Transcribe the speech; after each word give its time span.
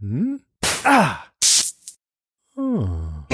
Hmm? 0.00 0.36
Ah! 0.84 1.28
Oh. 2.56 3.24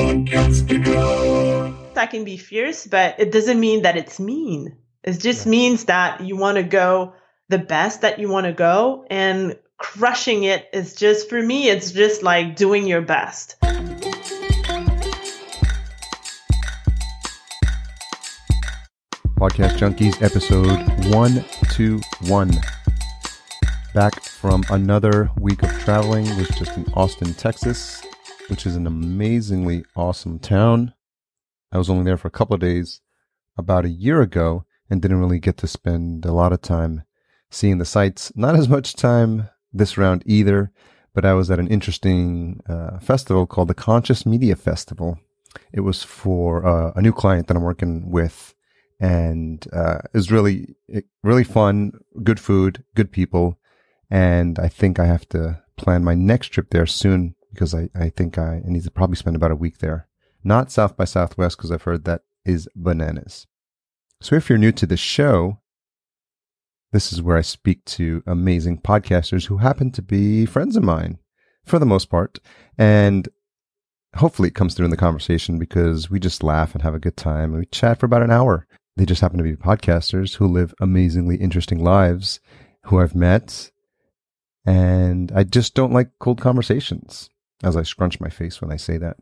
That 1.94 2.08
can 2.10 2.24
be 2.24 2.38
fierce, 2.38 2.86
but 2.86 3.20
it 3.20 3.30
doesn't 3.30 3.60
mean 3.60 3.82
that 3.82 3.98
it's 3.98 4.18
mean. 4.18 4.78
It 5.02 5.20
just 5.20 5.44
means 5.46 5.84
that 5.84 6.22
you 6.22 6.36
want 6.36 6.56
to 6.56 6.62
go 6.62 7.12
the 7.50 7.58
best 7.58 8.00
that 8.00 8.18
you 8.18 8.30
want 8.30 8.46
to 8.46 8.54
go 8.54 9.04
and 9.10 9.58
crushing 9.76 10.44
it 10.44 10.66
is 10.72 10.94
just 10.94 11.28
for 11.28 11.42
me 11.42 11.68
it's 11.68 11.92
just 11.92 12.22
like 12.22 12.56
doing 12.56 12.86
your 12.86 13.02
best. 13.02 13.56
Podcast 19.36 19.76
Junkies, 19.76 20.22
episode 20.22 20.78
121. 21.12 22.50
Back 23.94 24.24
from 24.24 24.64
another 24.70 25.30
week 25.38 25.62
of 25.62 25.70
traveling, 25.78 26.24
was 26.36 26.48
just 26.48 26.76
in 26.76 26.84
Austin, 26.94 27.32
Texas, 27.32 28.02
which 28.48 28.66
is 28.66 28.74
an 28.74 28.88
amazingly 28.88 29.84
awesome 29.94 30.40
town. 30.40 30.94
I 31.70 31.78
was 31.78 31.88
only 31.88 32.02
there 32.02 32.16
for 32.16 32.26
a 32.26 32.32
couple 32.32 32.54
of 32.54 32.60
days 32.60 33.00
about 33.56 33.84
a 33.84 33.90
year 33.90 34.20
ago 34.20 34.64
and 34.90 35.00
didn't 35.00 35.20
really 35.20 35.38
get 35.38 35.56
to 35.58 35.68
spend 35.68 36.24
a 36.24 36.32
lot 36.32 36.52
of 36.52 36.60
time 36.60 37.04
seeing 37.52 37.78
the 37.78 37.84
sights. 37.84 38.32
Not 38.34 38.56
as 38.56 38.68
much 38.68 38.96
time 38.96 39.48
this 39.72 39.96
round 39.96 40.24
either, 40.26 40.72
but 41.14 41.24
I 41.24 41.34
was 41.34 41.48
at 41.48 41.60
an 41.60 41.68
interesting 41.68 42.62
uh, 42.68 42.98
festival 42.98 43.46
called 43.46 43.68
the 43.68 43.74
Conscious 43.74 44.26
Media 44.26 44.56
Festival. 44.56 45.20
It 45.72 45.82
was 45.82 46.02
for 46.02 46.66
uh, 46.66 46.90
a 46.96 47.00
new 47.00 47.12
client 47.12 47.46
that 47.46 47.56
I'm 47.56 47.62
working 47.62 48.10
with 48.10 48.56
and 48.98 49.66
uh, 49.72 49.98
it 50.04 50.14
was 50.14 50.32
really 50.32 50.74
really 51.22 51.44
fun, 51.44 51.92
good 52.22 52.40
food, 52.40 52.82
good 52.94 53.12
people, 53.12 53.58
and 54.10 54.58
I 54.58 54.68
think 54.68 54.98
I 54.98 55.06
have 55.06 55.28
to 55.30 55.62
plan 55.76 56.04
my 56.04 56.14
next 56.14 56.48
trip 56.48 56.70
there 56.70 56.86
soon 56.86 57.34
because 57.50 57.74
I, 57.74 57.88
I 57.94 58.10
think 58.10 58.38
I 58.38 58.62
need 58.64 58.84
to 58.84 58.90
probably 58.90 59.16
spend 59.16 59.36
about 59.36 59.50
a 59.50 59.56
week 59.56 59.78
there. 59.78 60.08
Not 60.42 60.70
South 60.70 60.96
by 60.96 61.04
Southwest 61.04 61.56
because 61.56 61.70
I've 61.70 61.82
heard 61.82 62.04
that 62.04 62.22
is 62.44 62.68
bananas. 62.74 63.46
So 64.20 64.36
if 64.36 64.48
you're 64.48 64.58
new 64.58 64.72
to 64.72 64.86
the 64.86 64.96
show, 64.96 65.60
this 66.92 67.12
is 67.12 67.22
where 67.22 67.36
I 67.36 67.42
speak 67.42 67.84
to 67.86 68.22
amazing 68.26 68.78
podcasters 68.80 69.46
who 69.46 69.58
happen 69.58 69.90
to 69.92 70.02
be 70.02 70.46
friends 70.46 70.76
of 70.76 70.84
mine 70.84 71.18
for 71.64 71.78
the 71.78 71.86
most 71.86 72.10
part. 72.10 72.38
And 72.78 73.28
hopefully 74.16 74.48
it 74.48 74.54
comes 74.54 74.74
through 74.74 74.84
in 74.84 74.90
the 74.90 74.96
conversation 74.96 75.58
because 75.58 76.10
we 76.10 76.20
just 76.20 76.42
laugh 76.42 76.74
and 76.74 76.82
have 76.82 76.94
a 76.94 77.00
good 77.00 77.16
time 77.16 77.50
and 77.50 77.58
we 77.60 77.66
chat 77.66 77.98
for 77.98 78.06
about 78.06 78.22
an 78.22 78.30
hour. 78.30 78.66
They 78.96 79.04
just 79.04 79.20
happen 79.20 79.38
to 79.38 79.44
be 79.44 79.56
podcasters 79.56 80.36
who 80.36 80.46
live 80.46 80.72
amazingly 80.80 81.36
interesting 81.36 81.82
lives 81.82 82.38
who 82.84 83.00
I've 83.00 83.14
met. 83.14 83.70
And 84.66 85.30
I 85.34 85.44
just 85.44 85.74
don't 85.74 85.92
like 85.92 86.10
cold 86.18 86.40
conversations 86.40 87.28
as 87.62 87.76
I 87.76 87.82
scrunch 87.82 88.20
my 88.20 88.30
face 88.30 88.60
when 88.60 88.72
I 88.72 88.76
say 88.76 88.98
that 88.98 89.16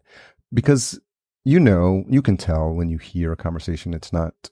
because 0.52 1.00
you 1.44 1.58
know, 1.58 2.04
you 2.08 2.22
can 2.22 2.36
tell 2.36 2.72
when 2.72 2.88
you 2.88 2.98
hear 2.98 3.32
a 3.32 3.36
conversation, 3.36 3.94
it's 3.94 4.12
not, 4.12 4.50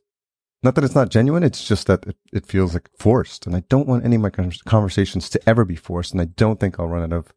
not 0.63 0.75
that 0.75 0.85
it's 0.85 0.95
not 0.95 1.11
genuine. 1.11 1.43
It's 1.43 1.65
just 1.65 1.87
that 1.87 2.05
it, 2.05 2.17
it 2.33 2.47
feels 2.47 2.75
like 2.75 2.91
forced. 2.99 3.47
And 3.47 3.55
I 3.55 3.63
don't 3.69 3.87
want 3.87 4.05
any 4.05 4.17
of 4.17 4.23
my 4.23 4.31
conversations 4.31 5.31
to 5.31 5.49
ever 5.49 5.65
be 5.65 5.77
forced. 5.77 6.13
And 6.13 6.21
I 6.21 6.27
don't 6.27 6.59
think 6.59 6.79
I'll 6.79 6.89
run 6.89 7.05
out 7.05 7.17
of 7.17 7.33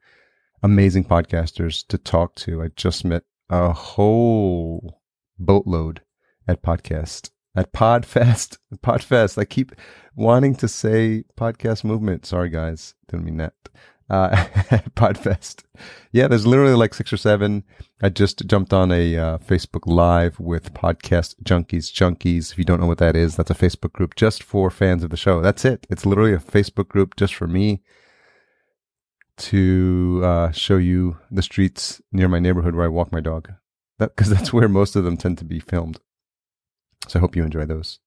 amazing 0.64 1.06
podcasters 1.06 1.86
to 1.88 1.98
talk 1.98 2.36
to. 2.36 2.64
I 2.64 2.70
just 2.76 3.06
met 3.06 3.24
a 3.50 3.72
whole 3.74 5.02
boatload 5.38 6.02
at 6.48 6.64
podcast 6.64 7.30
at 7.56 7.74
Podfest. 7.74 8.58
Podfest. 8.78 9.38
I 9.38 9.46
keep 9.46 9.74
wanting 10.16 10.56
to 10.56 10.68
say 10.68 11.24
podcast 11.38 11.84
movement. 11.84 12.26
Sorry, 12.26 12.50
guys. 12.50 12.96
Didn't 13.08 13.26
mean 13.26 13.38
that. 13.38 13.54
Uh, 14.10 14.30
Podfest. 14.96 15.64
Yeah, 16.12 16.28
there's 16.28 16.46
literally 16.46 16.76
like 16.76 16.94
six 16.94 17.14
or 17.14 17.18
seven. 17.18 17.64
I 18.02 18.10
just 18.10 18.46
jumped 18.46 18.74
on 18.74 18.92
a 18.92 19.18
uh, 19.18 19.38
Facebook 19.40 19.84
Live 19.86 20.40
with 20.40 20.74
Podcast 20.74 21.36
Junkies 21.44 21.92
Junkies. 21.92 22.52
If 22.52 22.58
you 22.58 22.66
don't 22.66 22.80
know 22.80 22.88
what 22.88 22.98
that 22.98 23.16
is, 23.16 23.36
that's 23.36 23.52
a 23.52 23.56
Facebook 23.56 23.94
group 23.94 24.16
just 24.16 24.44
for 24.44 24.70
fans 24.70 25.04
of 25.04 25.10
the 25.10 25.18
show. 25.18 25.42
That's 25.42 25.66
it. 25.66 25.88
It's 25.90 26.06
literally 26.06 26.34
a 26.34 26.40
Facebook 26.40 26.90
group 26.90 27.16
just 27.16 27.34
for 27.34 27.48
me 27.48 27.82
to 29.36 30.22
uh, 30.24 30.52
show 30.52 30.78
you 30.78 31.18
the 31.32 31.42
streets 31.42 32.02
near 32.12 32.28
my 32.28 32.40
neighborhood 32.40 32.76
where 32.76 32.86
I 32.86 32.90
walk 32.90 33.12
my 33.12 33.22
dog. 33.22 33.52
Because 33.98 34.30
that, 34.30 34.36
that's 34.36 34.54
where 34.54 34.68
most 34.68 34.96
of 34.96 35.04
them 35.06 35.18
tend 35.18 35.38
to 35.40 35.46
be 35.46 35.60
filmed. 35.60 36.00
So 37.08 37.20
I 37.20 37.22
hope 37.22 37.36
you 37.36 37.44
enjoy 37.44 37.66
those. 37.66 38.00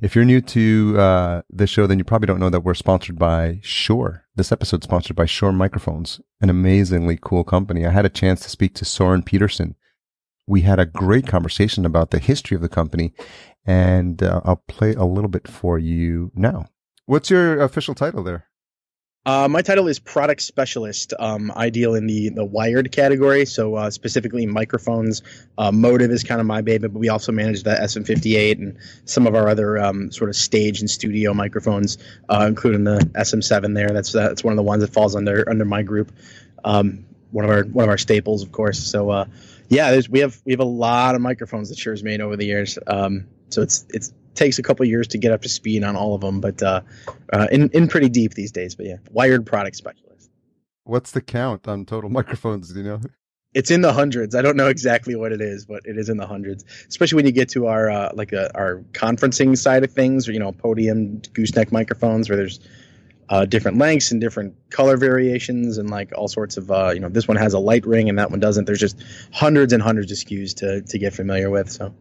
If 0.00 0.16
you're 0.16 0.24
new 0.24 0.40
to 0.40 0.98
uh, 0.98 1.42
show, 1.64 1.86
then 1.86 1.98
you 1.98 2.04
probably 2.04 2.26
don't 2.26 2.40
know 2.40 2.50
that 2.50 2.64
we're 2.64 2.74
sponsored 2.74 3.18
by 3.18 3.60
Shure. 3.62 4.24
This 4.34 4.50
episode 4.50 4.82
sponsored 4.82 5.14
by 5.14 5.26
Shure 5.26 5.52
Microphones, 5.52 6.20
an 6.40 6.50
amazingly 6.50 7.16
cool 7.20 7.44
company. 7.44 7.86
I 7.86 7.90
had 7.90 8.04
a 8.04 8.10
chance 8.10 8.40
to 8.40 8.50
speak 8.50 8.74
to 8.74 8.84
Soren 8.84 9.22
Peterson. 9.22 9.76
We 10.44 10.62
had 10.62 10.80
a 10.80 10.86
great 10.86 11.28
conversation 11.28 11.86
about 11.86 12.10
the 12.10 12.18
history 12.18 12.56
of 12.56 12.62
the 12.62 12.68
company, 12.68 13.14
and 13.64 14.20
uh, 14.24 14.40
I'll 14.44 14.64
play 14.66 14.92
a 14.94 15.04
little 15.04 15.30
bit 15.30 15.46
for 15.46 15.78
you 15.78 16.32
now. 16.34 16.66
What's 17.06 17.30
your 17.30 17.60
official 17.60 17.94
title 17.94 18.24
there? 18.24 18.46
Uh, 19.24 19.46
my 19.48 19.62
title 19.62 19.86
is 19.86 20.00
product 20.00 20.42
specialist. 20.42 21.14
Um, 21.16 21.52
I 21.54 21.70
deal 21.70 21.94
in 21.94 22.08
the 22.08 22.30
the 22.30 22.44
wired 22.44 22.90
category, 22.90 23.44
so 23.44 23.76
uh, 23.76 23.90
specifically 23.90 24.46
microphones. 24.46 25.22
Uh, 25.56 25.70
Motiv 25.70 26.10
is 26.10 26.24
kind 26.24 26.40
of 26.40 26.46
my 26.46 26.60
baby, 26.60 26.88
but 26.88 26.98
we 26.98 27.08
also 27.08 27.30
manage 27.30 27.62
the 27.62 27.70
SM58 27.70 28.58
and 28.58 28.76
some 29.04 29.28
of 29.28 29.36
our 29.36 29.48
other 29.48 29.78
um, 29.78 30.10
sort 30.10 30.28
of 30.28 30.34
stage 30.34 30.80
and 30.80 30.90
studio 30.90 31.32
microphones, 31.32 31.98
uh, 32.28 32.46
including 32.48 32.82
the 32.82 32.98
SM7. 33.14 33.74
There, 33.74 33.90
that's 33.90 34.10
that's 34.10 34.42
one 34.42 34.52
of 34.52 34.56
the 34.56 34.64
ones 34.64 34.82
that 34.82 34.92
falls 34.92 35.14
under 35.14 35.48
under 35.48 35.64
my 35.64 35.82
group. 35.82 36.10
Um, 36.64 37.04
one 37.30 37.44
of 37.44 37.50
our 37.50 37.62
one 37.62 37.84
of 37.84 37.90
our 37.90 37.98
staples, 37.98 38.42
of 38.42 38.50
course. 38.50 38.80
So 38.80 39.10
uh, 39.10 39.26
yeah, 39.68 40.00
we 40.10 40.18
have 40.18 40.40
we 40.44 40.52
have 40.52 40.60
a 40.60 40.64
lot 40.64 41.14
of 41.14 41.20
microphones 41.20 41.68
that 41.68 41.78
Shure's 41.78 42.02
made 42.02 42.20
over 42.20 42.36
the 42.36 42.46
years. 42.46 42.76
Um, 42.88 43.28
so 43.50 43.62
it's 43.62 43.86
it's 43.90 44.12
takes 44.34 44.58
a 44.58 44.62
couple 44.62 44.86
years 44.86 45.08
to 45.08 45.18
get 45.18 45.32
up 45.32 45.42
to 45.42 45.48
speed 45.48 45.84
on 45.84 45.96
all 45.96 46.14
of 46.14 46.20
them, 46.20 46.40
but 46.40 46.62
uh, 46.62 46.82
uh, 47.32 47.48
in 47.50 47.70
in 47.70 47.88
pretty 47.88 48.08
deep 48.08 48.34
these 48.34 48.52
days. 48.52 48.74
But 48.74 48.86
yeah, 48.86 48.96
wired 49.10 49.46
product 49.46 49.76
specialist. 49.76 50.30
What's 50.84 51.12
the 51.12 51.20
count 51.20 51.68
on 51.68 51.86
total 51.86 52.10
microphones? 52.10 52.72
Do 52.72 52.80
you 52.80 52.84
know? 52.84 53.00
It's 53.54 53.70
in 53.70 53.82
the 53.82 53.92
hundreds. 53.92 54.34
I 54.34 54.40
don't 54.40 54.56
know 54.56 54.68
exactly 54.68 55.14
what 55.14 55.30
it 55.30 55.42
is, 55.42 55.66
but 55.66 55.82
it 55.84 55.98
is 55.98 56.08
in 56.08 56.16
the 56.16 56.26
hundreds. 56.26 56.64
Especially 56.88 57.16
when 57.16 57.26
you 57.26 57.32
get 57.32 57.50
to 57.50 57.66
our 57.66 57.90
uh, 57.90 58.10
like 58.14 58.32
a, 58.32 58.46
uh, 58.46 58.58
our 58.58 58.76
conferencing 58.92 59.56
side 59.58 59.84
of 59.84 59.92
things, 59.92 60.28
or 60.28 60.32
you 60.32 60.38
know, 60.38 60.52
podium 60.52 61.20
gooseneck 61.34 61.70
microphones, 61.70 62.30
where 62.30 62.36
there's 62.36 62.60
uh, 63.28 63.44
different 63.44 63.78
lengths 63.78 64.10
and 64.10 64.20
different 64.20 64.54
color 64.70 64.96
variations, 64.96 65.76
and 65.76 65.90
like 65.90 66.12
all 66.16 66.28
sorts 66.28 66.56
of 66.56 66.70
uh, 66.70 66.92
you 66.94 67.00
know, 67.00 67.10
this 67.10 67.28
one 67.28 67.36
has 67.36 67.52
a 67.52 67.58
light 67.58 67.86
ring 67.86 68.08
and 68.08 68.18
that 68.18 68.30
one 68.30 68.40
doesn't. 68.40 68.64
There's 68.64 68.80
just 68.80 69.02
hundreds 69.32 69.74
and 69.74 69.82
hundreds 69.82 70.10
of 70.10 70.16
SKUs 70.16 70.56
to 70.56 70.80
to 70.80 70.98
get 70.98 71.12
familiar 71.12 71.50
with. 71.50 71.70
So 71.70 71.94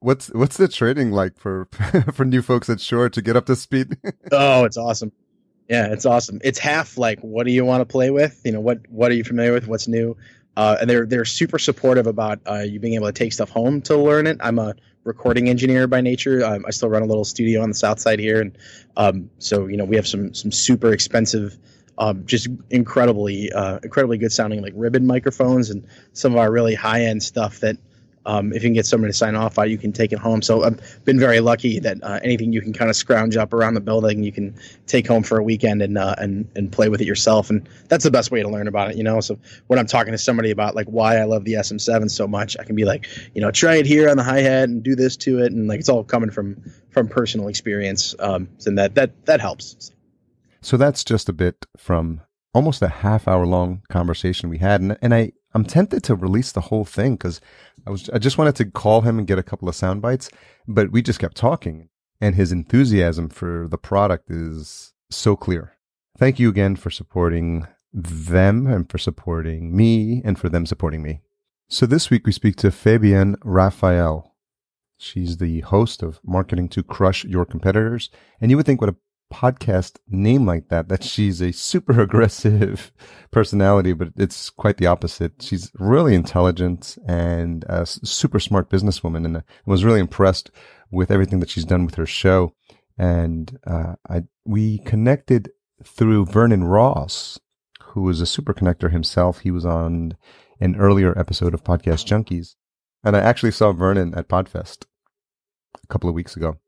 What's 0.00 0.28
what's 0.28 0.56
the 0.56 0.66
training 0.66 1.12
like 1.12 1.38
for 1.38 1.68
for 2.14 2.24
new 2.24 2.42
folks 2.42 2.70
at 2.70 2.80
Shure 2.80 3.10
to 3.10 3.22
get 3.22 3.36
up 3.36 3.46
to 3.46 3.56
speed? 3.56 3.98
oh, 4.32 4.64
it's 4.64 4.76
awesome. 4.76 5.12
Yeah, 5.68 5.92
it's 5.92 6.06
awesome. 6.06 6.40
It's 6.42 6.58
half 6.58 6.98
like 6.98 7.20
what 7.20 7.46
do 7.46 7.52
you 7.52 7.64
want 7.64 7.82
to 7.82 7.84
play 7.84 8.10
with? 8.10 8.40
You 8.44 8.52
know, 8.52 8.60
what 8.60 8.80
what 8.88 9.10
are 9.12 9.14
you 9.14 9.24
familiar 9.24 9.52
with? 9.52 9.68
What's 9.68 9.88
new? 9.88 10.16
Uh, 10.56 10.78
and 10.80 10.90
they're 10.90 11.06
they're 11.06 11.24
super 11.24 11.58
supportive 11.58 12.06
about 12.06 12.40
uh, 12.46 12.60
you 12.60 12.80
being 12.80 12.94
able 12.94 13.06
to 13.06 13.12
take 13.12 13.32
stuff 13.32 13.50
home 13.50 13.82
to 13.82 13.96
learn 13.96 14.26
it. 14.26 14.38
I'm 14.40 14.58
a 14.58 14.74
recording 15.04 15.48
engineer 15.48 15.86
by 15.86 16.00
nature. 16.00 16.44
Um, 16.44 16.64
I 16.66 16.70
still 16.70 16.88
run 16.88 17.02
a 17.02 17.06
little 17.06 17.24
studio 17.24 17.62
on 17.62 17.68
the 17.68 17.74
south 17.74 18.00
side 18.00 18.18
here, 18.18 18.40
and 18.40 18.56
um, 18.96 19.30
so 19.38 19.66
you 19.66 19.76
know 19.76 19.84
we 19.84 19.96
have 19.96 20.08
some 20.08 20.34
some 20.34 20.50
super 20.50 20.92
expensive, 20.92 21.56
um, 21.98 22.26
just 22.26 22.48
incredibly 22.70 23.52
uh, 23.52 23.78
incredibly 23.82 24.18
good 24.18 24.32
sounding 24.32 24.62
like 24.62 24.72
ribbon 24.74 25.06
microphones, 25.06 25.70
and 25.70 25.86
some 26.14 26.32
of 26.32 26.38
our 26.38 26.50
really 26.50 26.74
high 26.74 27.04
end 27.04 27.22
stuff 27.22 27.60
that 27.60 27.76
um, 28.26 28.52
if 28.52 28.62
you 28.62 28.68
can 28.68 28.74
get 28.74 28.86
somebody 28.86 29.12
to 29.12 29.16
sign 29.16 29.34
off 29.34 29.58
on, 29.58 29.70
you 29.70 29.78
can 29.78 29.92
take 29.92 30.12
it 30.12 30.18
home. 30.18 30.42
So 30.42 30.62
I've 30.62 31.04
been 31.04 31.18
very 31.18 31.40
lucky 31.40 31.78
that 31.80 32.02
uh, 32.02 32.20
anything 32.22 32.52
you 32.52 32.60
can 32.60 32.72
kind 32.72 32.90
of 32.90 32.96
scrounge 32.96 33.36
up 33.36 33.54
around 33.54 33.74
the 33.74 33.80
building, 33.80 34.22
you 34.22 34.32
can 34.32 34.54
take 34.86 35.06
home 35.06 35.22
for 35.22 35.38
a 35.38 35.42
weekend 35.42 35.80
and 35.80 35.96
uh, 35.96 36.14
and 36.18 36.46
and 36.54 36.70
play 36.70 36.88
with 36.88 37.00
it 37.00 37.06
yourself. 37.06 37.48
And 37.48 37.66
that's 37.88 38.04
the 38.04 38.10
best 38.10 38.30
way 38.30 38.42
to 38.42 38.48
learn 38.48 38.68
about 38.68 38.90
it, 38.90 38.96
you 38.96 39.04
know. 39.04 39.20
So 39.20 39.38
when 39.68 39.78
I'm 39.78 39.86
talking 39.86 40.12
to 40.12 40.18
somebody 40.18 40.50
about 40.50 40.74
like 40.74 40.86
why 40.86 41.16
I 41.16 41.24
love 41.24 41.44
the 41.44 41.54
SM7 41.54 42.10
so 42.10 42.28
much, 42.28 42.56
I 42.58 42.64
can 42.64 42.76
be 42.76 42.84
like, 42.84 43.06
you 43.34 43.40
know, 43.40 43.50
try 43.50 43.76
it 43.76 43.86
here 43.86 44.10
on 44.10 44.18
the 44.18 44.22
hi 44.22 44.40
hat 44.40 44.68
and 44.68 44.82
do 44.82 44.94
this 44.94 45.16
to 45.18 45.38
it, 45.38 45.52
and 45.52 45.66
like 45.66 45.80
it's 45.80 45.88
all 45.88 46.04
coming 46.04 46.30
from 46.30 46.62
from 46.90 47.08
personal 47.08 47.48
experience, 47.48 48.14
um, 48.18 48.48
and 48.66 48.78
that 48.78 48.94
that 48.96 49.24
that 49.26 49.40
helps. 49.40 49.92
So 50.60 50.76
that's 50.76 51.04
just 51.04 51.30
a 51.30 51.32
bit 51.32 51.64
from 51.78 52.20
almost 52.52 52.82
a 52.82 52.88
half 52.88 53.26
hour 53.26 53.46
long 53.46 53.82
conversation 53.88 54.50
we 54.50 54.58
had, 54.58 54.82
and 54.82 54.98
and 55.00 55.14
I 55.14 55.32
I'm 55.52 55.64
tempted 55.64 56.04
to 56.04 56.14
release 56.14 56.52
the 56.52 56.60
whole 56.60 56.84
thing 56.84 57.14
because 57.14 57.40
I 57.86 57.90
was 57.90 58.08
I 58.10 58.18
just 58.18 58.38
wanted 58.38 58.56
to 58.56 58.66
call 58.66 59.02
him 59.02 59.18
and 59.18 59.26
get 59.26 59.38
a 59.38 59.42
couple 59.42 59.68
of 59.68 59.74
sound 59.74 60.02
bites, 60.02 60.30
but 60.68 60.92
we 60.92 61.02
just 61.02 61.18
kept 61.18 61.36
talking, 61.36 61.88
and 62.20 62.34
his 62.34 62.52
enthusiasm 62.52 63.28
for 63.28 63.66
the 63.68 63.78
product 63.78 64.30
is 64.30 64.92
so 65.10 65.36
clear. 65.36 65.72
Thank 66.18 66.38
you 66.38 66.48
again 66.48 66.76
for 66.76 66.90
supporting 66.90 67.66
them 67.92 68.66
and 68.66 68.90
for 68.90 68.98
supporting 68.98 69.76
me 69.76 70.22
and 70.24 70.38
for 70.38 70.48
them 70.48 70.66
supporting 70.66 71.02
me. 71.02 71.22
So 71.68 71.86
this 71.86 72.10
week 72.10 72.26
we 72.26 72.32
speak 72.32 72.56
to 72.56 72.68
Fabienne 72.68 73.36
Raphael. 73.44 74.34
She's 74.98 75.38
the 75.38 75.60
host 75.60 76.02
of 76.02 76.20
Marketing 76.24 76.68
to 76.70 76.82
Crush 76.82 77.24
Your 77.24 77.44
Competitors. 77.44 78.10
And 78.40 78.50
you 78.50 78.56
would 78.56 78.66
think 78.66 78.80
what 78.80 78.90
a 78.90 78.96
podcast 79.32 79.98
name 80.08 80.46
like 80.46 80.68
that, 80.68 80.88
that 80.88 81.04
she's 81.04 81.40
a 81.40 81.52
super 81.52 82.00
aggressive 82.00 82.92
personality, 83.30 83.92
but 83.92 84.08
it's 84.16 84.50
quite 84.50 84.76
the 84.76 84.86
opposite. 84.86 85.40
She's 85.40 85.70
really 85.78 86.14
intelligent 86.14 86.98
and 87.06 87.64
a 87.68 87.86
super 87.86 88.40
smart 88.40 88.70
businesswoman 88.70 89.24
and 89.24 89.38
I 89.38 89.42
was 89.66 89.84
really 89.84 90.00
impressed 90.00 90.50
with 90.90 91.10
everything 91.10 91.40
that 91.40 91.50
she's 91.50 91.64
done 91.64 91.86
with 91.86 91.94
her 91.94 92.06
show. 92.06 92.54
And, 92.98 93.58
uh, 93.66 93.94
I, 94.08 94.24
we 94.44 94.78
connected 94.78 95.50
through 95.84 96.26
Vernon 96.26 96.64
Ross, 96.64 97.38
who 97.82 98.08
is 98.08 98.20
a 98.20 98.26
super 98.26 98.52
connector 98.52 98.90
himself. 98.90 99.40
He 99.40 99.50
was 99.50 99.64
on 99.64 100.16
an 100.60 100.76
earlier 100.76 101.18
episode 101.18 101.54
of 101.54 101.64
Podcast 101.64 102.06
Junkies. 102.06 102.56
And 103.02 103.16
I 103.16 103.20
actually 103.20 103.52
saw 103.52 103.72
Vernon 103.72 104.14
at 104.14 104.28
Podfest 104.28 104.84
a 105.82 105.86
couple 105.86 106.08
of 106.08 106.14
weeks 106.14 106.36
ago. 106.36 106.58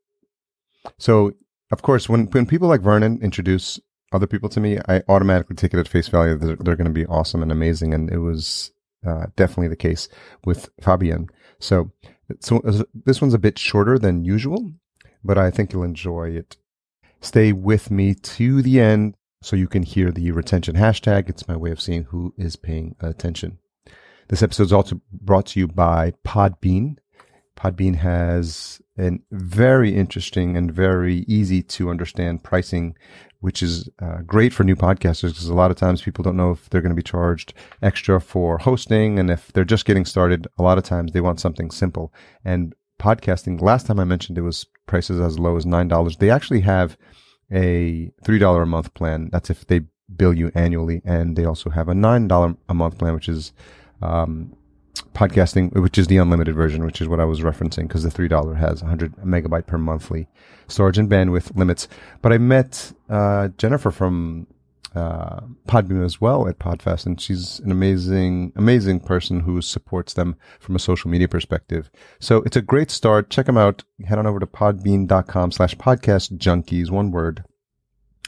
So 0.97 1.33
of 1.73 1.81
course, 1.81 2.07
when 2.07 2.27
when 2.27 2.45
people 2.45 2.69
like 2.69 2.81
Vernon 2.81 3.19
introduce 3.21 3.79
other 4.13 4.27
people 4.27 4.49
to 4.49 4.59
me, 4.59 4.77
I 4.87 5.01
automatically 5.09 5.55
take 5.55 5.73
it 5.73 5.79
at 5.79 5.87
face 5.87 6.07
value. 6.07 6.37
They're, 6.37 6.55
they're 6.55 6.75
going 6.75 6.85
to 6.85 6.91
be 6.91 7.05
awesome 7.07 7.41
and 7.41 7.51
amazing, 7.51 7.93
and 7.93 8.09
it 8.11 8.19
was 8.19 8.71
uh, 9.05 9.25
definitely 9.35 9.67
the 9.67 9.75
case 9.75 10.07
with 10.45 10.69
Fabienne. 10.81 11.29
So, 11.59 11.91
so 12.39 12.61
this 12.93 13.21
one's 13.21 13.33
a 13.33 13.39
bit 13.39 13.59
shorter 13.59 13.99
than 13.99 14.23
usual, 14.23 14.71
but 15.23 15.37
I 15.37 15.51
think 15.51 15.73
you'll 15.73 15.83
enjoy 15.83 16.29
it. 16.29 16.57
Stay 17.21 17.51
with 17.51 17.89
me 17.89 18.13
to 18.13 18.61
the 18.61 18.79
end 18.79 19.15
so 19.41 19.55
you 19.55 19.67
can 19.67 19.83
hear 19.83 20.11
the 20.11 20.31
retention 20.31 20.75
hashtag. 20.75 21.29
It's 21.29 21.47
my 21.47 21.57
way 21.57 21.71
of 21.71 21.81
seeing 21.81 22.03
who 22.05 22.33
is 22.37 22.55
paying 22.55 22.95
attention. 22.99 23.59
This 24.29 24.43
episode 24.43 24.63
is 24.63 24.73
also 24.73 25.01
brought 25.11 25.47
to 25.47 25.59
you 25.59 25.67
by 25.67 26.13
Podbean. 26.25 26.97
Podbean 27.55 27.95
has 27.95 28.81
a 28.97 29.11
very 29.31 29.95
interesting 29.95 30.57
and 30.57 30.71
very 30.71 31.19
easy 31.27 31.63
to 31.63 31.89
understand 31.89 32.43
pricing, 32.43 32.95
which 33.39 33.63
is 33.63 33.89
uh, 34.01 34.21
great 34.25 34.53
for 34.53 34.63
new 34.63 34.75
podcasters 34.75 35.29
because 35.29 35.47
a 35.47 35.53
lot 35.53 35.71
of 35.71 35.77
times 35.77 36.01
people 36.01 36.23
don't 36.23 36.37
know 36.37 36.51
if 36.51 36.69
they're 36.69 36.81
going 36.81 36.91
to 36.91 36.95
be 36.95 37.03
charged 37.03 37.53
extra 37.81 38.19
for 38.19 38.57
hosting. 38.57 39.19
And 39.19 39.29
if 39.29 39.51
they're 39.53 39.63
just 39.63 39.85
getting 39.85 40.05
started, 40.05 40.47
a 40.57 40.63
lot 40.63 40.77
of 40.77 40.83
times 40.83 41.11
they 41.11 41.21
want 41.21 41.39
something 41.39 41.71
simple. 41.71 42.13
And 42.43 42.73
podcasting, 42.99 43.61
last 43.61 43.87
time 43.87 43.99
I 43.99 44.05
mentioned 44.05 44.37
it 44.37 44.41
was 44.41 44.65
prices 44.87 45.19
as 45.19 45.39
low 45.39 45.57
as 45.57 45.65
$9. 45.65 46.17
They 46.17 46.29
actually 46.29 46.61
have 46.61 46.97
a 47.51 48.11
$3 48.23 48.61
a 48.61 48.65
month 48.65 48.93
plan. 48.93 49.29
That's 49.31 49.49
if 49.49 49.67
they 49.67 49.81
bill 50.15 50.33
you 50.33 50.51
annually. 50.55 51.01
And 51.05 51.35
they 51.35 51.45
also 51.45 51.69
have 51.69 51.89
a 51.89 51.93
$9 51.93 52.57
a 52.69 52.73
month 52.73 52.97
plan, 52.97 53.13
which 53.13 53.29
is, 53.29 53.53
um, 54.01 54.55
podcasting, 55.13 55.73
which 55.73 55.97
is 55.97 56.07
the 56.07 56.17
unlimited 56.17 56.55
version, 56.55 56.85
which 56.85 57.01
is 57.01 57.07
what 57.07 57.19
I 57.19 57.25
was 57.25 57.41
referencing 57.41 57.87
because 57.87 58.03
the 58.03 58.09
$3 58.09 58.57
has 58.57 58.81
100 58.81 59.15
megabyte 59.17 59.65
per 59.65 59.77
monthly 59.77 60.27
storage 60.67 60.97
and 60.97 61.09
bandwidth 61.09 61.55
limits. 61.55 61.87
But 62.21 62.33
I 62.33 62.37
met, 62.37 62.93
uh, 63.09 63.49
Jennifer 63.57 63.91
from, 63.91 64.47
uh, 64.95 65.41
Podbean 65.67 66.05
as 66.05 66.21
well 66.21 66.47
at 66.47 66.59
Podfest, 66.59 67.05
and 67.05 67.19
she's 67.19 67.59
an 67.61 67.71
amazing, 67.71 68.53
amazing 68.55 68.99
person 68.99 69.41
who 69.41 69.61
supports 69.61 70.13
them 70.13 70.35
from 70.59 70.75
a 70.75 70.79
social 70.79 71.09
media 71.09 71.27
perspective. 71.27 71.89
So 72.19 72.43
it's 72.43 72.57
a 72.57 72.61
great 72.61 72.91
start. 72.91 73.29
Check 73.29 73.47
them 73.47 73.57
out. 73.57 73.83
Head 74.05 74.19
on 74.19 74.27
over 74.27 74.39
to 74.39 74.45
podbean.com 74.45 75.51
slash 75.51 75.75
podcast 75.75 76.37
junkies, 76.37 76.91
one 76.91 77.11
word. 77.11 77.43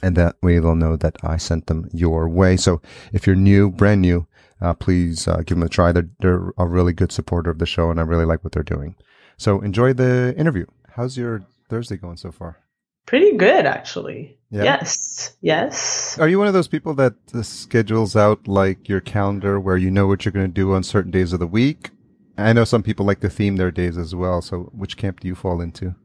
And 0.01 0.15
that 0.18 0.35
way 0.41 0.59
they'll 0.59 0.75
know 0.75 0.95
that 0.97 1.18
I 1.23 1.38
sent 1.38 1.68
them 1.68 1.89
your 1.94 2.27
way. 2.27 2.57
So 2.57 2.81
if 3.13 3.25
you're 3.25 3.35
new, 3.35 3.71
brand 3.71 4.01
new, 4.01 4.27
uh, 4.62 4.74
please 4.74 5.28
uh, 5.28 5.38
give 5.38 5.57
them 5.57 5.63
a 5.63 5.69
try. 5.69 5.92
They're, 5.92 6.10
they're 6.19 6.54
a 6.57 6.66
really 6.66 6.94
good 6.94 7.12
supporter 7.12 7.50
of 7.50 7.60
the 7.60 7.66
show, 7.66 7.90
and 7.92 8.00
I 8.00 8.04
really 8.04 8.25
like 8.25 8.44
what 8.44 8.54
they're 8.54 8.63
doing. 8.63 8.96
So 9.38 9.62
enjoy 9.62 9.94
the 9.94 10.34
interview. 10.38 10.66
How's 10.92 11.18
your 11.18 11.44
Thursday 11.69 11.98
going 11.98 12.18
so 12.18 12.31
far? 12.31 12.57
Pretty 13.06 13.38
good, 13.38 13.66
actually. 13.66 14.38
Yeah. 14.50 14.63
Yes. 14.63 15.36
Yes. 15.42 16.18
Are 16.18 16.28
you 16.28 16.40
one 16.40 16.48
of 16.48 16.54
those 16.54 16.68
people 16.68 16.94
that 16.96 17.13
uh, 17.34 17.44
schedules 17.44 18.16
out 18.16 18.48
like 18.48 18.90
your 18.90 19.02
calendar 19.02 19.60
where 19.60 19.78
you 19.78 19.92
know 19.92 20.07
what 20.07 20.25
you're 20.25 20.31
going 20.31 20.48
to 20.48 20.52
do 20.52 20.74
on 20.74 20.84
certain 20.84 21.12
days 21.12 21.34
of 21.34 21.40
the 21.40 21.48
week? 21.48 21.92
I 22.38 22.54
know 22.54 22.63
some 22.63 22.84
people 22.84 23.06
like 23.06 23.19
to 23.19 23.30
theme 23.30 23.57
their 23.57 23.72
days 23.72 23.98
as 23.98 24.16
well. 24.16 24.42
So 24.42 24.72
which 24.74 24.98
camp 24.98 25.19
do 25.19 25.28
you 25.28 25.36
fall 25.36 25.62
into? 25.62 25.96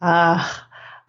Uh, 0.00 0.48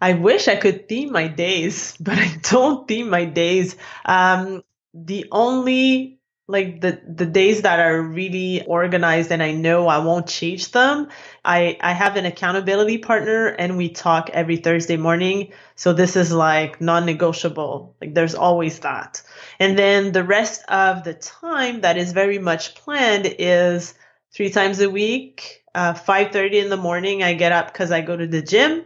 I 0.00 0.14
wish 0.14 0.48
I 0.48 0.56
could 0.56 0.88
theme 0.88 1.12
my 1.12 1.28
days, 1.28 1.96
but 2.00 2.18
I 2.18 2.36
don't 2.42 2.88
theme 2.88 3.08
my 3.08 3.24
days. 3.24 3.76
Um, 4.04 4.62
the 4.94 5.26
only 5.30 6.18
like 6.48 6.80
the 6.80 7.00
the 7.08 7.26
days 7.26 7.62
that 7.62 7.80
are 7.80 8.00
really 8.00 8.64
organized 8.66 9.32
and 9.32 9.42
I 9.42 9.52
know 9.52 9.88
I 9.88 9.98
won't 9.98 10.28
change 10.28 10.70
them. 10.72 11.08
I 11.44 11.76
I 11.80 11.92
have 11.92 12.16
an 12.16 12.24
accountability 12.24 12.98
partner 12.98 13.48
and 13.48 13.76
we 13.76 13.88
talk 13.88 14.30
every 14.32 14.56
Thursday 14.56 14.96
morning. 14.96 15.52
So 15.74 15.92
this 15.92 16.14
is 16.16 16.32
like 16.32 16.80
non-negotiable. 16.80 17.96
Like 18.00 18.14
there's 18.14 18.34
always 18.36 18.78
that. 18.80 19.22
And 19.58 19.76
then 19.78 20.12
the 20.12 20.22
rest 20.24 20.62
of 20.68 21.02
the 21.04 21.14
time 21.14 21.80
that 21.80 21.96
is 21.96 22.12
very 22.12 22.38
much 22.38 22.76
planned 22.76 23.26
is 23.38 23.94
three 24.32 24.50
times 24.50 24.80
a 24.80 24.88
week, 24.90 25.64
uh, 25.74 25.94
5:30 25.94 26.60
in 26.60 26.70
the 26.70 26.76
morning 26.76 27.22
I 27.24 27.34
get 27.34 27.52
up 27.52 27.74
cuz 27.74 27.90
I 27.90 28.02
go 28.02 28.16
to 28.16 28.26
the 28.26 28.42
gym 28.42 28.84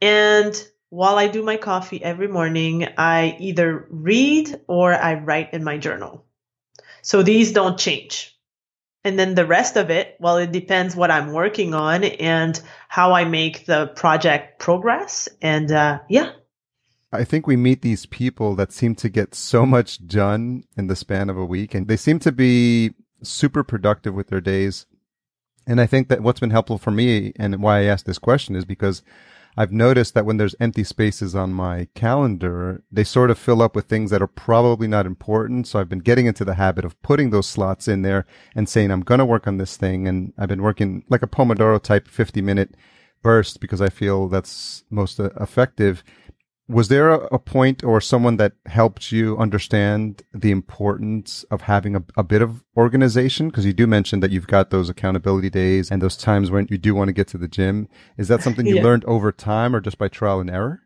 and 0.00 0.54
while 0.88 1.16
I 1.16 1.28
do 1.28 1.42
my 1.42 1.56
coffee 1.56 2.02
every 2.04 2.28
morning, 2.28 2.86
I 2.98 3.36
either 3.40 3.86
read 3.88 4.60
or 4.68 4.92
I 4.92 5.14
write 5.14 5.54
in 5.54 5.64
my 5.64 5.78
journal. 5.78 6.26
So 7.02 7.22
these 7.22 7.52
don't 7.52 7.78
change. 7.78 8.32
And 9.04 9.18
then 9.18 9.34
the 9.34 9.46
rest 9.46 9.76
of 9.76 9.90
it, 9.90 10.16
well, 10.20 10.36
it 10.36 10.52
depends 10.52 10.94
what 10.94 11.10
I'm 11.10 11.32
working 11.32 11.74
on 11.74 12.04
and 12.04 12.60
how 12.88 13.12
I 13.12 13.24
make 13.24 13.66
the 13.66 13.88
project 13.88 14.60
progress. 14.60 15.28
And 15.42 15.70
uh, 15.72 15.98
yeah. 16.08 16.30
I 17.12 17.24
think 17.24 17.46
we 17.46 17.56
meet 17.56 17.82
these 17.82 18.06
people 18.06 18.54
that 18.54 18.72
seem 18.72 18.94
to 18.96 19.08
get 19.08 19.34
so 19.34 19.66
much 19.66 20.06
done 20.06 20.64
in 20.76 20.86
the 20.86 20.96
span 20.96 21.28
of 21.28 21.36
a 21.36 21.44
week 21.44 21.74
and 21.74 21.88
they 21.88 21.96
seem 21.96 22.20
to 22.20 22.32
be 22.32 22.94
super 23.22 23.64
productive 23.64 24.14
with 24.14 24.28
their 24.28 24.40
days. 24.40 24.86
And 25.66 25.80
I 25.80 25.86
think 25.86 26.08
that 26.08 26.22
what's 26.22 26.40
been 26.40 26.50
helpful 26.50 26.78
for 26.78 26.90
me 26.92 27.32
and 27.36 27.60
why 27.60 27.80
I 27.80 27.84
asked 27.84 28.06
this 28.06 28.18
question 28.18 28.56
is 28.56 28.64
because 28.64 29.02
I've 29.56 29.72
noticed 29.72 30.14
that 30.14 30.24
when 30.24 30.38
there's 30.38 30.54
empty 30.60 30.82
spaces 30.82 31.34
on 31.34 31.52
my 31.52 31.88
calendar, 31.94 32.82
they 32.90 33.04
sort 33.04 33.30
of 33.30 33.38
fill 33.38 33.60
up 33.60 33.76
with 33.76 33.84
things 33.84 34.10
that 34.10 34.22
are 34.22 34.26
probably 34.26 34.88
not 34.88 35.04
important. 35.04 35.66
So 35.66 35.78
I've 35.78 35.90
been 35.90 35.98
getting 35.98 36.26
into 36.26 36.44
the 36.44 36.54
habit 36.54 36.86
of 36.86 37.00
putting 37.02 37.30
those 37.30 37.46
slots 37.46 37.86
in 37.86 38.00
there 38.02 38.24
and 38.54 38.68
saying, 38.68 38.90
I'm 38.90 39.02
going 39.02 39.18
to 39.18 39.26
work 39.26 39.46
on 39.46 39.58
this 39.58 39.76
thing. 39.76 40.08
And 40.08 40.32
I've 40.38 40.48
been 40.48 40.62
working 40.62 41.04
like 41.10 41.22
a 41.22 41.26
Pomodoro 41.26 41.82
type 41.82 42.08
50 42.08 42.40
minute 42.40 42.74
burst 43.22 43.60
because 43.60 43.82
I 43.82 43.90
feel 43.90 44.28
that's 44.28 44.84
most 44.90 45.20
uh, 45.20 45.30
effective 45.40 46.02
was 46.72 46.88
there 46.88 47.10
a, 47.10 47.18
a, 47.34 47.38
point 47.38 47.84
or 47.84 48.00
someone 48.00 48.38
that 48.38 48.52
helped 48.66 49.12
you 49.12 49.36
understand 49.36 50.22
the 50.32 50.50
importance 50.50 51.44
of 51.50 51.62
having 51.62 51.94
a, 51.94 52.02
a 52.16 52.22
bit 52.22 52.42
of 52.42 52.64
organization? 52.76 53.48
Because 53.48 53.66
you 53.66 53.72
do 53.72 53.86
mention 53.86 54.20
that 54.20 54.30
you've 54.30 54.46
got 54.46 54.70
those 54.70 54.88
accountability 54.88 55.50
days 55.50 55.90
and 55.90 56.00
those 56.00 56.16
times 56.16 56.50
when 56.50 56.66
you 56.70 56.78
do 56.78 56.94
want 56.94 57.08
to 57.08 57.12
get 57.12 57.28
to 57.28 57.38
the 57.38 57.48
gym. 57.48 57.88
Is 58.16 58.28
that 58.28 58.42
something 58.42 58.66
you 58.66 58.76
yeah. 58.76 58.82
learned 58.82 59.04
over 59.04 59.30
time 59.30 59.76
or 59.76 59.80
just 59.80 59.98
by 59.98 60.08
trial 60.08 60.40
and 60.40 60.50
error? 60.50 60.80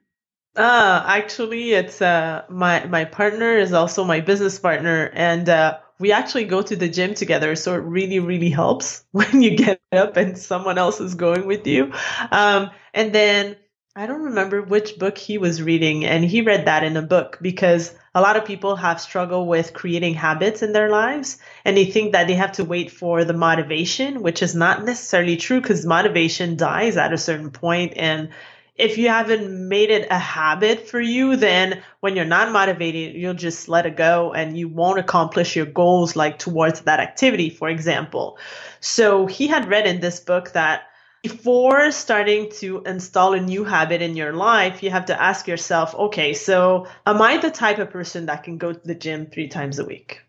Uh, 0.56 1.04
actually, 1.06 1.72
it's 1.72 2.00
uh, 2.00 2.42
my 2.49 2.84
my 2.87 3.04
partner 3.04 3.58
is 3.58 3.75
also 3.75 4.04
my 4.04 4.20
business 4.20 4.58
partner, 4.58 5.11
and 5.12 5.50
uh, 5.50 5.78
we 5.99 6.12
actually 6.12 6.44
go 6.44 6.62
to 6.62 6.75
the 6.75 6.88
gym 6.88 7.14
together. 7.14 7.54
So 7.56 7.75
it 7.75 7.82
really, 7.82 8.18
really 8.18 8.50
helps 8.50 9.04
when 9.12 9.42
you 9.42 9.56
get 9.56 9.80
up 9.92 10.16
and 10.16 10.37
someone 10.37 10.78
else 10.78 11.00
is 11.00 11.14
going 11.14 11.46
with 11.46 11.66
you. 11.66 11.92
Um, 12.32 12.70
and 12.94 13.12
then 13.12 13.56
I 13.98 14.04
don't 14.04 14.24
remember 14.24 14.60
which 14.60 14.98
book 14.98 15.16
he 15.16 15.38
was 15.38 15.62
reading, 15.62 16.04
and 16.04 16.22
he 16.22 16.42
read 16.42 16.66
that 16.66 16.84
in 16.84 16.98
a 16.98 17.02
book 17.02 17.38
because 17.40 17.94
a 18.14 18.20
lot 18.20 18.36
of 18.36 18.44
people 18.44 18.76
have 18.76 19.00
struggled 19.00 19.48
with 19.48 19.72
creating 19.72 20.12
habits 20.12 20.60
in 20.62 20.74
their 20.74 20.90
lives 20.90 21.38
and 21.64 21.78
they 21.78 21.86
think 21.86 22.12
that 22.12 22.26
they 22.26 22.34
have 22.34 22.52
to 22.52 22.64
wait 22.64 22.90
for 22.90 23.24
the 23.24 23.32
motivation, 23.32 24.20
which 24.20 24.42
is 24.42 24.54
not 24.54 24.84
necessarily 24.84 25.38
true 25.38 25.62
because 25.62 25.86
motivation 25.86 26.58
dies 26.58 26.98
at 26.98 27.14
a 27.14 27.16
certain 27.16 27.50
point. 27.50 27.94
And 27.96 28.28
if 28.74 28.98
you 28.98 29.08
haven't 29.08 29.66
made 29.66 29.88
it 29.88 30.08
a 30.10 30.18
habit 30.18 30.90
for 30.90 31.00
you, 31.00 31.36
then 31.36 31.82
when 32.00 32.16
you're 32.16 32.26
not 32.26 32.52
motivated, 32.52 33.14
you'll 33.14 33.32
just 33.32 33.66
let 33.66 33.86
it 33.86 33.96
go 33.96 34.34
and 34.34 34.58
you 34.58 34.68
won't 34.68 34.98
accomplish 34.98 35.56
your 35.56 35.64
goals 35.64 36.14
like 36.14 36.38
towards 36.38 36.82
that 36.82 37.00
activity, 37.00 37.48
for 37.48 37.70
example. 37.70 38.36
So 38.80 39.24
he 39.24 39.46
had 39.46 39.70
read 39.70 39.86
in 39.86 40.00
this 40.00 40.20
book 40.20 40.52
that 40.52 40.82
before 41.28 41.90
starting 41.90 42.49
to 42.50 42.83
install 42.87 43.35
a 43.35 43.40
new 43.40 43.64
habit 43.64 44.00
in 44.00 44.14
your 44.14 44.33
life, 44.33 44.80
you 44.83 44.90
have 44.90 45.06
to 45.06 45.21
ask 45.21 45.49
yourself, 45.49 45.92
okay, 45.92 46.35
so 46.35 46.87
am 47.04 47.21
I 47.21 47.38
the 47.38 47.50
type 47.50 47.78
of 47.78 47.90
person 47.90 48.26
that 48.26 48.45
can 48.45 48.59
go 48.59 48.73
to 48.73 48.87
the 48.87 48.95
gym 48.95 49.26
three 49.26 49.49
times 49.49 49.80
a 49.80 49.85
week? 49.85 50.23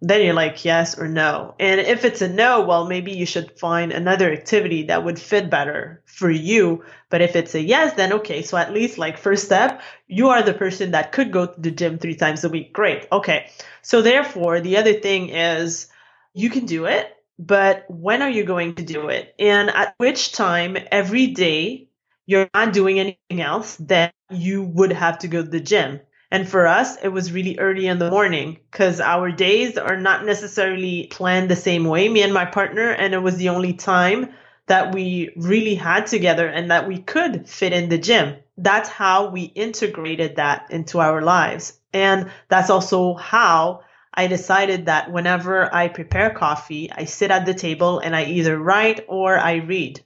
Then 0.00 0.24
you're 0.24 0.32
like, 0.32 0.64
yes 0.64 0.98
or 0.98 1.08
no. 1.08 1.54
And 1.60 1.78
if 1.78 2.06
it's 2.06 2.22
a 2.22 2.28
no, 2.28 2.62
well, 2.62 2.86
maybe 2.86 3.12
you 3.12 3.26
should 3.26 3.58
find 3.58 3.92
another 3.92 4.32
activity 4.32 4.84
that 4.84 5.04
would 5.04 5.18
fit 5.18 5.50
better 5.50 6.02
for 6.06 6.30
you. 6.30 6.84
But 7.10 7.20
if 7.20 7.36
it's 7.36 7.54
a 7.54 7.60
yes, 7.60 7.92
then 7.92 8.14
okay. 8.14 8.40
So 8.40 8.56
at 8.56 8.72
least 8.72 8.96
like 8.96 9.18
first 9.18 9.44
step, 9.44 9.82
you 10.08 10.30
are 10.30 10.42
the 10.42 10.54
person 10.54 10.92
that 10.92 11.12
could 11.12 11.32
go 11.32 11.44
to 11.48 11.60
the 11.60 11.70
gym 11.70 11.98
three 11.98 12.16
times 12.16 12.44
a 12.44 12.48
week. 12.48 12.72
Great. 12.72 13.06
Okay. 13.12 13.50
So 13.82 14.00
therefore, 14.00 14.60
the 14.60 14.78
other 14.78 14.94
thing 14.94 15.28
is 15.28 15.88
you 16.32 16.48
can 16.48 16.64
do 16.64 16.86
it 16.86 17.14
but 17.40 17.86
when 17.88 18.20
are 18.20 18.28
you 18.28 18.44
going 18.44 18.74
to 18.74 18.84
do 18.84 19.08
it? 19.08 19.34
And 19.38 19.70
at 19.70 19.94
which 19.96 20.32
time 20.32 20.76
every 20.92 21.28
day 21.28 21.88
you're 22.26 22.50
not 22.52 22.74
doing 22.74 23.00
anything 23.00 23.40
else, 23.40 23.76
that 23.76 24.12
you 24.30 24.62
would 24.62 24.92
have 24.92 25.18
to 25.20 25.28
go 25.28 25.42
to 25.42 25.48
the 25.48 25.58
gym. 25.58 26.00
And 26.30 26.46
for 26.46 26.66
us, 26.66 26.96
it 27.02 27.08
was 27.08 27.32
really 27.32 27.58
early 27.58 27.86
in 27.86 27.98
the 27.98 28.10
morning 28.10 28.58
because 28.70 29.00
our 29.00 29.32
days 29.32 29.78
are 29.78 29.96
not 29.96 30.26
necessarily 30.26 31.08
planned 31.10 31.50
the 31.50 31.56
same 31.56 31.86
way, 31.86 32.08
me 32.08 32.22
and 32.22 32.32
my 32.32 32.44
partner. 32.44 32.90
And 32.90 33.14
it 33.14 33.22
was 33.22 33.36
the 33.36 33.48
only 33.48 33.72
time 33.72 34.34
that 34.66 34.94
we 34.94 35.30
really 35.34 35.74
had 35.74 36.06
together 36.06 36.46
and 36.46 36.70
that 36.70 36.86
we 36.86 36.98
could 36.98 37.48
fit 37.48 37.72
in 37.72 37.88
the 37.88 37.98
gym. 37.98 38.36
That's 38.58 38.88
how 38.88 39.30
we 39.30 39.44
integrated 39.44 40.36
that 40.36 40.66
into 40.70 41.00
our 41.00 41.22
lives. 41.22 41.80
And 41.92 42.30
that's 42.48 42.70
also 42.70 43.14
how 43.14 43.80
I 44.12 44.26
decided 44.26 44.86
that 44.86 45.12
whenever 45.12 45.72
I 45.72 45.88
prepare 45.88 46.30
coffee, 46.30 46.90
I 46.90 47.04
sit 47.04 47.30
at 47.30 47.46
the 47.46 47.54
table 47.54 48.00
and 48.00 48.14
I 48.14 48.24
either 48.24 48.58
write 48.58 49.04
or 49.08 49.38
I 49.38 49.56
read. 49.56 50.04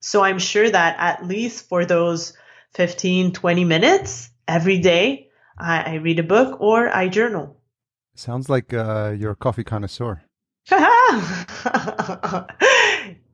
So 0.00 0.22
I'm 0.22 0.38
sure 0.38 0.70
that 0.70 0.96
at 0.98 1.26
least 1.26 1.68
for 1.68 1.84
those 1.84 2.32
15, 2.74 3.32
20 3.32 3.64
minutes 3.64 4.30
every 4.46 4.78
day, 4.78 5.30
I, 5.58 5.94
I 5.94 5.94
read 5.94 6.18
a 6.18 6.22
book 6.22 6.60
or 6.60 6.88
I 6.94 7.08
journal. 7.08 7.60
Sounds 8.14 8.48
like 8.48 8.72
uh, 8.72 9.14
you're 9.18 9.32
a 9.32 9.36
coffee 9.36 9.64
connoisseur. 9.64 10.22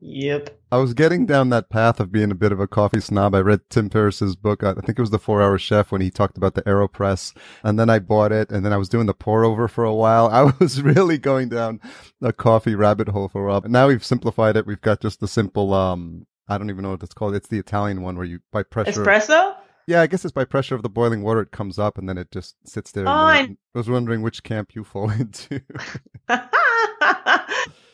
yep. 0.00 0.58
I 0.70 0.78
was 0.78 0.94
getting 0.94 1.26
down 1.26 1.50
that 1.50 1.70
path 1.70 2.00
of 2.00 2.10
being 2.10 2.30
a 2.30 2.34
bit 2.34 2.52
of 2.52 2.60
a 2.60 2.66
coffee 2.66 3.00
snob. 3.00 3.34
I 3.34 3.40
read 3.40 3.60
Tim 3.68 3.90
Ferriss's 3.90 4.36
book. 4.36 4.62
I 4.62 4.74
think 4.74 4.98
it 4.98 5.00
was 5.00 5.10
The 5.10 5.18
Four 5.18 5.42
Hour 5.42 5.58
Chef 5.58 5.92
when 5.92 6.00
he 6.00 6.10
talked 6.10 6.36
about 6.36 6.54
the 6.54 6.62
AeroPress. 6.62 7.36
And 7.62 7.78
then 7.78 7.90
I 7.90 7.98
bought 7.98 8.32
it 8.32 8.50
and 8.50 8.64
then 8.64 8.72
I 8.72 8.76
was 8.76 8.88
doing 8.88 9.06
the 9.06 9.14
pour 9.14 9.44
over 9.44 9.68
for 9.68 9.84
a 9.84 9.94
while. 9.94 10.28
I 10.32 10.52
was 10.58 10.80
really 10.82 11.18
going 11.18 11.48
down 11.48 11.80
a 12.20 12.32
coffee 12.32 12.74
rabbit 12.74 13.08
hole 13.08 13.28
for 13.28 13.44
a 13.44 13.50
while. 13.50 13.60
But 13.60 13.70
now 13.70 13.88
we've 13.88 14.04
simplified 14.04 14.56
it. 14.56 14.66
We've 14.66 14.80
got 14.80 15.00
just 15.00 15.20
the 15.20 15.28
simple, 15.28 15.74
um, 15.74 16.26
I 16.48 16.58
don't 16.58 16.70
even 16.70 16.82
know 16.82 16.90
what 16.90 17.02
it's 17.02 17.14
called. 17.14 17.34
It's 17.34 17.48
the 17.48 17.58
Italian 17.58 18.02
one 18.02 18.16
where 18.16 18.26
you, 18.26 18.40
by 18.50 18.62
pressure. 18.62 19.04
Espresso? 19.04 19.56
Yeah, 19.86 20.00
I 20.00 20.06
guess 20.06 20.24
it's 20.24 20.32
by 20.32 20.44
pressure 20.44 20.74
of 20.74 20.82
the 20.82 20.88
boiling 20.88 21.22
water. 21.22 21.40
It 21.40 21.50
comes 21.50 21.78
up 21.78 21.98
and 21.98 22.08
then 22.08 22.16
it 22.16 22.30
just 22.30 22.56
sits 22.64 22.92
there. 22.92 23.06
Oh, 23.06 23.10
I 23.10 23.56
was 23.74 23.90
wondering 23.90 24.22
which 24.22 24.42
camp 24.42 24.74
you 24.74 24.84
fall 24.84 25.10
into. 25.18 25.60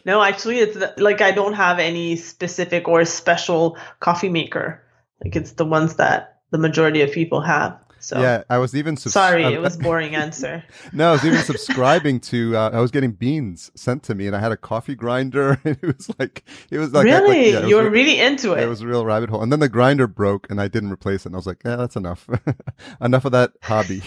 no, 0.08 0.22
actually, 0.22 0.58
it's 0.60 0.98
like 0.98 1.20
I 1.20 1.32
don't 1.32 1.52
have 1.52 1.78
any 1.78 2.16
specific 2.16 2.88
or 2.88 3.04
special 3.04 3.76
coffee 4.00 4.30
maker. 4.30 4.82
Like 5.22 5.36
it's 5.36 5.52
the 5.52 5.66
ones 5.66 5.96
that 5.96 6.40
the 6.50 6.56
majority 6.56 7.02
of 7.02 7.12
people 7.12 7.42
have. 7.42 7.78
So 8.00 8.18
yeah, 8.18 8.44
I 8.48 8.56
was 8.56 8.74
even 8.74 8.96
subs- 8.96 9.12
sorry, 9.12 9.44
it 9.44 9.60
was 9.60 9.76
boring 9.76 10.14
answer. 10.14 10.64
no, 10.94 11.10
I 11.10 11.12
was 11.12 11.26
even 11.26 11.40
subscribing 11.40 12.20
to. 12.20 12.56
Uh, 12.56 12.70
I 12.70 12.80
was 12.80 12.90
getting 12.90 13.12
beans 13.12 13.70
sent 13.74 14.02
to 14.04 14.14
me, 14.14 14.26
and 14.26 14.34
I 14.34 14.40
had 14.40 14.50
a 14.50 14.56
coffee 14.56 14.94
grinder, 14.94 15.60
and 15.64 15.76
it 15.82 15.98
was 15.98 16.10
like 16.18 16.42
it 16.70 16.78
was 16.78 16.94
like 16.94 17.04
really 17.04 17.52
like, 17.52 17.62
yeah, 17.62 17.68
you 17.68 17.76
were 17.76 17.82
re- 17.82 17.90
really 17.90 18.18
into 18.18 18.54
it. 18.54 18.62
It 18.62 18.66
was 18.68 18.80
a 18.80 18.86
real 18.86 19.04
rabbit 19.04 19.28
hole, 19.28 19.42
and 19.42 19.52
then 19.52 19.60
the 19.60 19.68
grinder 19.68 20.06
broke, 20.06 20.48
and 20.48 20.58
I 20.58 20.68
didn't 20.68 20.90
replace 20.90 21.26
it. 21.26 21.26
And 21.26 21.34
I 21.34 21.38
was 21.38 21.46
like, 21.46 21.60
yeah, 21.66 21.76
that's 21.76 21.96
enough, 21.96 22.30
enough 23.02 23.26
of 23.26 23.32
that 23.32 23.52
hobby. 23.60 24.02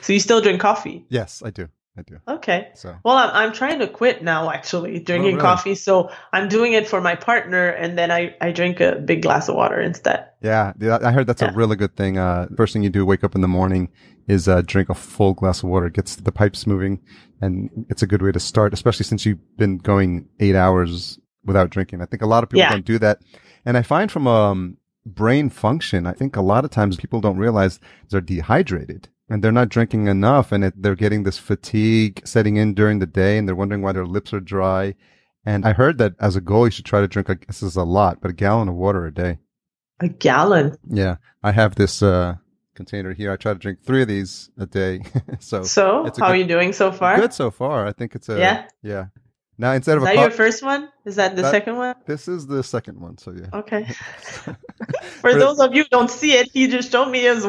so 0.00 0.12
you 0.12 0.20
still 0.20 0.40
drink 0.40 0.60
coffee? 0.60 1.06
Yes, 1.08 1.42
I 1.44 1.50
do. 1.50 1.68
I 1.96 2.02
do. 2.02 2.18
Okay. 2.26 2.70
So 2.74 2.96
well, 3.04 3.16
I'm 3.16 3.30
I'm 3.30 3.52
trying 3.52 3.80
to 3.80 3.86
quit 3.86 4.22
now. 4.22 4.50
Actually, 4.50 4.98
drinking 5.00 5.34
oh, 5.34 5.36
really? 5.36 5.40
coffee. 5.40 5.74
So 5.74 6.10
I'm 6.32 6.48
doing 6.48 6.72
it 6.72 6.88
for 6.88 7.02
my 7.02 7.14
partner, 7.16 7.68
and 7.68 7.98
then 7.98 8.10
I 8.10 8.34
I 8.40 8.50
drink 8.52 8.80
a 8.80 8.96
big 8.96 9.20
glass 9.22 9.48
of 9.50 9.56
water 9.56 9.78
instead. 9.78 10.28
Yeah, 10.40 10.72
I 11.02 11.12
heard 11.12 11.26
that's 11.26 11.42
Yeah. 11.42 11.50
a 11.50 11.54
really 11.54 11.76
good 11.76 11.94
thing. 11.94 12.16
Uh, 12.16 12.46
first 12.56 12.72
thing 12.72 12.82
you 12.82 12.88
do, 12.90 13.04
wake 13.04 13.22
up 13.24 13.34
in 13.34 13.42
the 13.42 13.48
morning, 13.48 13.90
is 14.26 14.48
uh, 14.48 14.62
drink 14.62 14.88
a 14.88 14.94
full 14.94 15.34
glass 15.34 15.62
of 15.62 15.68
water. 15.68 15.86
It 15.86 15.92
gets 15.92 16.16
the 16.16 16.32
pipes 16.32 16.66
moving, 16.66 16.98
and 17.42 17.68
it's 17.90 18.02
a 18.02 18.06
good 18.06 18.22
way 18.22 18.32
to 18.32 18.40
start, 18.40 18.72
especially 18.72 19.04
since 19.04 19.26
you've 19.26 19.56
been 19.58 19.76
going 19.76 20.28
eight 20.40 20.56
hours 20.56 21.18
without 21.44 21.68
drinking. 21.68 22.00
I 22.00 22.06
think 22.06 22.22
a 22.22 22.26
lot 22.26 22.42
of 22.42 22.48
people 22.48 22.60
Yeah. 22.60 22.70
don't 22.70 22.86
do 22.86 22.98
that, 23.00 23.20
and 23.66 23.76
I 23.76 23.82
find 23.82 24.10
from 24.10 24.26
um 24.26 24.78
brain 25.04 25.50
function, 25.50 26.06
I 26.06 26.12
think 26.12 26.36
a 26.36 26.42
lot 26.42 26.64
of 26.64 26.70
times 26.70 26.96
people 26.96 27.20
don't 27.20 27.36
realize 27.36 27.80
they're 28.08 28.20
dehydrated 28.20 29.08
and 29.28 29.42
they're 29.42 29.52
not 29.52 29.68
drinking 29.68 30.08
enough, 30.08 30.52
and 30.52 30.64
it, 30.64 30.74
they're 30.82 30.94
getting 30.94 31.22
this 31.22 31.38
fatigue 31.38 32.20
setting 32.26 32.56
in 32.56 32.74
during 32.74 32.98
the 32.98 33.06
day, 33.06 33.38
and 33.38 33.46
they're 33.48 33.54
wondering 33.54 33.82
why 33.82 33.92
their 33.92 34.06
lips 34.06 34.32
are 34.32 34.40
dry. 34.40 34.94
And 35.44 35.64
I 35.66 35.72
heard 35.72 35.98
that 35.98 36.14
as 36.20 36.36
a 36.36 36.40
goal, 36.40 36.66
you 36.66 36.70
should 36.70 36.84
try 36.84 37.00
to 37.00 37.08
drink. 37.08 37.28
A, 37.28 37.36
this 37.46 37.62
is 37.62 37.76
a 37.76 37.82
lot, 37.84 38.20
but 38.20 38.30
a 38.30 38.34
gallon 38.34 38.68
of 38.68 38.74
water 38.74 39.06
a 39.06 39.12
day. 39.12 39.38
A 40.00 40.08
gallon. 40.08 40.76
Yeah, 40.88 41.16
I 41.42 41.52
have 41.52 41.74
this 41.74 42.02
uh, 42.02 42.36
container 42.74 43.12
here. 43.12 43.32
I 43.32 43.36
try 43.36 43.52
to 43.52 43.58
drink 43.58 43.82
three 43.84 44.02
of 44.02 44.08
these 44.08 44.50
a 44.58 44.66
day. 44.66 45.00
so 45.40 45.62
So 45.64 46.04
how 46.04 46.10
good- 46.10 46.22
are 46.22 46.36
you 46.36 46.44
doing 46.44 46.72
so 46.72 46.92
far? 46.92 47.16
good 47.18 47.32
so 47.32 47.50
far. 47.50 47.86
I 47.86 47.92
think 47.92 48.14
it's 48.14 48.28
a 48.28 48.38
Yeah? 48.38 48.66
yeah. 48.82 49.06
Now 49.62 49.72
instead 49.72 49.96
Is 49.96 50.02
of 50.02 50.02
a 50.02 50.06
that 50.06 50.14
co- 50.16 50.22
your 50.22 50.30
first 50.32 50.62
one? 50.62 50.88
Is 51.04 51.14
that 51.16 51.36
the 51.36 51.42
That- 51.42 51.52
second 51.52 51.76
one? 51.76 51.94
this 52.06 52.26
is 52.26 52.46
the 52.48 52.62
second 52.64 53.00
one. 53.00 53.16
So 53.16 53.32
yeah. 53.32 53.60
Okay. 53.60 53.84
For 55.22 55.32
those 55.34 55.58
of 55.60 55.72
you 55.74 55.82
who 55.84 55.88
don't 55.88 56.10
see 56.10 56.32
it, 56.32 56.50
he 56.52 56.66
just 56.66 56.90
showed 56.92 57.10
me 57.10 57.20
his 57.22 57.46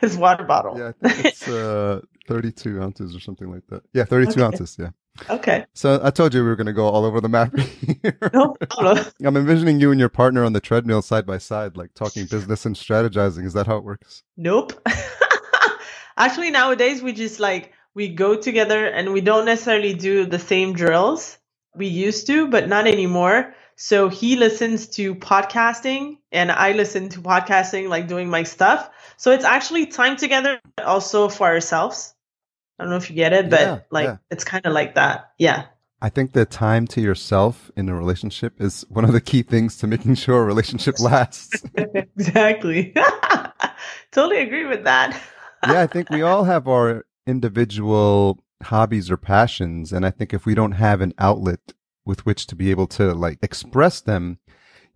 his 0.00 0.16
water 0.24 0.44
bottle. 0.44 0.78
Yeah, 0.78 0.92
I 1.02 1.08
think 1.08 1.24
it's 1.24 1.48
uh, 1.48 2.00
32 2.28 2.82
ounces 2.82 3.16
or 3.16 3.20
something 3.20 3.50
like 3.50 3.66
that. 3.70 3.82
Yeah, 3.94 4.04
32 4.04 4.30
Okay. 4.32 4.42
ounces. 4.42 4.76
Yeah. 4.78 4.90
Okay. 5.30 5.64
So 5.74 6.00
I 6.02 6.10
told 6.10 6.34
you 6.34 6.42
we 6.42 6.48
were 6.48 6.56
going 6.56 6.66
to 6.66 6.72
go 6.82 6.86
all 6.86 7.04
over 7.06 7.20
the 7.20 7.28
map 7.30 7.56
here. 8.02 8.18
No 8.34 8.54
problem. 8.68 8.98
I'm 9.24 9.36
envisioning 9.36 9.80
you 9.80 9.90
and 9.90 9.98
your 10.00 10.08
partner 10.10 10.44
on 10.44 10.52
the 10.52 10.60
treadmill 10.60 11.02
side 11.02 11.24
by 11.24 11.38
side, 11.38 11.76
like 11.76 11.94
talking 11.94 12.26
business 12.26 12.66
and 12.66 12.74
strategizing. 12.76 13.46
Is 13.46 13.52
that 13.54 13.66
how 13.66 13.76
it 13.78 13.84
works? 13.84 14.22
Nope. 14.36 14.72
Actually, 16.16 16.50
nowadays 16.50 17.02
we 17.02 17.12
just 17.12 17.40
like 17.40 17.72
we 17.94 18.08
go 18.08 18.36
together 18.36 18.86
and 18.86 19.12
we 19.12 19.20
don't 19.20 19.44
necessarily 19.46 19.94
do 19.94 20.26
the 20.26 20.38
same 20.38 20.72
drills. 20.74 21.38
We 21.74 21.86
used 21.86 22.26
to, 22.28 22.48
but 22.48 22.68
not 22.68 22.86
anymore. 22.86 23.54
So 23.76 24.08
he 24.08 24.36
listens 24.36 24.86
to 24.88 25.14
podcasting 25.14 26.18
and 26.30 26.52
I 26.52 26.72
listen 26.72 27.08
to 27.10 27.20
podcasting, 27.20 27.88
like 27.88 28.06
doing 28.06 28.30
my 28.30 28.44
stuff. 28.44 28.88
So 29.16 29.32
it's 29.32 29.44
actually 29.44 29.86
time 29.86 30.16
together 30.16 30.60
but 30.76 30.86
also 30.86 31.28
for 31.28 31.46
ourselves. 31.48 32.14
I 32.78 32.84
don't 32.84 32.90
know 32.90 32.96
if 32.96 33.10
you 33.10 33.16
get 33.16 33.32
it, 33.32 33.50
but 33.50 33.60
Yeah, 33.60 33.78
like 33.90 34.04
yeah. 34.06 34.16
it's 34.30 34.44
kind 34.44 34.64
of 34.66 34.72
like 34.72 34.94
that. 34.94 35.32
Yeah. 35.38 35.66
I 36.02 36.08
think 36.10 36.32
the 36.32 36.44
time 36.44 36.86
to 36.88 37.00
yourself 37.00 37.70
in 37.76 37.88
a 37.88 37.94
relationship 37.94 38.60
is 38.60 38.84
one 38.88 39.04
of 39.04 39.12
the 39.12 39.20
key 39.20 39.42
things 39.42 39.78
to 39.78 39.86
making 39.86 40.16
sure 40.16 40.42
a 40.42 40.44
relationship 40.44 41.00
lasts. 41.00 41.64
exactly. 41.76 42.94
totally 44.12 44.40
agree 44.42 44.66
with 44.66 44.84
that. 44.84 45.18
yeah, 45.66 45.80
I 45.80 45.86
think 45.86 46.10
we 46.10 46.22
all 46.22 46.44
have 46.44 46.68
our 46.68 47.06
individual 47.26 48.43
hobbies 48.64 49.10
or 49.10 49.16
passions. 49.16 49.92
And 49.92 50.04
I 50.04 50.10
think 50.10 50.34
if 50.34 50.46
we 50.46 50.54
don't 50.54 50.72
have 50.72 51.00
an 51.00 51.14
outlet 51.18 51.72
with 52.04 52.26
which 52.26 52.46
to 52.48 52.56
be 52.56 52.70
able 52.70 52.86
to 52.88 53.14
like 53.14 53.38
express 53.42 54.00
them, 54.00 54.38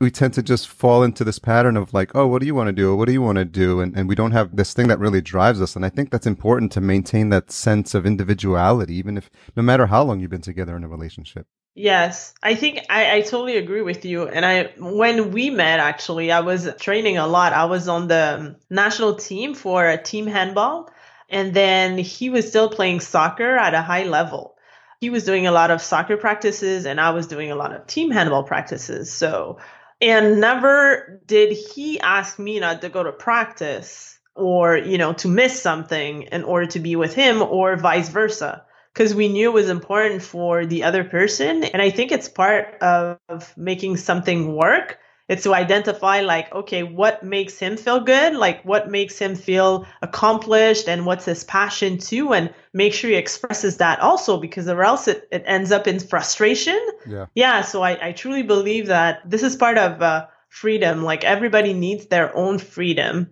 we 0.00 0.10
tend 0.10 0.32
to 0.34 0.42
just 0.42 0.68
fall 0.68 1.02
into 1.02 1.24
this 1.24 1.38
pattern 1.38 1.76
of 1.76 1.92
like, 1.92 2.14
oh, 2.14 2.26
what 2.26 2.40
do 2.40 2.46
you 2.46 2.54
want 2.54 2.68
to 2.68 2.72
do? 2.72 2.94
What 2.94 3.06
do 3.06 3.12
you 3.12 3.22
want 3.22 3.36
to 3.36 3.44
do? 3.44 3.80
And, 3.80 3.96
and 3.96 4.08
we 4.08 4.14
don't 4.14 4.30
have 4.30 4.54
this 4.54 4.72
thing 4.72 4.86
that 4.88 5.00
really 5.00 5.20
drives 5.20 5.60
us. 5.60 5.74
And 5.74 5.84
I 5.84 5.88
think 5.88 6.10
that's 6.10 6.26
important 6.26 6.70
to 6.72 6.80
maintain 6.80 7.30
that 7.30 7.50
sense 7.50 7.94
of 7.94 8.06
individuality, 8.06 8.94
even 8.94 9.16
if 9.16 9.28
no 9.56 9.62
matter 9.62 9.86
how 9.86 10.04
long 10.04 10.20
you've 10.20 10.30
been 10.30 10.40
together 10.40 10.76
in 10.76 10.84
a 10.84 10.88
relationship. 10.88 11.46
Yes, 11.74 12.34
I 12.42 12.54
think 12.56 12.80
I, 12.90 13.16
I 13.16 13.20
totally 13.20 13.56
agree 13.56 13.82
with 13.82 14.04
you. 14.04 14.26
And 14.26 14.44
I, 14.44 14.72
when 14.78 15.30
we 15.30 15.50
met, 15.50 15.78
actually, 15.78 16.32
I 16.32 16.40
was 16.40 16.68
training 16.78 17.18
a 17.18 17.26
lot. 17.26 17.52
I 17.52 17.66
was 17.66 17.88
on 17.88 18.08
the 18.08 18.56
national 18.68 19.14
team 19.14 19.54
for 19.54 19.96
team 19.98 20.26
handball, 20.26 20.90
and 21.28 21.54
then 21.54 21.98
he 21.98 22.30
was 22.30 22.48
still 22.48 22.68
playing 22.68 23.00
soccer 23.00 23.56
at 23.56 23.74
a 23.74 23.82
high 23.82 24.04
level. 24.04 24.56
He 25.00 25.10
was 25.10 25.24
doing 25.24 25.46
a 25.46 25.52
lot 25.52 25.70
of 25.70 25.80
soccer 25.80 26.16
practices, 26.16 26.86
and 26.86 27.00
I 27.00 27.10
was 27.10 27.26
doing 27.26 27.50
a 27.50 27.56
lot 27.56 27.74
of 27.74 27.86
team 27.86 28.10
handball 28.10 28.42
practices. 28.42 29.12
So, 29.12 29.58
and 30.00 30.40
never 30.40 31.20
did 31.26 31.52
he 31.52 32.00
ask 32.00 32.38
me 32.38 32.60
not 32.60 32.82
to 32.82 32.88
go 32.88 33.02
to 33.02 33.12
practice 33.12 34.18
or, 34.34 34.76
you 34.76 34.98
know, 34.98 35.12
to 35.14 35.28
miss 35.28 35.60
something 35.60 36.22
in 36.22 36.44
order 36.44 36.66
to 36.66 36.80
be 36.80 36.96
with 36.96 37.14
him 37.14 37.42
or 37.42 37.76
vice 37.76 38.08
versa 38.08 38.64
because 38.92 39.14
we 39.14 39.28
knew 39.28 39.50
it 39.50 39.54
was 39.54 39.68
important 39.68 40.22
for 40.22 40.66
the 40.66 40.82
other 40.82 41.04
person. 41.04 41.62
And 41.62 41.80
I 41.80 41.90
think 41.90 42.10
it's 42.10 42.28
part 42.28 42.76
of 42.80 43.18
making 43.56 43.96
something 43.96 44.56
work. 44.56 44.98
It's 45.28 45.42
to 45.42 45.54
identify, 45.54 46.20
like, 46.20 46.52
okay, 46.54 46.82
what 46.82 47.22
makes 47.22 47.58
him 47.58 47.76
feel 47.76 48.00
good? 48.00 48.34
Like, 48.34 48.64
what 48.64 48.90
makes 48.90 49.18
him 49.18 49.34
feel 49.34 49.86
accomplished? 50.00 50.88
And 50.88 51.04
what's 51.04 51.26
his 51.26 51.44
passion 51.44 51.98
too? 51.98 52.32
And 52.32 52.52
make 52.72 52.94
sure 52.94 53.10
he 53.10 53.16
expresses 53.16 53.76
that 53.76 54.00
also, 54.00 54.38
because 54.38 54.68
or 54.68 54.82
else 54.82 55.06
it, 55.06 55.28
it 55.30 55.42
ends 55.46 55.70
up 55.70 55.86
in 55.86 56.00
frustration. 56.00 56.80
Yeah. 57.06 57.26
Yeah. 57.34 57.60
So 57.60 57.82
I, 57.82 58.08
I 58.08 58.12
truly 58.12 58.42
believe 58.42 58.86
that 58.86 59.20
this 59.28 59.42
is 59.42 59.54
part 59.54 59.76
of 59.76 60.00
uh, 60.00 60.26
freedom. 60.48 61.04
Like, 61.04 61.24
everybody 61.24 61.74
needs 61.74 62.06
their 62.06 62.34
own 62.34 62.58
freedom 62.58 63.30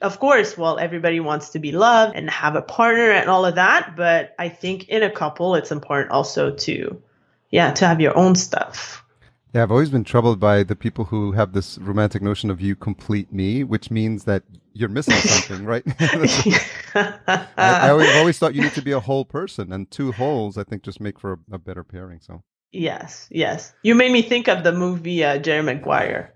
of 0.00 0.20
course, 0.20 0.58
well, 0.58 0.78
everybody 0.78 1.18
wants 1.20 1.50
to 1.50 1.58
be 1.58 1.72
loved 1.72 2.14
and 2.14 2.28
have 2.28 2.56
a 2.56 2.62
partner 2.62 3.10
and 3.10 3.30
all 3.30 3.46
of 3.46 3.54
that. 3.54 3.94
But 3.96 4.34
I 4.38 4.48
think 4.48 4.88
in 4.88 5.02
a 5.02 5.10
couple, 5.10 5.54
it's 5.54 5.72
important 5.72 6.12
also 6.12 6.50
to, 6.50 7.02
yeah, 7.50 7.72
to 7.72 7.86
have 7.86 8.00
your 8.00 8.16
own 8.16 8.34
stuff. 8.34 9.03
Yeah, 9.54 9.62
I've 9.62 9.70
always 9.70 9.90
been 9.90 10.02
troubled 10.02 10.40
by 10.40 10.64
the 10.64 10.74
people 10.74 11.04
who 11.04 11.30
have 11.30 11.52
this 11.52 11.78
romantic 11.78 12.20
notion 12.20 12.50
of 12.50 12.60
you 12.60 12.74
complete 12.74 13.32
me, 13.32 13.62
which 13.62 13.88
means 13.88 14.24
that 14.24 14.42
you're 14.72 14.88
missing 14.88 15.14
something, 15.14 15.64
right? 15.64 15.84
I, 16.96 17.46
I 17.56 17.90
always, 17.90 18.08
I've 18.08 18.16
always 18.16 18.36
thought 18.36 18.56
you 18.56 18.62
need 18.62 18.72
to 18.72 18.82
be 18.82 18.90
a 18.90 18.98
whole 18.98 19.24
person, 19.24 19.72
and 19.72 19.88
two 19.88 20.10
wholes, 20.10 20.58
I 20.58 20.64
think, 20.64 20.82
just 20.82 21.00
make 21.00 21.20
for 21.20 21.34
a, 21.34 21.54
a 21.54 21.58
better 21.58 21.84
pairing. 21.84 22.18
So, 22.20 22.42
yes, 22.72 23.28
yes. 23.30 23.72
You 23.84 23.94
made 23.94 24.10
me 24.10 24.22
think 24.22 24.48
of 24.48 24.64
the 24.64 24.72
movie 24.72 25.22
uh, 25.22 25.38
Jerry 25.38 25.62
Maguire. 25.62 26.34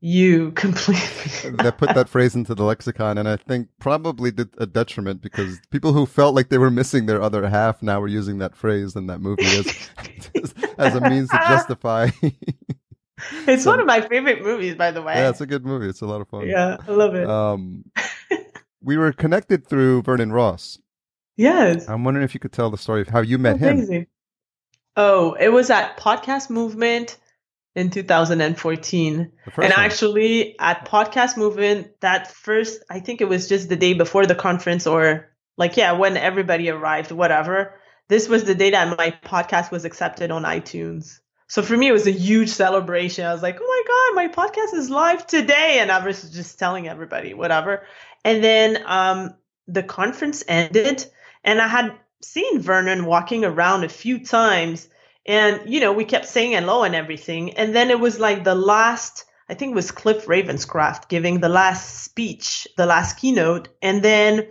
You 0.00 0.52
completely. 0.52 1.50
that 1.52 1.78
put 1.78 1.94
that 1.94 2.08
phrase 2.08 2.34
into 2.34 2.54
the 2.54 2.62
lexicon, 2.64 3.18
and 3.18 3.28
I 3.28 3.36
think 3.36 3.68
probably 3.80 4.30
did 4.30 4.50
a 4.58 4.66
detriment 4.66 5.22
because 5.22 5.58
people 5.70 5.92
who 5.92 6.06
felt 6.06 6.34
like 6.34 6.48
they 6.48 6.58
were 6.58 6.70
missing 6.70 7.06
their 7.06 7.20
other 7.22 7.48
half 7.48 7.82
now 7.82 8.00
were 8.00 8.08
using 8.08 8.38
that 8.38 8.54
phrase 8.54 8.94
in 8.94 9.06
that 9.06 9.20
movie 9.20 9.44
as 9.44 9.90
as 10.78 10.94
a 10.94 11.00
means 11.00 11.30
to 11.30 11.36
justify. 11.48 12.10
it's 13.46 13.64
one 13.64 13.80
of 13.80 13.86
my 13.86 14.00
favorite 14.02 14.42
movies, 14.42 14.74
by 14.74 14.90
the 14.90 15.02
way. 15.02 15.14
Yeah, 15.14 15.30
it's 15.30 15.40
a 15.40 15.46
good 15.46 15.64
movie. 15.64 15.88
It's 15.88 16.02
a 16.02 16.06
lot 16.06 16.20
of 16.20 16.28
fun. 16.28 16.46
Yeah, 16.46 16.76
I 16.86 16.90
love 16.90 17.14
it. 17.14 17.28
Um, 17.28 17.84
we 18.82 18.96
were 18.96 19.12
connected 19.12 19.66
through 19.66 20.02
Vernon 20.02 20.32
Ross. 20.32 20.78
Yes. 21.36 21.88
I'm 21.88 22.04
wondering 22.04 22.24
if 22.24 22.34
you 22.34 22.40
could 22.40 22.52
tell 22.52 22.70
the 22.70 22.78
story 22.78 23.02
of 23.02 23.08
how 23.08 23.20
you 23.20 23.38
met 23.38 23.58
him. 23.58 23.76
Amazing. 23.76 24.06
Oh, 24.96 25.34
it 25.34 25.50
was 25.50 25.68
at 25.68 25.98
Podcast 25.98 26.48
Movement 26.48 27.18
in 27.76 27.90
2014. 27.90 29.32
The 29.44 29.50
first 29.50 29.64
And 29.64 29.72
one. 29.72 29.84
actually, 29.84 30.58
at 30.58 30.88
Podcast 30.88 31.36
Movement, 31.36 32.00
that 32.00 32.32
first, 32.32 32.82
I 32.90 33.00
think 33.00 33.20
it 33.20 33.28
was 33.28 33.48
just 33.48 33.68
the 33.68 33.76
day 33.76 33.92
before 33.92 34.26
the 34.26 34.34
conference, 34.34 34.86
or 34.86 35.30
like, 35.56 35.76
yeah, 35.76 35.92
when 35.92 36.16
everybody 36.16 36.70
arrived, 36.70 37.12
whatever. 37.12 37.78
This 38.08 38.28
was 38.28 38.44
the 38.44 38.54
day 38.54 38.70
that 38.70 38.96
my 38.96 39.14
podcast 39.24 39.70
was 39.70 39.84
accepted 39.84 40.30
on 40.30 40.44
iTunes. 40.44 41.18
So 41.48 41.62
for 41.62 41.76
me, 41.76 41.88
it 41.88 41.92
was 41.92 42.06
a 42.06 42.12
huge 42.12 42.48
celebration. 42.48 43.24
I 43.24 43.32
was 43.32 43.42
like, 43.42 43.58
oh 43.60 44.14
my 44.16 44.26
God, 44.26 44.36
my 44.36 44.48
podcast 44.48 44.74
is 44.74 44.90
live 44.90 45.26
today. 45.26 45.78
And 45.80 45.92
I 45.92 46.04
was 46.04 46.30
just 46.30 46.58
telling 46.58 46.88
everybody, 46.88 47.34
whatever. 47.34 47.84
And 48.24 48.42
then 48.42 48.82
um, 48.86 49.34
the 49.68 49.82
conference 49.82 50.42
ended, 50.48 51.04
and 51.44 51.60
I 51.60 51.68
had 51.68 51.92
seen 52.22 52.60
Vernon 52.60 53.04
walking 53.04 53.44
around 53.44 53.84
a 53.84 53.88
few 53.88 54.24
times. 54.24 54.88
And, 55.26 55.62
you 55.66 55.80
know, 55.80 55.92
we 55.92 56.04
kept 56.04 56.26
saying 56.26 56.52
hello 56.52 56.84
and 56.84 56.94
everything. 56.94 57.54
And 57.54 57.74
then 57.74 57.90
it 57.90 57.98
was 57.98 58.20
like 58.20 58.44
the 58.44 58.54
last, 58.54 59.24
I 59.48 59.54
think 59.54 59.72
it 59.72 59.74
was 59.74 59.90
Cliff 59.90 60.26
Ravenscraft 60.26 61.08
giving 61.08 61.40
the 61.40 61.48
last 61.48 62.04
speech, 62.04 62.68
the 62.76 62.86
last 62.86 63.18
keynote. 63.18 63.68
And 63.82 64.02
then 64.02 64.46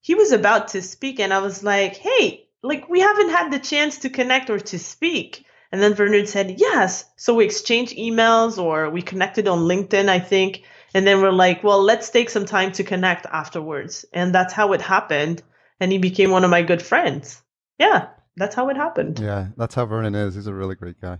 he 0.00 0.14
was 0.16 0.32
about 0.32 0.68
to 0.68 0.82
speak. 0.82 1.20
And 1.20 1.32
I 1.32 1.38
was 1.38 1.62
like, 1.62 1.96
hey, 1.96 2.48
like, 2.62 2.88
we 2.88 3.00
haven't 3.00 3.30
had 3.30 3.52
the 3.52 3.58
chance 3.60 3.98
to 3.98 4.10
connect 4.10 4.50
or 4.50 4.58
to 4.58 4.78
speak. 4.78 5.46
And 5.70 5.82
then 5.82 5.94
Vernon 5.94 6.26
said, 6.26 6.60
yes. 6.60 7.04
So 7.16 7.34
we 7.34 7.44
exchanged 7.44 7.96
emails 7.96 8.58
or 8.62 8.90
we 8.90 9.02
connected 9.02 9.48
on 9.48 9.60
LinkedIn, 9.60 10.08
I 10.08 10.18
think. 10.18 10.62
And 10.94 11.06
then 11.06 11.20
we're 11.20 11.32
like, 11.32 11.64
well, 11.64 11.82
let's 11.82 12.10
take 12.10 12.30
some 12.30 12.46
time 12.46 12.72
to 12.72 12.84
connect 12.84 13.26
afterwards. 13.26 14.04
And 14.12 14.34
that's 14.34 14.52
how 14.52 14.72
it 14.72 14.80
happened. 14.80 15.42
And 15.80 15.90
he 15.90 15.98
became 15.98 16.30
one 16.30 16.44
of 16.44 16.50
my 16.50 16.62
good 16.62 16.82
friends. 16.82 17.42
Yeah, 17.78 18.08
that's 18.36 18.54
how 18.54 18.68
it 18.68 18.76
happened. 18.76 19.18
Yeah, 19.20 19.48
that's 19.56 19.74
how 19.74 19.86
Vernon 19.86 20.14
is. 20.14 20.34
He's 20.34 20.46
a 20.46 20.54
really 20.54 20.74
great 20.74 21.00
guy. 21.00 21.18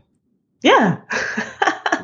Yeah. 0.62 1.00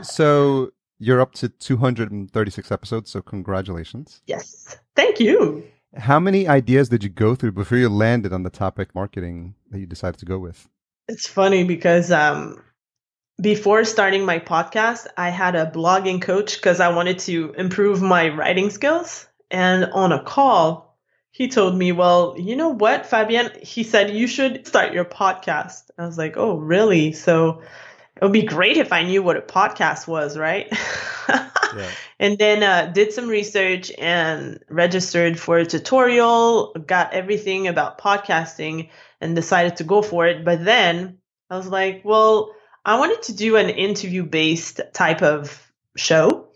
So 0.02 0.71
you're 0.99 1.21
up 1.21 1.35
to 1.35 1.49
236 1.50 2.73
episodes, 2.73 3.11
so 3.11 3.21
congratulations. 3.21 4.23
yes. 4.26 4.79
Thank 4.97 5.21
you. 5.21 5.62
How 5.97 6.19
many 6.21 6.47
ideas 6.49 6.88
did 6.88 7.02
you 7.05 7.11
go 7.11 7.35
through 7.35 7.52
before 7.52 7.79
you 7.79 7.88
landed 7.88 8.33
on 8.33 8.43
the 8.43 8.50
topic 8.50 8.95
marketing 8.95 9.55
that 9.71 9.79
you 9.79 9.87
decided 9.87 10.19
to 10.21 10.25
go 10.26 10.38
with? 10.38 10.69
It's 11.09 11.26
funny 11.26 11.64
because 11.64 12.11
um, 12.11 12.62
before 13.43 13.85
starting 13.85 14.25
my 14.25 14.38
podcast, 14.38 15.07
I 15.17 15.31
had 15.31 15.55
a 15.55 15.71
blogging 15.71 16.23
coach 16.23 16.57
because 16.57 16.81
I 16.81 16.88
wanted 16.95 17.19
to 17.21 17.55
improve 17.59 18.00
my 18.00 18.29
writing 18.29 18.71
skills. 18.71 19.26
And 19.50 19.85
on 19.87 20.12
a 20.12 20.23
call, 20.23 20.89
he 21.30 21.49
told 21.49 21.76
me, 21.76 21.92
Well, 21.92 22.34
you 22.38 22.56
know 22.56 22.70
what, 22.70 23.04
Fabienne? 23.04 23.62
He 23.62 23.82
said, 23.84 24.10
You 24.10 24.26
should 24.26 24.66
start 24.66 24.92
your 24.92 25.04
podcast. 25.04 25.84
I 25.99 26.06
was 26.06 26.18
like, 26.18 26.37
Oh, 26.37 26.56
really? 26.56 27.12
So 27.12 27.62
it 28.16 28.22
would 28.22 28.32
be 28.32 28.42
great 28.42 28.76
if 28.76 28.92
I 28.92 29.04
knew 29.04 29.22
what 29.22 29.37
a 29.37 29.42
podcast 29.42 30.06
was, 30.06 30.37
right? 30.38 30.72
Yeah. 31.76 31.90
And 32.18 32.37
then 32.37 32.62
uh, 32.64 32.90
did 32.92 33.12
some 33.12 33.28
research 33.28 33.92
and 33.96 34.58
registered 34.68 35.38
for 35.38 35.58
a 35.58 35.64
tutorial, 35.66 36.72
got 36.75 37.12
everything 37.12 37.68
about 37.68 37.99
podcasting 37.99 38.90
and 39.20 39.37
decided 39.37 39.76
to 39.76 39.84
go 39.84 40.02
for 40.02 40.26
it. 40.26 40.44
But 40.44 40.64
then 40.64 41.18
I 41.49 41.56
was 41.56 41.68
like, 41.68 42.02
well, 42.04 42.52
I 42.84 42.99
wanted 42.99 43.22
to 43.22 43.34
do 43.34 43.56
an 43.56 43.69
interview 43.71 44.25
based 44.25 44.80
type 44.93 45.23
of 45.23 45.73
show. 45.97 46.49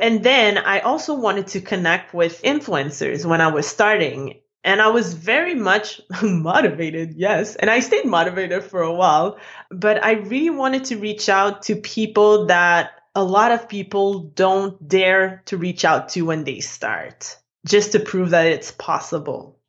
And 0.00 0.22
then 0.22 0.58
I 0.58 0.80
also 0.80 1.14
wanted 1.14 1.48
to 1.48 1.60
connect 1.60 2.14
with 2.14 2.42
influencers 2.42 3.24
when 3.24 3.40
I 3.40 3.48
was 3.48 3.66
starting. 3.66 4.40
And 4.64 4.82
I 4.82 4.88
was 4.88 5.14
very 5.14 5.54
much 5.54 6.00
motivated, 6.22 7.14
yes. 7.14 7.56
And 7.56 7.70
I 7.70 7.80
stayed 7.80 8.06
motivated 8.06 8.64
for 8.64 8.82
a 8.82 8.92
while, 8.92 9.38
but 9.70 10.04
I 10.04 10.12
really 10.12 10.50
wanted 10.50 10.86
to 10.86 10.98
reach 10.98 11.28
out 11.28 11.62
to 11.64 11.76
people 11.76 12.46
that 12.46 12.92
a 13.14 13.24
lot 13.24 13.52
of 13.52 13.68
people 13.68 14.20
don't 14.20 14.88
dare 14.88 15.42
to 15.46 15.56
reach 15.56 15.84
out 15.84 16.10
to 16.10 16.22
when 16.22 16.44
they 16.44 16.60
start, 16.60 17.38
just 17.66 17.92
to 17.92 18.00
prove 18.00 18.30
that 18.30 18.46
it's 18.46 18.70
possible 18.72 19.60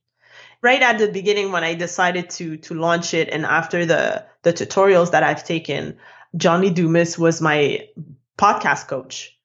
right 0.62 0.82
at 0.82 1.00
the 1.00 1.12
beginning 1.12 1.52
when 1.52 1.64
I 1.64 1.74
decided 1.74 2.30
to 2.32 2.58
to 2.58 2.74
launch 2.76 3.14
it 3.14 3.30
and 3.30 3.46
after 3.46 3.86
the 3.86 4.26
the 4.44 4.54
tutorials 4.54 5.12
that 5.12 5.24
I've 5.24 5.44
taken, 5.44 5.98
John 6.36 6.62
Lee 6.62 6.70
Dumas 6.70 7.18
was 7.18 7.42
my 7.42 7.88
podcast 8.38 8.88
coach. 8.88 9.38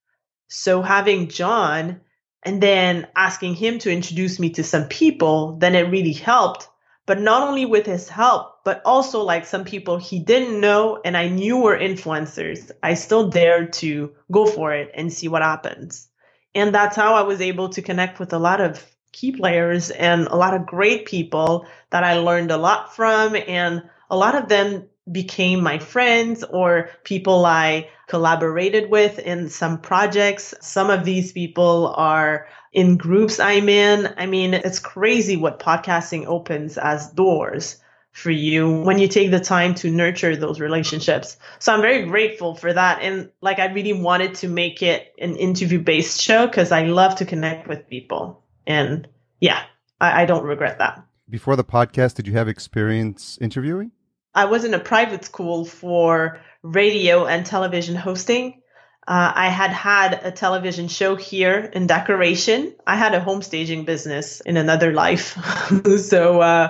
So 0.48 0.82
having 0.82 1.28
John 1.28 2.00
and 2.42 2.62
then 2.62 3.08
asking 3.16 3.54
him 3.54 3.78
to 3.80 3.92
introduce 3.92 4.38
me 4.38 4.50
to 4.50 4.62
some 4.64 4.86
people, 4.86 5.56
then 5.56 5.74
it 5.74 5.90
really 5.90 6.12
helped. 6.12 6.68
But 7.06 7.20
not 7.20 7.46
only 7.46 7.66
with 7.66 7.86
his 7.86 8.08
help, 8.08 8.64
but 8.64 8.82
also 8.84 9.22
like 9.22 9.46
some 9.46 9.64
people 9.64 9.96
he 9.96 10.18
didn't 10.18 10.60
know 10.60 11.00
and 11.04 11.16
I 11.16 11.28
knew 11.28 11.58
were 11.58 11.78
influencers. 11.78 12.70
I 12.82 12.94
still 12.94 13.28
dared 13.28 13.72
to 13.74 14.12
go 14.30 14.46
for 14.46 14.72
it 14.72 14.90
and 14.94 15.12
see 15.12 15.28
what 15.28 15.42
happens. 15.42 16.08
And 16.54 16.74
that's 16.74 16.96
how 16.96 17.14
I 17.14 17.22
was 17.22 17.40
able 17.40 17.68
to 17.70 17.82
connect 17.82 18.18
with 18.18 18.32
a 18.32 18.38
lot 18.38 18.60
of 18.60 18.84
key 19.12 19.32
players 19.32 19.90
and 19.90 20.26
a 20.26 20.36
lot 20.36 20.54
of 20.54 20.66
great 20.66 21.06
people 21.06 21.66
that 21.90 22.02
I 22.02 22.18
learned 22.18 22.50
a 22.50 22.56
lot 22.56 22.94
from. 22.94 23.36
And 23.36 23.82
a 24.10 24.16
lot 24.16 24.34
of 24.34 24.48
them 24.48 24.88
became 25.10 25.62
my 25.62 25.78
friends 25.78 26.42
or 26.42 26.90
people 27.04 27.46
I 27.46 27.88
collaborated 28.06 28.90
with 28.90 29.18
in 29.18 29.48
some 29.48 29.78
projects. 29.78 30.54
Some 30.60 30.90
of 30.90 31.04
these 31.04 31.32
people 31.32 31.92
are 31.96 32.48
in 32.72 32.96
groups 32.96 33.40
I'm 33.40 33.68
in. 33.68 34.12
I 34.16 34.26
mean, 34.26 34.54
it's 34.54 34.78
crazy 34.78 35.36
what 35.36 35.58
podcasting 35.58 36.26
opens 36.26 36.78
as 36.78 37.10
doors 37.10 37.80
for 38.12 38.30
you 38.30 38.80
when 38.80 38.98
you 38.98 39.08
take 39.08 39.30
the 39.30 39.40
time 39.40 39.74
to 39.74 39.90
nurture 39.90 40.36
those 40.36 40.58
relationships. 40.58 41.36
So 41.58 41.74
I'm 41.74 41.82
very 41.82 42.06
grateful 42.06 42.54
for 42.54 42.72
that. 42.72 43.02
And 43.02 43.30
like, 43.42 43.58
I 43.58 43.66
really 43.66 43.92
wanted 43.92 44.36
to 44.36 44.48
make 44.48 44.82
it 44.82 45.12
an 45.18 45.36
interview 45.36 45.80
based 45.80 46.22
show 46.22 46.46
because 46.46 46.72
I 46.72 46.84
love 46.84 47.16
to 47.16 47.26
connect 47.26 47.68
with 47.68 47.88
people. 47.88 48.42
And 48.66 49.06
yeah, 49.40 49.62
I, 50.00 50.22
I 50.22 50.24
don't 50.26 50.44
regret 50.44 50.78
that. 50.78 51.04
Before 51.28 51.56
the 51.56 51.64
podcast, 51.64 52.14
did 52.14 52.26
you 52.26 52.34
have 52.34 52.48
experience 52.48 53.36
interviewing? 53.40 53.90
I 54.36 54.44
was 54.44 54.64
in 54.64 54.74
a 54.74 54.78
private 54.78 55.24
school 55.24 55.64
for 55.64 56.40
radio 56.62 57.24
and 57.24 57.46
television 57.46 57.96
hosting. 57.96 58.60
Uh, 59.08 59.32
I 59.34 59.48
had 59.48 59.70
had 59.70 60.20
a 60.24 60.30
television 60.30 60.88
show 60.88 61.16
here 61.16 61.70
in 61.72 61.86
decoration. 61.86 62.74
I 62.86 62.96
had 62.96 63.14
a 63.14 63.20
home 63.20 63.40
staging 63.40 63.86
business 63.86 64.42
in 64.42 64.58
another 64.58 64.92
life. 64.92 65.38
so 65.98 66.42
uh, 66.42 66.68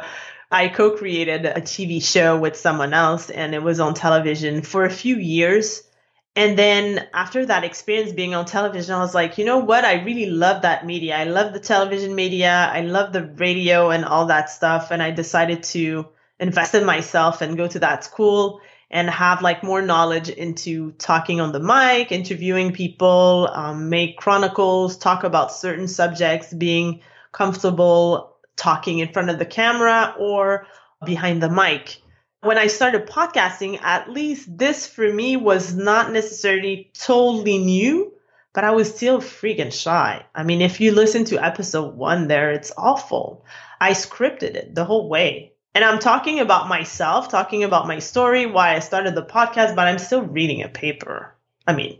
I 0.48 0.68
co 0.68 0.92
created 0.92 1.44
a 1.44 1.60
TV 1.60 2.00
show 2.00 2.38
with 2.38 2.56
someone 2.56 2.94
else, 2.94 3.30
and 3.30 3.52
it 3.52 3.62
was 3.64 3.80
on 3.80 3.94
television 3.94 4.62
for 4.62 4.84
a 4.84 4.90
few 4.90 5.16
years. 5.16 5.82
And 6.36 6.56
then 6.56 7.08
after 7.12 7.46
that 7.46 7.64
experience 7.64 8.12
being 8.12 8.36
on 8.36 8.44
television, 8.44 8.94
I 8.94 9.00
was 9.00 9.14
like, 9.14 9.38
you 9.38 9.44
know 9.44 9.58
what? 9.58 9.84
I 9.84 10.04
really 10.04 10.26
love 10.26 10.62
that 10.62 10.86
media. 10.86 11.16
I 11.16 11.24
love 11.24 11.52
the 11.52 11.58
television 11.58 12.14
media. 12.14 12.70
I 12.72 12.82
love 12.82 13.12
the 13.12 13.24
radio 13.24 13.90
and 13.90 14.04
all 14.04 14.26
that 14.26 14.50
stuff. 14.50 14.92
And 14.92 15.02
I 15.02 15.10
decided 15.10 15.64
to 15.74 16.06
invest 16.38 16.74
in 16.74 16.84
myself 16.84 17.40
and 17.40 17.56
go 17.56 17.66
to 17.66 17.78
that 17.80 18.04
school 18.04 18.60
and 18.90 19.10
have 19.10 19.42
like 19.42 19.62
more 19.62 19.82
knowledge 19.82 20.28
into 20.28 20.92
talking 20.92 21.40
on 21.40 21.52
the 21.52 21.60
mic, 21.60 22.12
interviewing 22.12 22.72
people, 22.72 23.48
um, 23.52 23.88
make 23.88 24.16
chronicles, 24.16 24.96
talk 24.96 25.24
about 25.24 25.52
certain 25.52 25.88
subjects, 25.88 26.52
being 26.52 27.00
comfortable 27.32 28.36
talking 28.54 29.00
in 29.00 29.12
front 29.12 29.30
of 29.30 29.38
the 29.38 29.46
camera 29.46 30.14
or 30.18 30.66
behind 31.04 31.42
the 31.42 31.50
mic. 31.50 32.00
When 32.42 32.58
I 32.58 32.68
started 32.68 33.08
podcasting, 33.08 33.82
at 33.82 34.10
least 34.10 34.56
this 34.56 34.86
for 34.86 35.12
me 35.12 35.36
was 35.36 35.74
not 35.74 36.12
necessarily 36.12 36.90
totally 36.94 37.58
new, 37.58 38.12
but 38.54 38.64
I 38.64 38.70
was 38.70 38.94
still 38.94 39.20
freaking 39.20 39.72
shy. 39.72 40.24
I 40.34 40.44
mean, 40.44 40.62
if 40.62 40.80
you 40.80 40.92
listen 40.92 41.24
to 41.26 41.44
episode 41.44 41.96
one 41.96 42.28
there, 42.28 42.52
it's 42.52 42.72
awful. 42.76 43.44
I 43.80 43.92
scripted 43.92 44.54
it 44.54 44.74
the 44.74 44.84
whole 44.84 45.08
way. 45.08 45.52
And 45.76 45.84
I'm 45.84 45.98
talking 45.98 46.40
about 46.40 46.68
myself, 46.68 47.28
talking 47.28 47.62
about 47.62 47.86
my 47.86 47.98
story, 47.98 48.46
why 48.46 48.74
I 48.74 48.78
started 48.78 49.14
the 49.14 49.22
podcast, 49.22 49.76
but 49.76 49.86
I'm 49.86 49.98
still 49.98 50.22
reading 50.22 50.62
a 50.62 50.68
paper. 50.70 51.34
I 51.66 51.74
mean, 51.74 51.98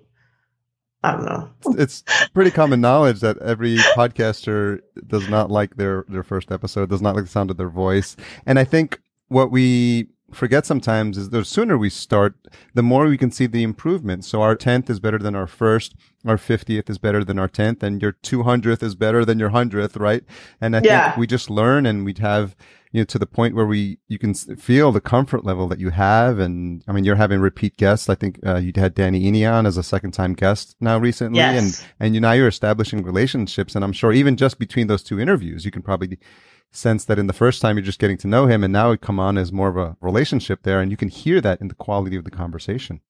I 1.04 1.12
don't 1.12 1.26
know. 1.26 1.50
It's 1.78 2.02
pretty 2.32 2.52
common 2.52 2.80
knowledge 2.80 3.20
that 3.20 3.36
every 3.42 3.76
podcaster 3.76 4.80
does 5.06 5.28
not 5.28 5.50
like 5.50 5.76
their, 5.76 6.06
their 6.08 6.22
first 6.22 6.50
episode, 6.50 6.88
does 6.88 7.02
not 7.02 7.16
like 7.16 7.24
the 7.24 7.30
sound 7.30 7.50
of 7.50 7.58
their 7.58 7.68
voice. 7.68 8.16
And 8.46 8.58
I 8.58 8.64
think 8.64 8.98
what 9.28 9.50
we 9.50 10.08
forget 10.32 10.64
sometimes 10.64 11.18
is 11.18 11.28
the 11.28 11.44
sooner 11.44 11.76
we 11.76 11.90
start, 11.90 12.34
the 12.72 12.82
more 12.82 13.06
we 13.06 13.18
can 13.18 13.30
see 13.30 13.44
the 13.46 13.62
improvement. 13.62 14.24
So 14.24 14.40
our 14.40 14.56
10th 14.56 14.88
is 14.88 15.00
better 15.00 15.18
than 15.18 15.34
our 15.36 15.46
first. 15.46 15.94
Our 16.24 16.38
50th 16.38 16.88
is 16.88 16.96
better 16.96 17.22
than 17.22 17.38
our 17.38 17.48
10th 17.48 17.82
and 17.82 18.00
your 18.00 18.12
200th 18.12 18.82
is 18.82 18.94
better 18.94 19.22
than 19.26 19.38
your 19.38 19.50
100th, 19.50 20.00
right? 20.00 20.24
And 20.62 20.74
I 20.74 20.80
Yeah. 20.80 21.08
think 21.08 21.18
we 21.18 21.26
just 21.26 21.50
learn 21.50 21.84
and 21.84 22.06
we'd 22.06 22.18
have, 22.18 22.56
you 22.96 23.02
know, 23.02 23.04
to 23.04 23.18
the 23.18 23.26
point 23.26 23.54
where 23.54 23.66
we, 23.66 23.98
you 24.08 24.18
can 24.18 24.32
feel 24.32 24.90
the 24.90 25.02
comfort 25.02 25.44
level 25.44 25.68
that 25.68 25.78
you 25.78 25.90
have. 25.90 26.38
And 26.38 26.82
I 26.88 26.92
mean, 26.92 27.04
you're 27.04 27.16
having 27.16 27.40
repeat 27.40 27.76
guests. 27.76 28.08
I 28.08 28.14
think, 28.14 28.40
uh, 28.44 28.56
you 28.56 28.72
had 28.74 28.94
Danny 28.94 29.30
Iny 29.30 29.46
on 29.46 29.66
as 29.66 29.76
a 29.76 29.82
second 29.82 30.12
time 30.12 30.32
guest 30.32 30.76
now 30.80 30.96
recently. 30.96 31.36
Yes. 31.36 31.80
And, 31.80 31.88
and 32.00 32.14
you 32.14 32.22
now 32.22 32.32
you're 32.32 32.48
establishing 32.48 33.02
relationships. 33.02 33.74
And 33.74 33.84
I'm 33.84 33.92
sure 33.92 34.14
even 34.14 34.38
just 34.38 34.58
between 34.58 34.86
those 34.86 35.02
two 35.02 35.20
interviews, 35.20 35.66
you 35.66 35.70
can 35.70 35.82
probably 35.82 36.18
sense 36.72 37.04
that 37.04 37.18
in 37.18 37.26
the 37.26 37.34
first 37.34 37.60
time 37.60 37.76
you're 37.76 37.84
just 37.84 37.98
getting 37.98 38.16
to 38.16 38.26
know 38.26 38.46
him 38.46 38.64
and 38.64 38.72
now 38.72 38.92
it 38.92 39.02
come 39.02 39.20
on 39.20 39.36
as 39.36 39.52
more 39.52 39.68
of 39.68 39.76
a 39.76 39.98
relationship 40.00 40.62
there. 40.62 40.80
And 40.80 40.90
you 40.90 40.96
can 40.96 41.08
hear 41.08 41.42
that 41.42 41.60
in 41.60 41.68
the 41.68 41.74
quality 41.74 42.16
of 42.16 42.24
the 42.24 42.30
conversation. 42.30 43.02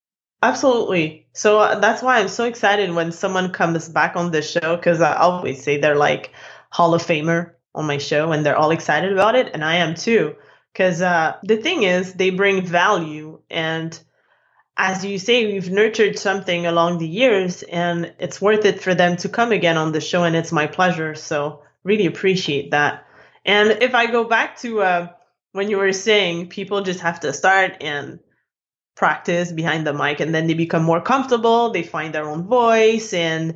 Absolutely. 0.42 1.28
So 1.32 1.60
uh, 1.60 1.78
that's 1.78 2.02
why 2.02 2.18
I'm 2.18 2.28
so 2.28 2.44
excited 2.44 2.92
when 2.92 3.12
someone 3.12 3.52
comes 3.52 3.88
back 3.88 4.16
on 4.16 4.32
the 4.32 4.42
show 4.42 4.74
because 4.74 5.00
I 5.00 5.14
always 5.14 5.62
say 5.62 5.78
they're 5.78 5.94
like 5.94 6.32
Hall 6.70 6.92
of 6.92 7.02
Famer 7.02 7.52
on 7.76 7.86
my 7.86 7.98
show 7.98 8.32
and 8.32 8.44
they're 8.44 8.56
all 8.56 8.72
excited 8.72 9.12
about 9.12 9.36
it. 9.36 9.50
And 9.54 9.64
I 9.64 9.76
am 9.76 9.94
too. 9.94 10.34
Because 10.72 11.00
uh, 11.00 11.36
the 11.42 11.56
thing 11.56 11.84
is, 11.84 12.14
they 12.14 12.30
bring 12.30 12.66
value. 12.66 13.40
And 13.48 13.98
as 14.76 15.04
you 15.04 15.18
say, 15.18 15.46
we've 15.46 15.70
nurtured 15.70 16.18
something 16.18 16.66
along 16.66 16.98
the 16.98 17.08
years 17.08 17.62
and 17.62 18.12
it's 18.18 18.42
worth 18.42 18.64
it 18.64 18.82
for 18.82 18.94
them 18.94 19.16
to 19.18 19.28
come 19.28 19.52
again 19.52 19.76
on 19.76 19.92
the 19.92 20.00
show. 20.00 20.24
And 20.24 20.34
it's 20.34 20.52
my 20.52 20.66
pleasure. 20.66 21.14
So 21.14 21.62
really 21.84 22.06
appreciate 22.06 22.72
that. 22.72 23.06
And 23.44 23.82
if 23.82 23.94
I 23.94 24.06
go 24.10 24.24
back 24.24 24.58
to 24.58 24.80
uh, 24.80 25.08
when 25.52 25.70
you 25.70 25.78
were 25.78 25.92
saying 25.92 26.48
people 26.48 26.82
just 26.82 27.00
have 27.00 27.20
to 27.20 27.32
start 27.32 27.78
and 27.80 28.18
practice 28.94 29.52
behind 29.52 29.86
the 29.86 29.92
mic 29.92 30.20
and 30.20 30.34
then 30.34 30.46
they 30.46 30.54
become 30.54 30.82
more 30.82 31.00
comfortable 31.00 31.70
they 31.70 31.82
find 31.82 32.14
their 32.14 32.28
own 32.28 32.46
voice 32.46 33.12
and 33.12 33.54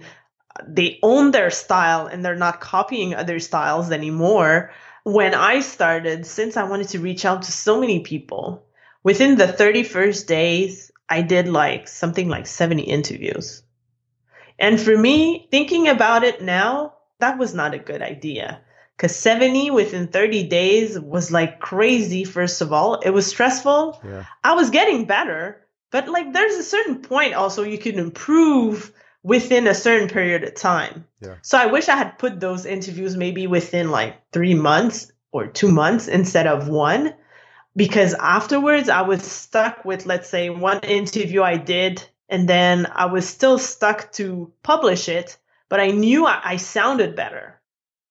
they 0.67 0.99
own 1.03 1.31
their 1.31 1.51
style 1.51 2.07
and 2.07 2.25
they're 2.25 2.37
not 2.37 2.61
copying 2.61 3.15
other 3.15 3.41
styles 3.41 3.91
anymore. 3.91 4.73
When 5.03 5.35
i 5.35 5.61
started 5.61 6.27
since 6.27 6.57
i 6.57 6.65
wanted 6.65 6.89
to 6.89 7.01
reach 7.01 7.25
out 7.25 7.43
to 7.43 7.53
so 7.53 7.81
many 7.81 8.01
people 8.01 8.67
within 9.03 9.37
the 9.37 9.47
31st 9.47 10.27
days 10.27 10.93
i 11.09 11.23
did 11.23 11.49
like 11.49 11.89
something 11.89 12.29
like 12.29 12.47
70 12.47 12.83
interviews. 12.83 13.63
And 14.59 14.79
for 14.79 14.97
me 14.97 15.49
thinking 15.51 15.89
about 15.89 16.23
it 16.23 16.43
now 16.43 16.95
that 17.19 17.39
was 17.39 17.55
not 17.55 17.75
a 17.75 17.79
good 17.79 18.03
idea. 18.03 18.61
Because 18.97 19.17
70 19.17 19.71
within 19.71 20.09
30 20.09 20.49
days 20.49 21.01
was 21.01 21.31
like 21.31 21.61
crazy 21.61 22.25
first 22.25 22.61
of 22.61 22.73
all. 22.73 22.97
It 22.97 23.11
was 23.11 23.27
stressful. 23.27 24.01
Yeah. 24.05 24.25
I 24.45 24.55
was 24.55 24.69
getting 24.69 25.07
better, 25.07 25.67
but 25.91 26.09
like 26.09 26.33
there's 26.35 26.57
a 26.57 26.63
certain 26.63 27.01
point 27.01 27.35
also 27.35 27.63
you 27.63 27.79
can 27.79 27.99
improve 27.99 28.93
within 29.23 29.67
a 29.67 29.75
certain 29.75 30.09
period 30.09 30.45
of 30.45 30.55
time. 30.55 31.07
Yeah. 31.21 31.37
So 31.43 31.59
I 31.59 31.67
wish 31.67 31.89
I 31.89 31.97
had 31.97 32.19
put 32.19 32.41
those 32.41 32.67
interviews 32.67 33.17
maybe 33.17 33.47
within 33.47 33.91
like 33.91 34.17
three 34.33 34.55
months 34.55 35.13
or 35.33 35.47
two 35.47 35.71
months 35.71 36.09
instead 36.09 36.47
of 36.47 36.69
one. 36.69 37.15
Because 37.77 38.15
afterwards 38.15 38.89
I 38.89 39.03
was 39.03 39.23
stuck 39.23 39.85
with, 39.85 40.05
let's 40.05 40.29
say, 40.29 40.51
one 40.51 40.81
interview 40.81 41.43
I 41.43 41.57
did, 41.57 42.03
and 42.29 42.49
then 42.49 42.87
I 42.93 43.07
was 43.07 43.29
still 43.29 43.59
stuck 43.59 44.11
to 44.13 44.53
publish 44.63 45.09
it, 45.09 45.37
but 45.69 45.79
I 45.79 45.89
knew 45.89 46.27
I, 46.27 46.41
I 46.43 46.57
sounded 46.57 47.15
better. 47.15 47.61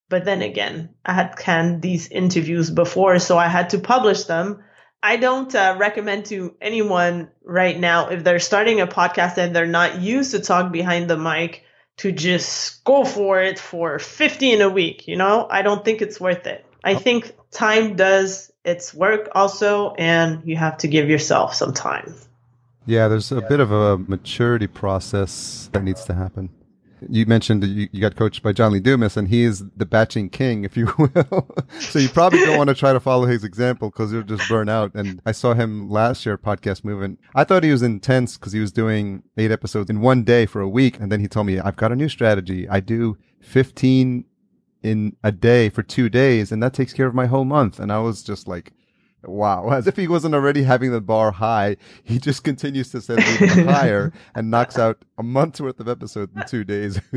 But 0.08 0.26
then 0.26 0.42
again, 0.42 0.96
I 1.06 1.14
had 1.14 1.38
canned 1.38 1.82
these 1.82 2.08
interviews 2.08 2.72
before, 2.72 3.20
so 3.20 3.38
I 3.38 3.48
had 3.48 3.72
to 3.72 3.80
publish 3.80 4.24
them. 4.24 4.64
I 5.02 5.16
don't 5.18 5.54
uh, 5.56 5.76
recommend 5.80 6.26
to 6.26 6.56
anyone 6.60 7.30
right 7.44 7.80
now 7.80 8.10
if 8.10 8.24
they're 8.24 8.40
starting 8.40 8.82
a 8.82 8.88
podcast 8.88 9.38
and 9.38 9.56
they're 9.56 9.66
not 9.66 10.02
used 10.02 10.32
to 10.32 10.40
talk 10.40 10.72
behind 10.72 11.10
the 11.10 11.18
mic 11.18 11.64
to 11.98 12.12
just 12.12 12.84
go 12.84 13.06
for 13.06 13.42
it 13.42 13.60
for 13.60 14.00
50 14.00 14.52
in 14.52 14.62
a 14.62 14.70
week. 14.70 15.08
You 15.08 15.16
know, 15.16 15.48
I 15.50 15.62
don't 15.62 15.84
think 15.84 16.02
it's 16.02 16.20
worth 16.20 16.48
it. 16.48 16.66
I 16.84 16.96
think 16.96 17.34
time 17.52 17.96
does 17.96 18.52
its 18.64 18.94
work 18.94 19.30
also, 19.34 19.94
and 19.96 20.42
you 20.46 20.56
have 20.56 20.78
to 20.78 20.88
give 20.88 21.10
yourself 21.10 21.54
some 21.54 21.74
time. 21.74 22.16
Yeah, 22.86 23.08
there's 23.08 23.32
a 23.32 23.42
bit 23.42 23.60
of 23.60 23.72
a 23.72 23.98
maturity 23.98 24.68
process 24.68 25.70
that 25.74 25.84
needs 25.84 26.06
to 26.06 26.14
happen. 26.14 26.50
You 27.08 27.26
mentioned 27.26 27.64
that 27.64 27.68
you, 27.68 27.88
you 27.92 28.02
got 28.02 28.16
coached 28.16 28.44
by 28.44 28.52
John 28.52 28.72
Lee 28.74 28.80
Dumas, 28.80 29.16
and 29.16 29.28
he 29.28 29.44
is 29.44 29.64
the 29.76 29.86
batching 29.86 30.30
king, 30.30 30.64
if 30.64 30.76
you 30.76 30.94
will. 30.98 31.56
so 31.80 32.00
you 32.00 32.10
probably 32.10 32.40
don't 32.40 32.58
want 32.58 32.70
to 32.70 32.76
try 32.76 32.92
to 32.94 33.00
follow 33.00 33.26
his 33.26 33.44
example 33.44 33.90
because 33.90 34.12
you'll 34.12 34.24
just 34.24 34.48
burn 34.50 34.70
out. 34.70 34.92
And 34.96 35.22
I 35.26 35.32
saw 35.32 35.54
him 35.54 35.90
last 35.90 36.26
year 36.26 36.38
Podcast 36.38 36.84
Movement. 36.84 37.20
I 37.36 37.44
thought 37.44 37.64
he 37.64 37.72
was 37.72 37.82
intense 37.82 38.38
because 38.38 38.54
he 38.54 38.60
was 38.60 38.72
doing 38.72 39.24
eight 39.38 39.52
episodes 39.52 39.90
in 39.90 40.02
one 40.02 40.24
day 40.24 40.46
for 40.46 40.62
a 40.62 40.70
week, 40.70 41.00
and 41.00 41.12
then 41.12 41.20
he 41.20 41.28
told 41.28 41.48
me, 41.48 41.60
"I've 41.60 41.78
got 41.78 41.92
a 41.92 41.96
new 41.96 42.10
strategy. 42.10 42.68
I 42.68 42.80
do 42.80 43.18
15 43.42 44.26
in 44.82 45.16
a 45.24 45.32
day 45.32 45.70
for 45.70 45.84
two 45.84 46.10
days, 46.10 46.52
and 46.52 46.62
that 46.64 46.74
takes 46.74 46.94
care 46.94 47.08
of 47.08 47.16
my 47.16 47.28
whole 47.28 47.46
month." 47.46 47.80
And 47.80 47.92
I 47.92 48.00
was 48.00 48.24
just 48.24 48.48
like. 48.48 48.74
Wow, 49.24 49.70
as 49.70 49.86
if 49.86 49.98
he 49.98 50.08
wasn't 50.08 50.34
already 50.34 50.64
having 50.64 50.92
the 50.92 51.02
bar 51.02 51.32
high, 51.32 51.76
he 52.04 52.20
just 52.20 52.44
continues 52.44 52.90
to 52.92 53.02
set 53.02 53.20
it 53.20 53.42
even 53.42 53.68
higher 53.68 54.14
and 54.34 54.50
knocks 54.50 54.80
out 54.80 55.04
a 55.18 55.24
month's 55.24 55.60
worth 55.60 55.80
of 55.82 55.90
episodes 55.90 56.32
in 56.36 56.44
two 56.48 56.64
days. 56.64 57.02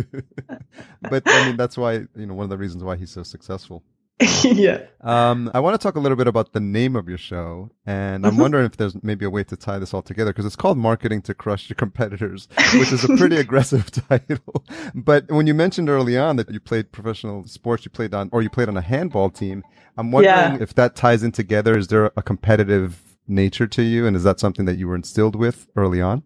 but 1.02 1.22
I 1.26 1.46
mean, 1.46 1.56
that's 1.56 1.78
why, 1.78 2.06
you 2.16 2.26
know, 2.26 2.34
one 2.34 2.44
of 2.44 2.50
the 2.50 2.58
reasons 2.58 2.82
why 2.82 2.96
he's 2.96 3.10
so 3.10 3.22
successful. 3.22 3.84
yeah. 4.44 4.82
Um, 5.00 5.50
I 5.52 5.61
want 5.61 5.74
to 5.78 5.82
talk 5.82 5.96
a 5.96 6.00
little 6.00 6.16
bit 6.16 6.26
about 6.28 6.52
the 6.52 6.61
name 6.61 6.94
of 6.96 7.08
your 7.08 7.18
show, 7.18 7.70
and 7.87 8.24
I'm 8.26 8.35
Mhm. 8.37 8.40
wondering 8.40 8.66
if 8.66 8.76
there's 8.76 8.94
maybe 9.02 9.24
a 9.24 9.30
way 9.30 9.42
to 9.44 9.56
tie 9.56 9.78
this 9.78 9.92
all 9.92 10.02
together 10.02 10.30
because 10.30 10.46
it's 10.46 10.56
called 10.56 10.78
"Marketing 10.78 11.20
to 11.22 11.35
Crush 11.35 11.68
Your 11.68 11.74
Competitors," 11.76 12.48
which 12.74 12.92
is 12.92 13.02
a 13.04 13.08
pretty 13.16 13.37
aggressive 13.37 13.90
title. 14.08 14.64
But 14.94 15.30
when 15.30 15.46
you 15.46 15.54
mentioned 15.54 15.88
early 15.88 16.16
on 16.16 16.37
that 16.37 16.50
you 16.50 16.61
played 16.61 16.92
professional 16.92 17.46
sports, 17.46 17.85
you 17.85 17.90
played 17.90 18.14
on 18.14 18.28
or 18.32 18.42
you 18.42 18.50
played 18.50 18.68
on 18.68 18.76
a 18.76 18.80
handball 18.82 19.30
team, 19.30 19.62
I'm 19.98 20.12
wondering 20.12 20.35
Yeah. 20.54 20.58
if 20.61 20.74
that 20.74 20.94
ties 20.94 21.22
in 21.22 21.32
together. 21.32 21.76
Is 21.76 21.88
there 21.88 22.12
a 22.16 22.22
competitive 22.22 23.02
nature 23.26 23.66
to 23.66 23.82
you, 23.82 24.06
and 24.06 24.14
is 24.16 24.24
that 24.24 24.38
something 24.40 24.66
that 24.66 24.76
you 24.78 24.87
were 24.88 24.96
instilled 24.96 25.35
with 25.37 25.66
early 25.76 26.00
on? 26.00 26.22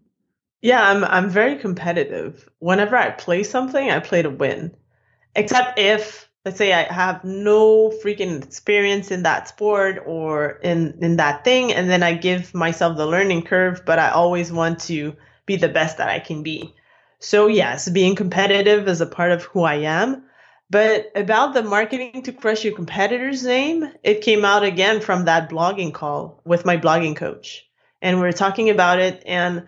Yeah, 0.61 0.87
I'm 0.89 1.03
I'm 1.03 1.29
very 1.29 1.55
competitive. 1.57 2.49
Whenever 2.59 2.95
I 2.95 3.11
play 3.11 3.43
something, 3.43 3.89
I 3.89 3.99
play 3.99 4.21
to 4.21 4.29
win. 4.29 4.75
Except 5.35 5.77
if 5.79 6.26
let's 6.47 6.57
say 6.57 6.71
I 6.71 6.83
have 6.83 7.25
no 7.25 7.89
freaking 7.89 8.41
experience 8.41 9.11
in 9.11 9.23
that 9.23 9.49
sport 9.49 10.01
or 10.05 10.51
in 10.63 10.97
in 11.01 11.17
that 11.17 11.43
thing 11.43 11.73
and 11.73 11.89
then 11.89 12.03
I 12.03 12.13
give 12.13 12.53
myself 12.53 12.95
the 12.95 13.05
learning 13.05 13.41
curve, 13.41 13.81
but 13.85 13.99
I 13.99 14.11
always 14.11 14.49
want 14.49 14.79
to 14.83 15.13
be 15.45 15.57
the 15.57 15.67
best 15.67 15.97
that 15.97 16.07
I 16.07 16.19
can 16.19 16.43
be. 16.43 16.73
So 17.19 17.47
yes, 17.47 17.89
being 17.89 18.15
competitive 18.15 18.87
is 18.87 19.01
a 19.01 19.05
part 19.05 19.33
of 19.33 19.43
who 19.43 19.63
I 19.63 19.79
am. 19.97 20.23
But 20.69 21.11
about 21.15 21.53
the 21.53 21.63
marketing 21.63 22.21
to 22.23 22.31
crush 22.31 22.63
your 22.63 22.75
competitor's 22.75 23.43
name, 23.43 23.91
it 24.01 24.21
came 24.21 24.45
out 24.45 24.63
again 24.63 25.01
from 25.01 25.25
that 25.25 25.49
blogging 25.49 25.93
call 25.93 26.39
with 26.45 26.63
my 26.63 26.77
blogging 26.77 27.17
coach. 27.17 27.67
And 28.01 28.15
we 28.15 28.23
were 28.23 28.31
talking 28.31 28.69
about 28.69 28.99
it 28.99 29.21
and 29.25 29.67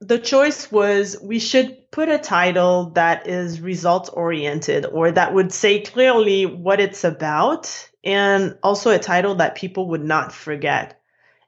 the 0.00 0.18
choice 0.18 0.72
was 0.72 1.16
we 1.22 1.38
should 1.38 1.90
put 1.90 2.08
a 2.08 2.18
title 2.18 2.90
that 2.90 3.26
is 3.26 3.60
results 3.60 4.08
oriented 4.08 4.86
or 4.86 5.12
that 5.12 5.34
would 5.34 5.52
say 5.52 5.80
clearly 5.80 6.46
what 6.46 6.80
it's 6.80 7.04
about 7.04 7.90
and 8.02 8.56
also 8.62 8.90
a 8.90 8.98
title 8.98 9.36
that 9.36 9.54
people 9.56 9.88
would 9.88 10.02
not 10.02 10.32
forget. 10.32 10.98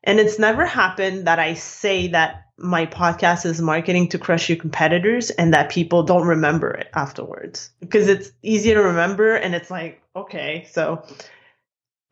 And 0.04 0.20
it's 0.20 0.38
never 0.38 0.66
happened 0.66 1.26
that 1.26 1.38
I 1.38 1.54
say 1.54 2.08
that 2.08 2.46
my 2.58 2.86
podcast 2.86 3.46
is 3.46 3.62
marketing 3.62 4.08
to 4.10 4.18
crush 4.18 4.48
your 4.48 4.58
competitors 4.58 5.30
and 5.30 5.54
that 5.54 5.70
people 5.70 6.02
don't 6.02 6.26
remember 6.26 6.70
it 6.72 6.88
afterwards 6.92 7.70
because 7.80 8.08
it's 8.08 8.30
easy 8.42 8.74
to 8.74 8.82
remember 8.82 9.34
and 9.34 9.54
it's 9.54 9.70
like, 9.70 10.02
okay, 10.14 10.68
so 10.70 11.04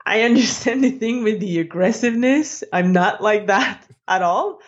I 0.06 0.22
understand 0.22 0.82
the 0.82 0.90
thing 0.92 1.22
with 1.22 1.40
the 1.40 1.60
aggressiveness. 1.60 2.64
I'm 2.72 2.92
not 2.92 3.22
like 3.22 3.48
that 3.48 3.84
at 4.08 4.22
all. 4.22 4.60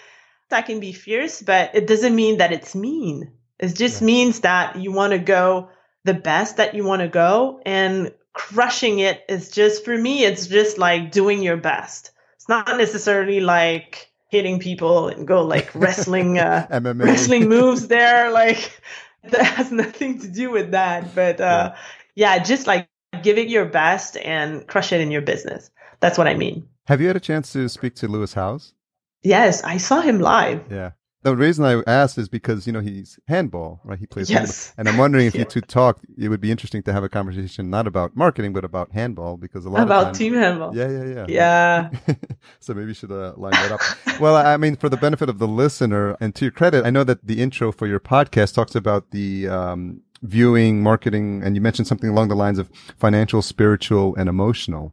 I 0.52 0.62
can 0.62 0.80
be 0.80 0.92
fierce, 0.92 1.42
but 1.42 1.74
it 1.74 1.86
doesn't 1.86 2.14
mean 2.14 2.38
that 2.38 2.52
it's 2.52 2.74
mean. 2.74 3.32
It 3.58 3.74
just 3.74 4.00
Yeah. 4.00 4.06
means 4.06 4.40
that 4.40 4.76
you 4.76 4.92
want 4.92 5.12
to 5.12 5.18
go 5.18 5.68
the 6.04 6.14
best 6.14 6.56
that 6.56 6.74
you 6.74 6.84
want 6.84 7.00
to 7.02 7.08
go 7.08 7.60
and 7.64 8.12
crushing 8.32 8.98
it 8.98 9.24
is 9.28 9.50
just 9.50 9.84
for 9.84 9.96
me 9.96 10.24
it's 10.24 10.46
just 10.46 10.78
like 10.78 11.12
doing 11.12 11.42
your 11.42 11.56
best. 11.56 12.10
It's 12.36 12.48
not 12.48 12.76
necessarily 12.76 13.40
like 13.40 14.10
hitting 14.28 14.58
people 14.58 15.08
and 15.08 15.28
go 15.28 15.42
like 15.42 15.70
wrestling 15.74 16.38
uh 16.38 16.66
MMA 16.70 17.04
wrestling 17.04 17.48
moves 17.48 17.88
there 17.88 18.30
like 18.40 18.80
that 19.24 19.44
has 19.44 19.70
nothing 19.70 20.18
to 20.20 20.28
do 20.28 20.50
with 20.50 20.70
that 20.72 21.14
but 21.14 21.40
uh 21.40 21.74
yeah, 22.14 22.38
just 22.38 22.66
like 22.66 22.88
give 23.22 23.38
it 23.38 23.48
your 23.48 23.66
best 23.66 24.16
and 24.16 24.66
crush 24.66 24.92
it 24.92 25.00
in 25.00 25.10
your 25.10 25.22
business. 25.22 25.70
That's 26.00 26.18
what 26.18 26.26
I 26.26 26.34
mean. 26.34 26.68
Have 26.86 27.00
you 27.00 27.06
had 27.06 27.16
a 27.16 27.20
chance 27.20 27.52
to 27.52 27.68
speak 27.68 27.94
to 27.96 28.08
Lewis 28.08 28.34
Howes? 28.34 28.74
Yes, 29.22 29.62
I 29.62 29.76
saw 29.76 30.00
him 30.00 30.18
live. 30.20 30.62
Yeah. 30.70 30.90
The 31.24 31.36
reason 31.36 31.64
I 31.64 31.80
asked 31.86 32.18
is 32.18 32.28
because 32.28 32.66
you 32.66 32.72
know 32.72 32.80
he's 32.80 33.16
handball, 33.28 33.80
right? 33.84 33.96
He 33.96 34.06
plays 34.06 34.28
yes. 34.28 34.70
handball, 34.70 34.74
and 34.80 34.88
I'm 34.88 34.96
wondering 34.98 35.26
if 35.26 35.34
Yeah. 35.36 35.38
you 35.42 35.44
two 35.44 35.60
talk, 35.60 36.00
it 36.18 36.28
would 36.28 36.40
be 36.40 36.50
interesting 36.50 36.82
to 36.82 36.92
have 36.92 37.04
a 37.04 37.08
conversation 37.08 37.70
not 37.70 37.86
about 37.86 38.16
marketing 38.16 38.52
but 38.52 38.64
about 38.64 38.90
handball 38.90 39.36
because 39.36 39.64
a 39.64 39.70
lot 39.70 39.84
About 39.84 40.04
times, 40.06 40.18
team 40.18 40.34
handball. 40.34 40.76
yeah, 40.76 40.88
yeah, 40.90 41.04
yeah, 41.04 41.26
Yeah. 41.28 42.14
so 42.58 42.74
maybe 42.74 42.88
you 42.88 42.94
should 42.94 43.12
uh, 43.12 43.34
line 43.36 43.52
that 43.52 43.70
up. 43.70 43.80
well, 44.20 44.34
I 44.34 44.56
mean, 44.56 44.74
for 44.74 44.88
the 44.88 44.96
benefit 44.96 45.28
of 45.28 45.38
the 45.38 45.46
listener, 45.46 46.16
and 46.20 46.34
to 46.34 46.46
your 46.46 46.52
credit, 46.52 46.84
I 46.84 46.90
know 46.90 47.04
that 47.04 47.24
the 47.24 47.40
intro 47.40 47.70
for 47.70 47.86
your 47.86 48.00
podcast 48.00 48.54
talks 48.54 48.74
about 48.74 49.12
the 49.12 49.46
um, 49.46 50.00
viewing, 50.22 50.82
marketing, 50.82 51.42
and 51.44 51.54
you 51.54 51.60
mentioned 51.60 51.86
something 51.86 52.10
along 52.10 52.28
the 52.30 52.36
lines 52.36 52.58
of 52.58 52.68
financial, 52.98 53.42
spiritual, 53.42 54.16
and 54.16 54.28
emotional. 54.28 54.92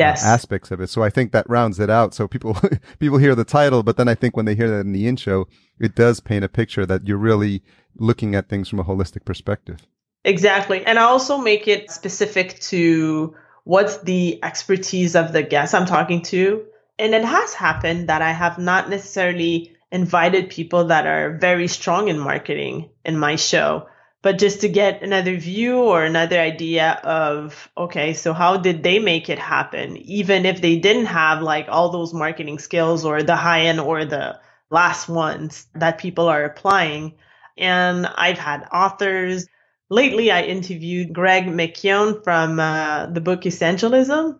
Uh, 0.00 0.04
Yes. 0.04 0.24
aspects 0.24 0.70
of 0.70 0.80
it. 0.80 0.88
So 0.88 1.02
I 1.02 1.10
think 1.10 1.32
that 1.32 1.48
rounds 1.48 1.78
it 1.80 1.90
out. 1.90 2.14
So 2.14 2.28
people 2.28 2.56
people 2.98 3.18
hear 3.18 3.34
the 3.34 3.44
title, 3.44 3.82
but 3.82 3.96
then 3.96 4.08
I 4.08 4.14
think 4.14 4.36
when 4.36 4.46
they 4.46 4.54
hear 4.54 4.70
that 4.70 4.80
in 4.80 4.92
the 4.92 5.06
intro, 5.06 5.46
it 5.80 5.94
does 5.94 6.20
paint 6.20 6.44
a 6.44 6.48
picture 6.48 6.86
that 6.86 7.06
you're 7.06 7.18
really 7.18 7.62
looking 7.96 8.34
at 8.34 8.48
things 8.48 8.68
from 8.68 8.78
a 8.78 8.84
holistic 8.84 9.24
perspective. 9.24 9.86
Exactly. 10.24 10.84
And 10.84 10.98
I 10.98 11.02
also 11.02 11.38
make 11.38 11.68
it 11.68 11.90
specific 11.90 12.58
to 12.60 13.34
what's 13.64 13.98
the 13.98 14.42
expertise 14.42 15.14
of 15.14 15.32
the 15.32 15.42
guest 15.42 15.74
I'm 15.74 15.86
talking 15.86 16.22
to. 16.22 16.64
And 16.98 17.14
it 17.14 17.24
has 17.24 17.54
happened 17.54 18.08
that 18.08 18.22
I 18.22 18.32
have 18.32 18.58
not 18.58 18.90
necessarily 18.90 19.76
invited 19.90 20.50
people 20.50 20.86
that 20.86 21.06
are 21.06 21.38
very 21.38 21.68
strong 21.68 22.08
in 22.08 22.18
marketing 22.18 22.90
in 23.04 23.18
my 23.18 23.36
show, 23.36 23.86
but 24.22 24.38
just 24.38 24.60
to 24.62 24.68
get 24.68 25.02
another 25.02 25.36
view 25.36 25.78
or 25.78 26.02
another 26.02 26.40
idea 26.40 27.00
of, 27.04 27.70
okay, 27.76 28.14
so 28.14 28.32
how 28.32 28.56
did 28.56 28.82
they 28.82 28.98
make 28.98 29.28
it 29.28 29.38
happen? 29.38 29.96
Even 29.98 30.44
if 30.44 30.60
they 30.60 30.78
didn't 30.78 31.06
have 31.06 31.40
like 31.40 31.66
all 31.68 31.90
those 31.90 32.12
marketing 32.12 32.58
skills 32.58 33.04
or 33.04 33.22
the 33.22 33.36
high 33.36 33.62
end 33.62 33.80
or 33.80 34.04
the 34.04 34.40
last 34.70 35.08
ones 35.08 35.66
that 35.74 35.98
people 35.98 36.28
are 36.28 36.44
applying. 36.44 37.14
And 37.56 38.06
I've 38.06 38.38
had 38.38 38.68
authors, 38.72 39.46
lately 39.88 40.30
I 40.32 40.42
interviewed 40.42 41.12
Greg 41.12 41.46
McKeown 41.46 42.22
from 42.24 42.58
uh, 42.58 43.06
the 43.06 43.20
book 43.20 43.42
Essentialism. 43.42 44.38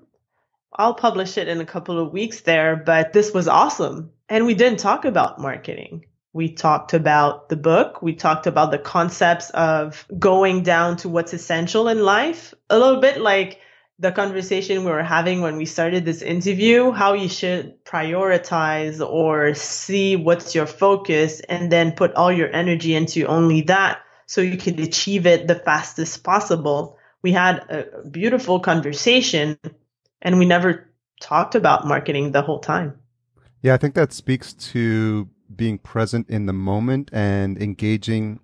I'll 0.73 0.95
publish 0.95 1.39
it 1.39 1.49
in 1.49 1.61
a 1.61 1.67
couple 1.67 1.99
of 1.99 2.13
weeks 2.13 2.41
there, 2.43 2.77
but 2.77 3.13
this 3.13 3.33
was 3.33 3.49
awesome. 3.49 4.11
And 4.29 4.45
we 4.45 4.55
didn't 4.55 4.81
talk 4.81 5.05
about 5.05 5.41
marketing. 5.41 6.05
We 6.39 6.53
talked 6.53 6.95
about 6.95 7.49
the 7.49 7.57
book. 7.57 8.01
We 8.01 8.15
talked 8.15 8.47
about 8.47 8.71
the 8.71 8.79
concepts 8.79 9.51
of 9.51 10.07
going 10.21 10.63
down 10.63 10.97
to 10.99 11.09
what's 11.09 11.33
essential 11.33 11.89
in 11.89 11.99
life. 11.99 12.55
A 12.71 12.79
little 12.79 13.01
bit 13.01 13.21
like 13.21 13.59
the 13.99 14.13
conversation 14.13 14.85
we 14.85 14.93
were 14.93 15.03
having 15.03 15.41
when 15.41 15.57
we 15.57 15.65
started 15.65 16.05
this 16.05 16.23
interview, 16.23 16.93
how 16.93 17.15
you 17.15 17.29
should 17.29 17.85
prioritize 17.85 19.05
or 19.05 19.53
see 19.55 20.15
what's 20.15 20.55
your 20.55 20.67
focus 20.67 21.41
and 21.41 21.73
then 21.73 21.91
put 21.91 22.15
all 22.15 22.31
your 22.31 22.55
energy 22.55 22.95
into 22.95 23.27
only 23.27 23.63
that 23.63 23.99
so 24.27 24.41
you 24.41 24.57
can 24.57 24.81
achieve 24.81 25.27
it 25.27 25.49
the 25.49 25.57
fastest 25.57 26.23
possible. 26.23 26.97
We 27.21 27.33
had 27.33 27.67
a 27.69 28.09
beautiful 28.09 28.61
conversation 28.61 29.59
and 30.23 30.39
we 30.39 30.47
never 30.47 30.89
talked 31.21 31.57
about 31.57 31.85
marketing 31.85 32.31
the 32.31 32.43
whole 32.43 32.61
time. 32.61 32.97
Yeah, 33.61 33.75
I 33.75 33.77
think 33.77 33.97
that 33.97 34.13
speaks 34.13 34.53
to 34.71 35.29
being 35.55 35.79
present 35.79 36.29
in 36.29 36.47
the 36.47 36.53
moment 36.53 37.11
and 37.13 37.61
engaging 37.61 38.41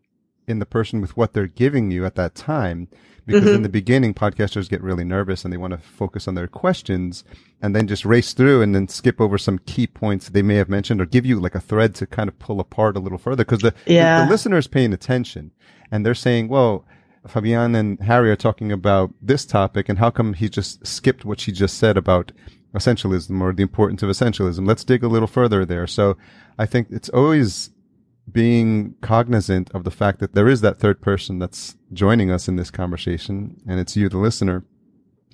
in 0.46 0.58
the 0.58 0.66
person 0.66 1.00
with 1.00 1.16
what 1.16 1.32
they're 1.32 1.46
giving 1.46 1.90
you 1.90 2.04
at 2.04 2.14
that 2.16 2.34
time. 2.34 2.88
Because 3.26 3.48
in 3.50 3.60
Mhm. 3.60 3.62
the 3.62 3.68
beginning, 3.70 4.12
podcasters 4.12 4.68
get 4.68 4.82
really 4.82 5.04
nervous 5.04 5.44
and 5.44 5.52
they 5.52 5.56
want 5.56 5.70
to 5.72 5.78
focus 5.78 6.28
on 6.28 6.34
their 6.34 6.46
questions 6.46 7.24
and 7.62 7.74
then 7.74 7.86
just 7.86 8.04
race 8.04 8.34
through 8.34 8.60
and 8.60 8.74
then 8.74 8.86
skip 8.86 9.18
over 9.18 9.38
some 9.38 9.58
key 9.64 9.86
points 9.86 10.28
they 10.28 10.42
may 10.42 10.56
have 10.56 10.68
mentioned 10.68 11.00
or 11.00 11.06
give 11.06 11.24
you 11.24 11.40
like 11.40 11.54
a 11.54 11.60
thread 11.60 11.94
to 11.94 12.06
kind 12.06 12.28
of 12.28 12.38
pull 12.38 12.60
apart 12.60 12.96
a 12.96 13.00
little 13.00 13.16
further. 13.16 13.42
Because 13.42 13.60
the, 13.60 13.72
the- 13.86 13.94
Yeah. 13.94 14.24
the 14.26 14.30
listener 14.30 14.58
is 14.58 14.66
paying 14.66 14.92
attention 14.92 15.52
and 15.90 16.04
they're 16.04 16.14
saying, 16.14 16.48
well, 16.48 16.84
Fabienne 17.26 17.74
and 17.74 17.98
Harry 18.00 18.30
are 18.30 18.36
talking 18.36 18.70
about 18.70 19.14
this 19.22 19.46
topic 19.46 19.88
and 19.88 19.98
how 19.98 20.10
come 20.10 20.34
he 20.34 20.50
just 20.50 20.86
skipped 20.86 21.24
what 21.24 21.40
she 21.40 21.50
just 21.52 21.78
said 21.78 21.96
about 21.96 22.30
essentialism 22.74 23.40
or 23.40 23.52
the 23.52 23.62
importance 23.62 24.02
of 24.02 24.10
essentialism. 24.10 24.66
Let's 24.66 24.84
dig 24.84 25.02
a 25.02 25.08
little 25.08 25.28
further 25.28 25.64
there. 25.64 25.86
So 25.86 26.16
I 26.58 26.66
think 26.66 26.88
it's 26.90 27.08
always 27.08 27.70
being 28.30 28.94
cognizant 29.00 29.70
of 29.74 29.84
the 29.84 29.90
fact 29.90 30.18
that 30.18 30.34
there 30.34 30.48
is 30.48 30.60
that 30.62 30.78
third 30.78 31.00
person 31.00 31.38
that's 31.38 31.76
joining 31.92 32.30
us 32.30 32.48
in 32.48 32.56
this 32.56 32.70
conversation 32.70 33.60
and 33.66 33.78
it's 33.78 33.96
you, 33.96 34.08
the 34.08 34.18
listener, 34.18 34.64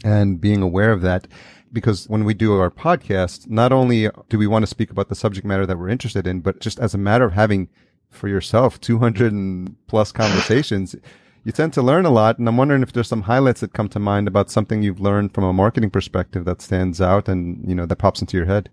and 0.05 0.41
being 0.41 0.63
aware 0.63 0.93
of 0.93 1.01
that. 1.03 1.27
Because 1.73 2.09
when 2.09 2.25
we 2.25 2.35
do 2.35 2.59
our 2.59 2.71
podcast, 2.71 3.49
not 3.49 3.73
only 3.73 4.11
do 4.29 4.39
we 4.39 4.47
want 4.47 4.65
to 4.65 4.67
speak 4.67 4.91
about 4.91 5.09
the 5.09 5.15
subject 5.15 5.47
matter 5.47 5.67
that 5.67 5.79
we're 5.79 5.89
interested 5.89 6.27
in, 6.27 6.41
but 6.41 6.61
just 6.61 6.81
as 6.81 6.95
a 6.95 6.99
matter 6.99 7.25
of 7.25 7.33
having 7.33 7.69
for 8.11 8.27
yourself 8.27 8.81
200 8.81 9.33
and 9.33 9.77
plus 9.87 10.11
conversations, 10.11 10.97
you 11.45 11.53
tend 11.53 11.73
to 11.75 11.83
learn 11.83 12.05
a 12.07 12.11
lot. 12.11 12.39
And 12.39 12.49
I'm 12.49 12.57
wondering 12.57 12.83
if 12.83 12.93
there's 12.93 13.09
some 13.09 13.23
highlights 13.23 13.61
that 13.61 13.73
come 13.73 13.89
to 13.91 13.99
mind 13.99 14.29
about 14.29 14.51
something 14.51 14.83
you've 14.83 15.01
learned 15.01 15.35
from 15.35 15.45
a 15.45 15.53
marketing 15.53 15.91
perspective 15.91 16.45
that 16.45 16.61
stands 16.63 17.01
out 17.01 17.29
and, 17.29 17.69
you 17.69 17.75
know, 17.75 17.87
that 17.87 17.97
pops 17.97 18.21
into 18.21 18.37
your 18.37 18.47
head. 18.47 18.71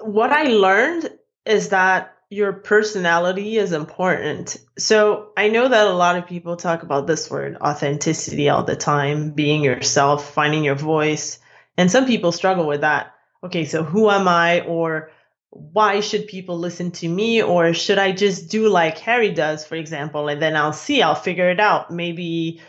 what 0.00 0.30
I 0.32 0.44
learned 0.44 1.10
is 1.46 1.70
that 1.70 2.14
your 2.30 2.52
personality 2.52 3.56
is 3.56 3.72
important. 3.72 4.56
So 4.78 5.28
I 5.36 5.48
know 5.48 5.68
that 5.68 5.86
a 5.86 5.92
lot 5.92 6.16
of 6.16 6.26
people 6.26 6.56
talk 6.56 6.82
about 6.82 7.06
this 7.06 7.30
word 7.30 7.56
authenticity 7.60 8.48
all 8.48 8.64
the 8.64 8.76
time, 8.76 9.30
being 9.30 9.62
yourself, 9.62 10.32
finding 10.32 10.64
your 10.64 10.74
voice. 10.74 11.38
And 11.76 11.90
some 11.90 12.06
people 12.06 12.32
struggle 12.32 12.66
with 12.66 12.80
that. 12.80 13.14
Okay, 13.44 13.66
so 13.66 13.84
who 13.84 14.10
am 14.10 14.26
I? 14.26 14.60
Or 14.62 15.10
why 15.54 16.00
should 16.00 16.26
people 16.26 16.58
listen 16.58 16.90
to 16.90 17.08
me? 17.08 17.42
Or 17.42 17.72
should 17.72 17.98
I 17.98 18.12
just 18.12 18.50
do 18.50 18.68
like 18.68 18.98
Harry 18.98 19.30
does, 19.32 19.64
for 19.64 19.76
example, 19.76 20.28
and 20.28 20.42
then 20.42 20.56
I'll 20.56 20.72
see, 20.72 21.00
I'll 21.00 21.14
figure 21.14 21.50
it 21.50 21.60
out. 21.60 21.90
Maybe 21.90 22.60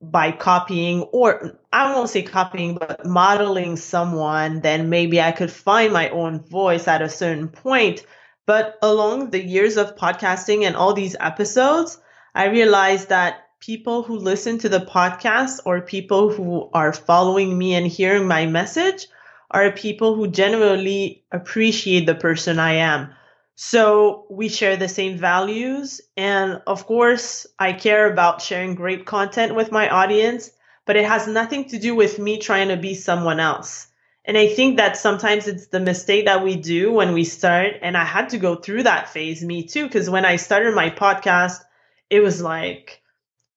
by 0.00 0.32
copying 0.32 1.02
or 1.12 1.58
I 1.72 1.94
won't 1.94 2.10
say 2.10 2.22
copying, 2.22 2.74
but 2.74 3.06
modeling 3.06 3.76
someone, 3.76 4.60
then 4.60 4.90
maybe 4.90 5.20
I 5.20 5.30
could 5.32 5.52
find 5.52 5.92
my 5.92 6.08
own 6.08 6.40
voice 6.40 6.88
at 6.88 7.02
a 7.02 7.08
certain 7.08 7.48
point. 7.48 8.04
But 8.46 8.78
along 8.82 9.30
the 9.30 9.44
years 9.44 9.76
of 9.76 9.96
podcasting 9.96 10.64
and 10.64 10.74
all 10.74 10.94
these 10.94 11.16
episodes, 11.20 12.00
I 12.34 12.46
realized 12.46 13.10
that 13.10 13.46
people 13.60 14.02
who 14.02 14.16
listen 14.16 14.58
to 14.58 14.68
the 14.68 14.80
podcast 14.80 15.60
or 15.64 15.80
people 15.80 16.32
who 16.32 16.68
are 16.74 16.92
following 16.92 17.56
me 17.56 17.74
and 17.74 17.86
hearing 17.86 18.26
my 18.26 18.46
message 18.46 19.06
are 19.52 19.70
people 19.70 20.14
who 20.14 20.28
genuinely 20.28 21.24
appreciate 21.30 22.06
the 22.06 22.14
person 22.14 22.58
I 22.58 22.74
am. 22.74 23.14
So 23.54 24.26
we 24.30 24.48
share 24.48 24.76
the 24.76 24.88
same 24.88 25.18
values. 25.18 26.00
And 26.16 26.62
of 26.66 26.86
course, 26.86 27.46
I 27.58 27.72
care 27.74 28.10
about 28.10 28.40
sharing 28.40 28.74
great 28.74 29.04
content 29.04 29.54
with 29.54 29.70
my 29.70 29.88
audience, 29.88 30.50
but 30.86 30.96
it 30.96 31.04
has 31.04 31.28
nothing 31.28 31.66
to 31.68 31.78
do 31.78 31.94
with 31.94 32.18
me 32.18 32.38
trying 32.38 32.68
to 32.68 32.76
be 32.76 32.94
someone 32.94 33.40
else. 33.40 33.88
And 34.24 34.38
I 34.38 34.48
think 34.48 34.76
that 34.76 34.96
sometimes 34.96 35.48
it's 35.48 35.66
the 35.66 35.80
mistake 35.80 36.26
that 36.26 36.44
we 36.44 36.56
do 36.56 36.92
when 36.92 37.12
we 37.12 37.24
start. 37.24 37.74
And 37.82 37.96
I 37.96 38.04
had 38.04 38.30
to 38.30 38.38
go 38.38 38.54
through 38.54 38.84
that 38.84 39.10
phase, 39.10 39.42
me 39.44 39.64
too, 39.64 39.84
because 39.84 40.08
when 40.08 40.24
I 40.24 40.36
started 40.36 40.74
my 40.74 40.90
podcast, 40.90 41.60
it 42.08 42.20
was 42.20 42.40
like 42.40 43.01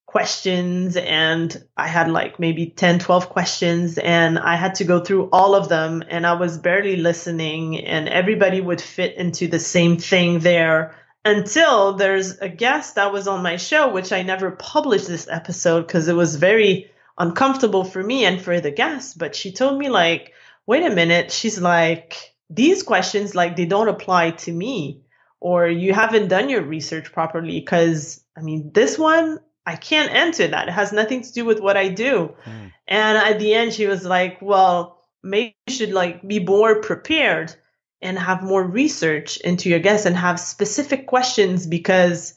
questions 0.06 0.96
and 0.96 1.64
I 1.76 1.88
had 1.88 2.10
like 2.10 2.40
maybe 2.40 2.68
10, 2.68 3.00
12 3.00 3.30
questions 3.30 3.98
and 3.98 4.40
I 4.40 4.56
had 4.56 4.76
to 4.76 4.84
go 4.84 5.00
through 5.00 5.30
all 5.32 5.56
of 5.56 5.68
them 5.68 6.04
and 6.08 6.26
I 6.26 6.34
was 6.34 6.58
barely 6.58 6.96
listening 6.96 7.84
and 7.84 8.08
everybody 8.08 8.62
would 8.62 8.82
fit 8.82 9.18
into 9.18 9.48
the 9.48 9.60
same 9.60 9.98
thing 9.98 10.40
there 10.40 10.96
until 11.26 11.94
there's 11.94 12.38
a 12.38 12.48
guest 12.48 12.96
that 12.96 13.12
was 13.12 13.28
on 13.28 13.42
my 13.42 13.58
show, 13.58 13.92
which 13.92 14.12
I 14.12 14.22
never 14.22 14.52
published 14.52 15.08
this 15.08 15.28
episode 15.28 15.88
because 15.88 16.08
it 16.08 16.16
was 16.16 16.36
very 16.36 16.92
uncomfortable 17.18 17.84
for 17.84 18.02
me 18.02 18.26
and 18.26 18.40
for 18.40 18.62
the 18.62 18.72
guest. 18.72 19.18
But 19.18 19.36
she 19.36 19.52
told 19.52 19.80
me 19.80 19.90
like, 19.90 20.34
wait 20.68 20.86
a 20.86 20.94
minute. 20.94 21.32
She's 21.32 21.60
like, 21.60 22.34
these 22.50 22.84
questions, 22.84 23.34
like 23.34 23.56
they 23.56 23.66
don't 23.66 23.90
apply 23.90 24.32
to 24.32 24.52
me 24.52 25.02
or 25.40 25.68
you 25.68 25.94
haven't 25.94 26.28
done 26.28 26.50
your 26.50 26.62
research 26.62 27.12
properly. 27.12 27.62
Cause 27.62 28.24
I 28.38 28.42
mean, 28.42 28.72
this 28.72 28.98
one, 29.00 29.40
I 29.66 29.76
can't 29.76 30.12
answer 30.12 30.48
that. 30.48 30.68
It 30.68 30.72
has 30.72 30.92
nothing 30.92 31.22
to 31.22 31.34
do 31.34 31.46
with 31.46 31.60
what 31.60 31.78
I 31.78 31.90
do. 31.90 32.36
Mm. 32.46 32.72
And 32.88 33.18
at 33.18 33.40
the 33.40 33.54
end, 33.54 33.74
she 33.74 33.88
was 33.88 34.06
like, 34.06 34.42
well, 34.42 35.02
maybe 35.24 35.56
you 35.68 35.74
should 35.74 35.92
like 35.92 36.26
be 36.28 36.40
more 36.40 36.82
prepared 36.82 37.56
and 38.02 38.20
have 38.20 38.44
more 38.44 38.64
research 38.64 39.38
into 39.38 39.70
your 39.70 39.80
guests 39.80 40.06
and 40.06 40.16
have 40.16 40.40
specific 40.40 41.08
questions 41.08 41.66
because 41.66 42.36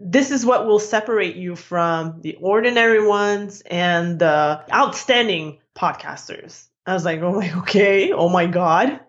this 0.00 0.30
is 0.30 0.44
what 0.44 0.66
will 0.66 0.80
separate 0.80 1.36
you 1.36 1.54
from 1.54 2.20
the 2.22 2.34
ordinary 2.36 3.06
ones 3.06 3.62
and 3.66 4.18
the 4.18 4.64
outstanding 4.72 5.58
podcasters. 5.76 6.66
I 6.86 6.94
was 6.94 7.04
like, 7.04 7.20
oh 7.20 7.32
my, 7.32 7.52
okay. 7.58 8.12
Oh 8.12 8.28
my 8.28 8.46
God. 8.46 9.00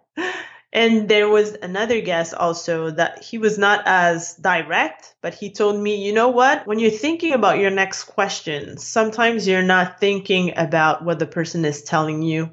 And 0.74 1.08
there 1.08 1.30
was 1.30 1.56
another 1.62 2.02
guest 2.02 2.34
also 2.34 2.90
that 2.90 3.24
he 3.24 3.38
was 3.38 3.60
not 3.60 3.84
as 3.86 4.34
direct, 4.34 5.14
but 5.22 5.36
he 5.36 5.52
told 5.52 5.80
me, 5.80 6.04
you 6.04 6.14
know 6.14 6.30
what? 6.30 6.66
When 6.66 6.80
you're 6.80 6.90
thinking 6.90 7.34
about 7.34 7.60
your 7.60 7.70
next 7.70 8.06
question, 8.06 8.78
sometimes 8.78 9.48
you're 9.48 9.62
not 9.62 10.00
thinking 10.00 10.54
about 10.58 11.06
what 11.06 11.20
the 11.20 11.28
person 11.28 11.64
is 11.64 11.84
telling 11.84 12.24
you. 12.24 12.52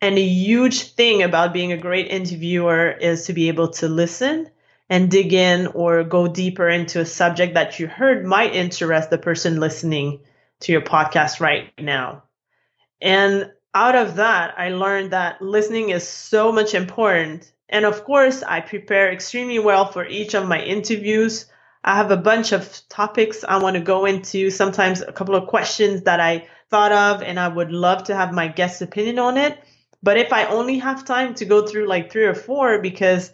And 0.00 0.18
a 0.18 0.24
huge 0.24 0.94
thing 0.94 1.22
about 1.22 1.52
being 1.52 1.70
a 1.70 1.78
great 1.78 2.08
interviewer 2.08 2.90
is 2.90 3.26
to 3.26 3.32
be 3.32 3.46
able 3.46 3.68
to 3.68 3.86
listen 3.86 4.50
and 4.90 5.08
dig 5.08 5.32
in 5.32 5.68
or 5.68 6.02
go 6.02 6.26
deeper 6.26 6.68
into 6.68 7.00
a 7.00 7.06
subject 7.06 7.54
that 7.54 7.78
you 7.78 7.86
heard 7.86 8.26
might 8.26 8.56
interest 8.56 9.10
the 9.10 9.18
person 9.18 9.60
listening 9.60 10.22
to 10.60 10.72
your 10.72 10.82
podcast 10.82 11.38
right 11.38 11.72
now. 11.78 12.24
And 13.00 13.52
out 13.74 13.96
of 13.96 14.16
that, 14.16 14.54
I 14.56 14.70
learned 14.70 15.10
that 15.10 15.42
listening 15.42 15.90
is 15.90 16.06
so 16.06 16.52
much 16.52 16.74
important. 16.74 17.50
And 17.68 17.84
of 17.84 18.04
course, 18.04 18.42
I 18.42 18.60
prepare 18.60 19.12
extremely 19.12 19.58
well 19.58 19.86
for 19.86 20.06
each 20.06 20.34
of 20.34 20.46
my 20.46 20.62
interviews. 20.62 21.46
I 21.82 21.96
have 21.96 22.10
a 22.10 22.16
bunch 22.16 22.52
of 22.52 22.80
topics 22.88 23.44
I 23.46 23.58
want 23.58 23.74
to 23.74 23.82
go 23.82 24.06
into, 24.06 24.50
sometimes 24.50 25.02
a 25.02 25.12
couple 25.12 25.34
of 25.34 25.48
questions 25.48 26.02
that 26.02 26.20
I 26.20 26.46
thought 26.70 26.92
of, 26.92 27.22
and 27.22 27.38
I 27.38 27.48
would 27.48 27.72
love 27.72 28.04
to 28.04 28.14
have 28.14 28.32
my 28.32 28.48
guest's 28.48 28.82
opinion 28.82 29.18
on 29.18 29.36
it. 29.36 29.58
But 30.02 30.18
if 30.18 30.32
I 30.32 30.46
only 30.46 30.78
have 30.78 31.04
time 31.04 31.34
to 31.36 31.44
go 31.44 31.66
through 31.66 31.86
like 31.88 32.12
three 32.12 32.24
or 32.24 32.34
four 32.34 32.80
because 32.80 33.32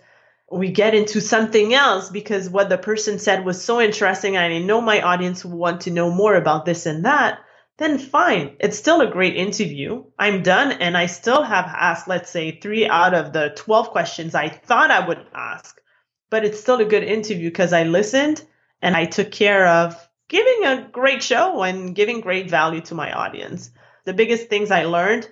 we 0.50 0.70
get 0.70 0.94
into 0.94 1.20
something 1.20 1.74
else 1.74 2.08
because 2.10 2.48
what 2.48 2.68
the 2.68 2.78
person 2.78 3.18
said 3.18 3.44
was 3.44 3.62
so 3.62 3.80
interesting 3.80 4.36
I 4.36 4.58
know 4.58 4.80
my 4.80 5.00
audience 5.00 5.44
will 5.44 5.58
want 5.58 5.82
to 5.82 5.90
know 5.90 6.10
more 6.10 6.34
about 6.34 6.64
this 6.64 6.86
and 6.86 7.04
that, 7.04 7.40
then 7.80 7.98
fine. 7.98 8.56
It's 8.60 8.78
still 8.78 9.00
a 9.00 9.10
great 9.10 9.36
interview. 9.36 10.04
I'm 10.18 10.42
done 10.42 10.70
and 10.72 10.98
I 10.98 11.06
still 11.06 11.42
have 11.42 11.64
asked, 11.64 12.06
let's 12.06 12.30
say, 12.30 12.60
three 12.60 12.86
out 12.86 13.14
of 13.14 13.32
the 13.32 13.54
12 13.56 13.88
questions 13.88 14.34
I 14.34 14.50
thought 14.50 14.90
I 14.90 15.08
would 15.08 15.26
ask. 15.34 15.80
But 16.28 16.44
it's 16.44 16.60
still 16.60 16.78
a 16.80 16.84
good 16.84 17.02
interview 17.02 17.48
because 17.48 17.72
I 17.72 17.84
listened 17.84 18.44
and 18.82 18.94
I 18.94 19.06
took 19.06 19.32
care 19.32 19.66
of 19.66 19.96
giving 20.28 20.66
a 20.66 20.88
great 20.92 21.22
show 21.22 21.62
and 21.62 21.94
giving 21.94 22.20
great 22.20 22.50
value 22.50 22.82
to 22.82 22.94
my 22.94 23.12
audience. 23.12 23.70
The 24.04 24.12
biggest 24.12 24.48
things 24.48 24.70
I 24.70 24.84
learned 24.84 25.26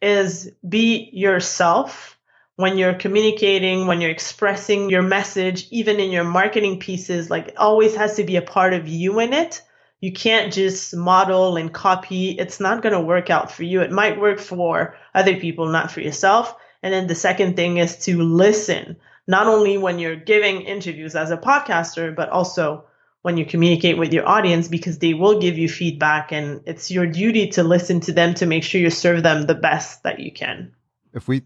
is 0.00 0.50
be 0.66 1.10
yourself 1.12 2.18
when 2.56 2.78
you're 2.78 2.94
communicating, 2.94 3.86
when 3.86 4.00
you're 4.00 4.10
expressing 4.10 4.88
your 4.88 5.02
message, 5.02 5.68
even 5.70 6.00
in 6.00 6.10
your 6.10 6.24
marketing 6.24 6.80
pieces, 6.80 7.28
like 7.28 7.54
always 7.58 7.94
has 7.96 8.16
to 8.16 8.24
be 8.24 8.36
a 8.36 8.42
part 8.42 8.72
of 8.72 8.88
you 8.88 9.20
in 9.20 9.34
it. 9.34 9.60
You 10.04 10.12
can't 10.12 10.52
just 10.52 10.94
model 10.94 11.56
and 11.56 11.72
copy. 11.72 12.32
It's 12.32 12.60
not 12.60 12.82
going 12.82 12.92
to 12.92 13.00
work 13.00 13.30
out 13.30 13.50
for 13.50 13.62
you. 13.62 13.80
It 13.80 13.90
might 13.90 14.20
work 14.20 14.38
for 14.38 14.94
other 15.14 15.36
people, 15.36 15.66
not 15.66 15.90
for 15.90 16.02
yourself. 16.02 16.54
And 16.82 16.92
then 16.92 17.06
the 17.06 17.14
second 17.14 17.56
thing 17.56 17.78
is 17.78 17.96
to 18.04 18.20
listen, 18.20 18.96
not 19.26 19.46
only 19.46 19.78
when 19.78 19.98
you're 19.98 20.14
giving 20.14 20.60
interviews 20.60 21.16
as 21.16 21.30
a 21.30 21.38
podcaster, 21.38 22.14
but 22.14 22.28
also 22.28 22.84
when 23.22 23.38
you 23.38 23.46
communicate 23.46 23.96
with 23.96 24.12
your 24.12 24.28
audience 24.28 24.68
because 24.68 24.98
they 24.98 25.14
will 25.14 25.40
give 25.40 25.56
you 25.56 25.70
feedback 25.70 26.32
and 26.32 26.60
it's 26.66 26.90
your 26.90 27.06
duty 27.06 27.48
to 27.52 27.62
listen 27.62 28.00
to 28.00 28.12
them 28.12 28.34
to 28.34 28.44
make 28.44 28.62
sure 28.62 28.82
you 28.82 28.90
serve 28.90 29.22
them 29.22 29.46
the 29.46 29.54
best 29.54 30.02
that 30.02 30.20
you 30.20 30.30
can. 30.30 30.70
If 31.14 31.28
we 31.28 31.44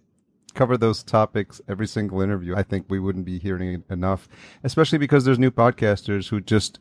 cover 0.54 0.76
those 0.76 1.04
topics 1.04 1.60
every 1.68 1.86
single 1.86 2.20
interview, 2.20 2.56
I 2.56 2.64
think 2.64 2.86
we 2.88 2.98
wouldn't 2.98 3.24
be 3.24 3.38
hearing 3.38 3.84
enough, 3.88 4.28
especially 4.64 4.98
because 4.98 5.24
there's 5.24 5.38
new 5.38 5.52
podcasters 5.52 6.28
who 6.28 6.40
just 6.40 6.80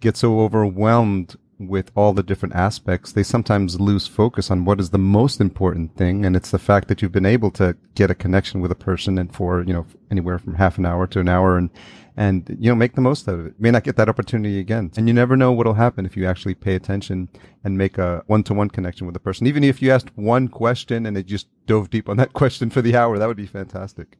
get 0.00 0.16
so 0.16 0.40
overwhelmed 0.40 1.36
with 1.58 1.90
all 1.94 2.12
the 2.12 2.22
different 2.22 2.54
aspects. 2.54 3.12
They 3.12 3.22
sometimes 3.22 3.80
lose 3.80 4.06
focus 4.06 4.50
on 4.50 4.64
what 4.64 4.80
is 4.80 4.90
the 4.90 4.98
most 4.98 5.40
important 5.40 5.96
thing. 5.96 6.24
And 6.24 6.34
it's 6.34 6.50
the 6.50 6.58
fact 6.58 6.88
that 6.88 7.00
you've 7.00 7.12
been 7.12 7.26
able 7.26 7.50
to 7.52 7.76
get 7.94 8.10
a 8.10 8.14
connection 8.14 8.60
with 8.60 8.72
a 8.72 8.76
person 8.76 9.18
and 9.18 9.34
for, 9.34 9.62
you 9.62 9.72
know, 9.72 9.86
anywhere 10.10 10.38
from 10.38 10.54
half 10.54 10.78
an 10.78 10.86
hour 10.86 11.06
to 11.08 11.20
an 11.20 11.28
hour 11.28 11.56
and 11.56 11.70
and 12.16 12.56
you 12.60 12.70
know 12.70 12.74
make 12.74 12.94
the 12.94 13.00
most 13.00 13.28
out 13.28 13.38
of 13.40 13.46
it. 13.46 13.54
may 13.58 13.70
not 13.70 13.82
get 13.82 13.96
that 13.96 14.08
opportunity 14.08 14.58
again, 14.60 14.90
and 14.96 15.08
you 15.08 15.14
never 15.14 15.36
know 15.36 15.52
what'll 15.52 15.74
happen 15.74 16.06
if 16.06 16.16
you 16.16 16.26
actually 16.26 16.54
pay 16.54 16.74
attention 16.74 17.28
and 17.64 17.76
make 17.76 17.98
a 17.98 18.22
one-to-one 18.26 18.70
connection 18.70 19.06
with 19.06 19.16
a 19.16 19.20
person. 19.20 19.46
Even 19.46 19.64
if 19.64 19.82
you 19.82 19.90
asked 19.90 20.16
one 20.16 20.48
question 20.48 21.06
and 21.06 21.16
they 21.16 21.22
just 21.22 21.48
dove 21.66 21.90
deep 21.90 22.08
on 22.08 22.16
that 22.16 22.32
question 22.40 22.70
for 22.70 22.82
the 22.82 22.96
hour, 22.96 23.18
that 23.18 23.26
would 23.26 23.36
be 23.36 23.46
fantastic. 23.46 24.16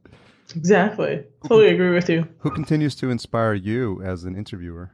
Exactly. 0.55 1.23
Totally 1.43 1.69
agree 1.69 1.93
with 1.93 2.09
you. 2.09 2.27
Who 2.39 2.51
continues 2.51 2.95
to 2.95 3.09
inspire 3.09 3.53
you 3.53 4.01
as 4.03 4.25
an 4.25 4.35
interviewer? 4.35 4.91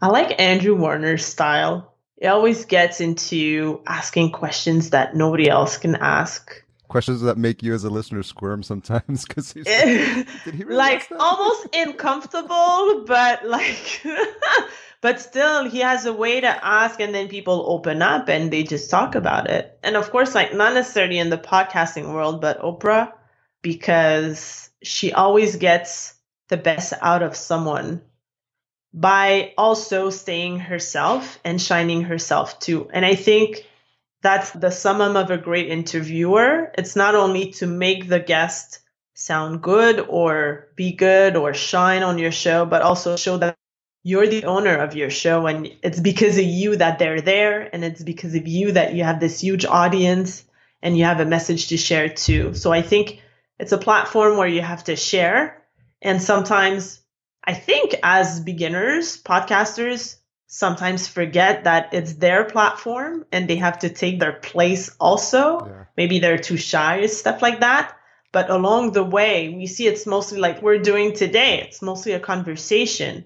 I 0.00 0.08
like 0.08 0.40
Andrew 0.40 0.76
Warner's 0.76 1.24
style. 1.24 1.94
He 2.20 2.26
always 2.26 2.64
gets 2.64 3.00
into 3.00 3.80
asking 3.86 4.32
questions 4.32 4.90
that 4.90 5.14
nobody 5.14 5.48
else 5.48 5.76
can 5.76 5.96
ask. 5.96 6.64
Questions 6.88 7.20
that 7.20 7.36
make 7.36 7.62
you 7.62 7.74
as 7.74 7.84
a 7.84 7.90
listener 7.90 8.22
squirm 8.22 8.62
sometimes 8.62 9.24
because 9.28 9.52
he's 9.52 9.66
like, 9.66 10.28
he 10.44 10.64
really 10.64 10.74
like 10.74 11.08
almost 11.18 11.68
uncomfortable 11.74 13.04
but 13.06 13.46
like 13.46 14.06
but 15.00 15.20
still 15.20 15.68
he 15.68 15.80
has 15.80 16.06
a 16.06 16.12
way 16.12 16.40
to 16.40 16.64
ask 16.64 16.98
and 16.98 17.14
then 17.14 17.28
people 17.28 17.64
open 17.68 18.00
up 18.00 18.28
and 18.28 18.50
they 18.50 18.62
just 18.62 18.90
talk 18.90 19.14
about 19.14 19.50
it. 19.50 19.78
And 19.82 19.96
of 19.96 20.10
course 20.10 20.34
like 20.34 20.54
not 20.54 20.74
necessarily 20.74 21.18
in 21.18 21.30
the 21.30 21.38
podcasting 21.38 22.12
world 22.12 22.40
but 22.40 22.60
oprah 22.60 23.12
because 23.62 24.70
she 24.82 25.12
always 25.12 25.56
gets 25.56 26.14
the 26.48 26.56
best 26.56 26.94
out 27.02 27.22
of 27.22 27.36
someone 27.36 28.00
by 28.92 29.52
also 29.58 30.10
staying 30.10 30.58
herself 30.58 31.38
and 31.44 31.60
shining 31.60 32.02
herself 32.02 32.58
too 32.58 32.88
and 32.92 33.04
i 33.04 33.14
think 33.14 33.66
that's 34.22 34.50
the 34.50 34.70
summum 34.70 35.16
of 35.16 35.30
a 35.30 35.38
great 35.38 35.68
interviewer. 35.68 36.72
It's 36.76 36.96
not 36.96 37.14
only 37.14 37.52
to 37.52 37.66
make 37.66 38.08
the 38.08 38.20
guest 38.20 38.80
sound 39.14 39.62
good 39.62 40.00
or 40.00 40.68
be 40.76 40.92
good 40.92 41.36
or 41.36 41.54
shine 41.54 42.02
on 42.02 42.18
your 42.18 42.32
show, 42.32 42.66
but 42.66 42.82
also 42.82 43.16
show 43.16 43.36
that 43.38 43.56
you're 44.02 44.26
the 44.26 44.44
owner 44.44 44.76
of 44.76 44.94
your 44.94 45.10
show 45.10 45.46
and 45.46 45.68
it's 45.82 46.00
because 46.00 46.38
of 46.38 46.44
you 46.44 46.76
that 46.76 46.98
they're 46.98 47.20
there 47.20 47.68
and 47.72 47.84
it's 47.84 48.02
because 48.02 48.34
of 48.34 48.46
you 48.46 48.72
that 48.72 48.94
you 48.94 49.04
have 49.04 49.20
this 49.20 49.40
huge 49.40 49.64
audience 49.64 50.44
and 50.82 50.96
you 50.96 51.04
have 51.04 51.20
a 51.20 51.24
message 51.24 51.68
to 51.68 51.76
share 51.76 52.08
too. 52.08 52.54
So 52.54 52.72
I 52.72 52.82
think 52.82 53.20
it's 53.58 53.72
a 53.72 53.78
platform 53.78 54.36
where 54.36 54.48
you 54.48 54.62
have 54.62 54.84
to 54.84 54.96
share 54.96 55.62
and 56.00 56.22
sometimes 56.22 57.00
I 57.48 57.54
think 57.54 57.94
as 58.02 58.40
beginners, 58.40 59.16
podcasters, 59.16 60.16
sometimes 60.48 61.08
forget 61.08 61.64
that 61.64 61.94
it's 61.94 62.12
their 62.12 62.44
platform 62.44 63.24
and 63.32 63.48
they 63.48 63.56
have 63.56 63.78
to 63.78 63.88
take 63.88 64.20
their 64.20 64.34
place 64.34 64.94
also. 65.00 65.66
Yeah. 65.66 65.84
Maybe 65.96 66.18
they're 66.18 66.36
too 66.36 66.58
shy, 66.58 66.98
or 66.98 67.08
stuff 67.08 67.40
like 67.40 67.60
that. 67.60 67.96
But 68.32 68.50
along 68.50 68.92
the 68.92 69.02
way, 69.02 69.48
we 69.48 69.66
see 69.66 69.86
it's 69.86 70.06
mostly 70.06 70.38
like 70.38 70.60
we're 70.60 70.78
doing 70.78 71.14
today. 71.14 71.62
It's 71.62 71.80
mostly 71.80 72.12
a 72.12 72.20
conversation 72.20 73.24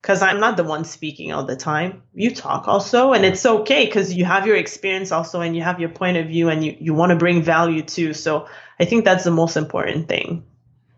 because 0.00 0.22
I'm 0.22 0.40
not 0.40 0.56
the 0.56 0.64
one 0.64 0.82
speaking 0.84 1.32
all 1.32 1.44
the 1.44 1.54
time. 1.54 2.02
You 2.14 2.34
talk 2.34 2.66
also, 2.66 3.12
and 3.12 3.24
it's 3.24 3.46
okay 3.46 3.84
because 3.86 4.12
you 4.12 4.24
have 4.24 4.44
your 4.44 4.56
experience 4.56 5.12
also 5.12 5.40
and 5.40 5.54
you 5.54 5.62
have 5.62 5.78
your 5.78 5.90
point 5.90 6.16
of 6.16 6.26
view 6.26 6.48
and 6.48 6.64
you, 6.64 6.76
you 6.80 6.94
want 6.94 7.10
to 7.10 7.16
bring 7.16 7.42
value 7.42 7.82
too. 7.82 8.12
So 8.12 8.48
I 8.80 8.86
think 8.86 9.04
that's 9.04 9.22
the 9.22 9.30
most 9.30 9.56
important 9.56 10.08
thing. 10.08 10.44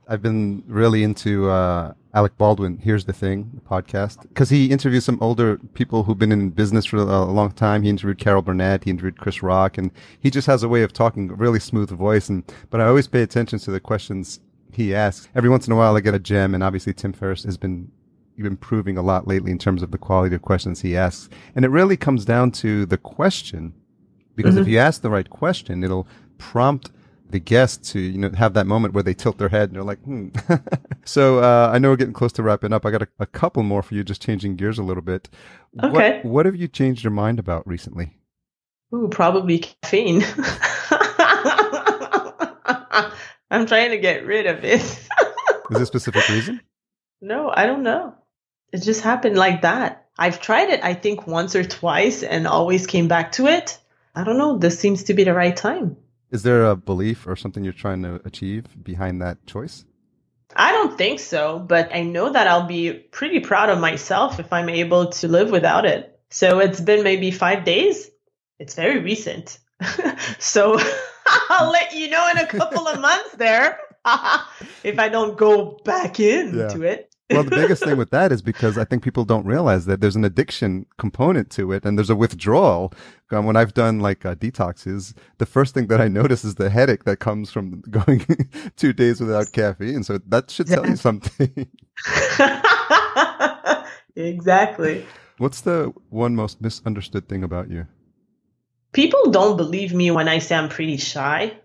I've 0.08 0.22
been 0.22 0.64
really 0.66 1.02
into 1.02 1.50
uh, 1.50 1.92
Alec 2.14 2.38
Baldwin. 2.38 2.78
Here's 2.78 3.04
the 3.04 3.12
thing, 3.12 3.60
podcast, 3.68 4.22
because 4.22 4.48
he 4.48 4.70
interviews 4.70 5.04
some 5.04 5.18
older 5.20 5.58
people 5.74 6.04
who've 6.04 6.18
been 6.18 6.30
in 6.30 6.50
business 6.50 6.86
for 6.86 6.98
a 6.98 7.24
long 7.24 7.50
time. 7.50 7.82
He 7.82 7.88
interviewed 7.88 8.18
Carol 8.18 8.40
Burnett, 8.40 8.84
he 8.84 8.90
interviewed 8.90 9.18
Chris 9.18 9.42
Rock, 9.42 9.76
and 9.76 9.90
he 10.20 10.30
just 10.30 10.46
has 10.46 10.62
a 10.62 10.68
way 10.68 10.84
of 10.84 10.92
talking, 10.92 11.28
a 11.28 11.34
really 11.34 11.58
smooth 11.58 11.90
voice. 11.90 12.28
And 12.28 12.44
but 12.70 12.80
I 12.80 12.86
always 12.86 13.08
pay 13.08 13.22
attention 13.22 13.58
to 13.58 13.72
the 13.72 13.80
questions 13.80 14.38
he 14.72 14.94
asks. 14.94 15.28
Every 15.34 15.50
once 15.50 15.66
in 15.66 15.72
a 15.72 15.76
while, 15.76 15.96
I 15.96 16.00
get 16.00 16.14
a 16.14 16.20
gem, 16.20 16.54
and 16.54 16.62
obviously 16.62 16.94
Tim 16.94 17.12
Ferriss 17.12 17.42
has 17.42 17.56
been 17.56 17.90
improving 18.36 18.96
a 18.96 19.02
lot 19.02 19.26
lately 19.26 19.50
in 19.50 19.58
terms 19.58 19.82
of 19.82 19.90
the 19.90 19.98
quality 19.98 20.34
of 20.36 20.42
questions 20.42 20.80
he 20.80 20.96
asks. 20.96 21.28
And 21.56 21.64
it 21.64 21.68
really 21.68 21.96
comes 21.96 22.24
down 22.24 22.52
to 22.52 22.86
the 22.86 22.98
question, 22.98 23.74
because 24.36 24.54
mm-hmm. 24.54 24.62
if 24.62 24.68
you 24.68 24.78
ask 24.78 25.02
the 25.02 25.10
right 25.10 25.28
question, 25.28 25.82
it'll 25.82 26.06
prompt 26.38 26.92
the 27.30 27.40
guests 27.40 27.92
to 27.92 27.98
you 27.98 28.18
know 28.18 28.30
have 28.30 28.54
that 28.54 28.66
moment 28.66 28.94
where 28.94 29.02
they 29.02 29.14
tilt 29.14 29.38
their 29.38 29.48
head 29.48 29.70
and 29.70 29.76
they're 29.76 29.82
like, 29.82 30.00
hmm. 30.00 30.28
so 31.04 31.38
uh, 31.38 31.70
I 31.72 31.78
know 31.78 31.90
we're 31.90 31.96
getting 31.96 32.14
close 32.14 32.32
to 32.34 32.42
wrapping 32.42 32.72
up. 32.72 32.86
I 32.86 32.90
got 32.90 33.02
a, 33.02 33.08
a, 33.18 33.26
couple 33.26 33.62
more 33.62 33.82
for 33.82 33.94
you, 33.94 34.04
just 34.04 34.22
changing 34.22 34.56
gears 34.56 34.78
a 34.78 34.82
little 34.82 35.02
bit. 35.02 35.28
Okay. 35.82 36.20
What, 36.22 36.24
what 36.24 36.46
have 36.46 36.56
you 36.56 36.68
changed 36.68 37.02
your 37.02 37.10
mind 37.10 37.38
about 37.38 37.66
recently? 37.66 38.16
Ooh, 38.94 39.08
probably 39.08 39.58
caffeine. 39.58 40.22
I'm 43.50 43.66
trying 43.66 43.90
to 43.90 43.98
get 43.98 44.26
rid 44.26 44.46
of 44.46 44.64
it. 44.64 44.80
Is 44.80 45.08
there 45.70 45.82
a 45.82 45.86
specific 45.86 46.28
reason? 46.28 46.60
No, 47.20 47.50
I 47.50 47.64
don't 47.64 47.84
know. 47.84 48.14
It 48.70 48.82
just 48.82 49.00
happened 49.00 49.38
like 49.38 49.62
that. 49.62 50.08
I've 50.18 50.42
tried 50.42 50.68
it, 50.68 50.84
I 50.84 50.92
think, 50.92 51.26
once 51.26 51.56
or 51.56 51.64
twice 51.64 52.22
and 52.22 52.46
always 52.46 52.86
came 52.86 53.08
back 53.08 53.32
to 53.32 53.46
it. 53.46 53.78
I 54.14 54.24
don't 54.24 54.36
know. 54.36 54.58
This 54.58 54.78
seems 54.78 55.04
to 55.04 55.14
be 55.14 55.24
the 55.24 55.32
right 55.32 55.56
time. 55.56 55.96
Is 56.34 56.42
there 56.42 56.64
a 56.64 56.74
belief 56.74 57.28
or 57.28 57.36
something 57.36 57.62
you're 57.62 57.72
trying 57.72 58.02
to 58.02 58.20
achieve 58.24 58.66
behind 58.82 59.22
that 59.22 59.46
choice? 59.46 59.84
I 60.56 60.72
don't 60.72 60.98
think 60.98 61.20
so, 61.20 61.60
but 61.60 61.94
I 61.94 62.02
know 62.02 62.32
that 62.32 62.48
I'll 62.48 62.66
be 62.66 62.92
pretty 62.92 63.38
proud 63.38 63.70
of 63.70 63.78
myself 63.78 64.40
if 64.40 64.52
I'm 64.52 64.68
able 64.68 65.10
to 65.12 65.28
live 65.28 65.52
without 65.52 65.86
it. 65.86 66.18
So 66.30 66.58
it's 66.58 66.80
been 66.80 67.04
maybe 67.04 67.30
five 67.30 67.64
days. 67.64 68.10
It's 68.58 68.74
very 68.74 68.98
recent. 68.98 69.60
so 70.40 70.76
I'll 71.50 71.70
let 71.70 71.94
you 71.94 72.10
know 72.10 72.28
in 72.28 72.38
a 72.38 72.48
couple 72.48 72.88
of 72.88 73.00
months 73.08 73.36
there 73.36 73.78
if 74.82 74.98
I 74.98 75.08
don't 75.10 75.38
go 75.38 75.78
back 75.84 76.18
into 76.18 76.80
yeah. 76.80 76.90
it. 76.94 77.13
Well, 77.30 77.42
the 77.42 77.50
biggest 77.50 77.82
thing 77.84 77.96
with 77.96 78.10
that 78.12 78.32
is 78.32 78.42
because 78.42 78.76
I 78.76 78.84
think 78.84 79.02
people 79.02 79.24
don't 79.24 79.46
realize 79.46 79.86
that 79.86 80.00
there's 80.00 80.16
an 80.16 80.24
addiction 80.24 80.86
component 80.98 81.50
to 81.52 81.72
it 81.72 81.84
and 81.84 81.96
there's 81.96 82.10
a 82.10 82.16
withdrawal. 82.16 82.92
Um, 83.30 83.46
when 83.46 83.56
I've 83.56 83.74
done 83.74 84.00
like 84.00 84.24
uh, 84.24 84.34
detoxes, 84.34 85.14
the 85.38 85.46
first 85.46 85.74
thing 85.74 85.86
that 85.88 86.00
I 86.00 86.08
notice 86.08 86.44
is 86.44 86.56
the 86.56 86.70
headache 86.70 87.04
that 87.04 87.18
comes 87.18 87.50
from 87.50 87.80
going 87.90 88.26
two 88.76 88.92
days 88.92 89.20
without 89.20 89.52
caffeine. 89.52 90.02
So 90.02 90.18
that 90.28 90.50
should 90.50 90.66
tell 90.66 90.86
you 90.86 90.96
something. 90.96 91.68
exactly. 94.14 95.06
What's 95.38 95.62
the 95.62 95.92
one 96.10 96.36
most 96.36 96.60
misunderstood 96.60 97.28
thing 97.28 97.42
about 97.42 97.70
you? 97.70 97.86
People 98.92 99.30
don't 99.30 99.56
believe 99.56 99.92
me 99.92 100.10
when 100.12 100.28
I 100.28 100.38
say 100.38 100.54
I'm 100.54 100.68
pretty 100.68 100.98
shy. 100.98 101.58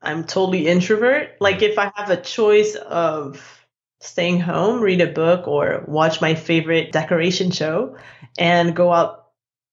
I'm 0.00 0.24
totally 0.24 0.66
introvert. 0.66 1.36
Like 1.40 1.60
if 1.60 1.78
I 1.78 1.92
have 1.96 2.08
a 2.08 2.16
choice 2.16 2.74
of 2.76 3.59
staying 4.00 4.40
home, 4.40 4.80
read 4.80 5.00
a 5.00 5.06
book, 5.06 5.46
or 5.46 5.84
watch 5.86 6.20
my 6.20 6.34
favorite 6.34 6.90
decoration 6.92 7.50
show 7.50 7.96
and 8.38 8.74
go 8.74 8.92
out 8.92 9.26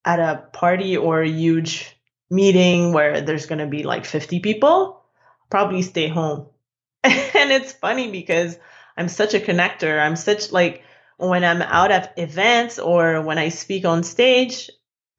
at 0.05 0.19
a 0.19 0.43
party 0.53 0.97
or 0.97 1.21
a 1.21 1.29
huge 1.29 1.95
meeting 2.29 2.93
where 2.93 3.21
there's 3.21 3.45
going 3.45 3.59
to 3.59 3.67
be 3.67 3.83
like 3.83 4.05
50 4.05 4.41
people, 4.41 5.01
probably 5.49 5.81
stay 5.81 6.07
home. 6.07 6.47
and 7.03 7.51
it's 7.51 7.71
funny 7.71 8.11
because 8.11 8.57
I'm 8.97 9.07
such 9.07 9.33
a 9.33 9.39
connector. 9.39 9.99
I'm 9.99 10.17
such 10.17 10.51
like 10.51 10.83
when 11.17 11.43
I'm 11.43 11.61
out 11.61 11.91
at 11.91 12.13
events 12.17 12.79
or 12.79 13.21
when 13.21 13.37
I 13.37 13.49
speak 13.49 13.85
on 13.85 14.03
stage, 14.03 14.69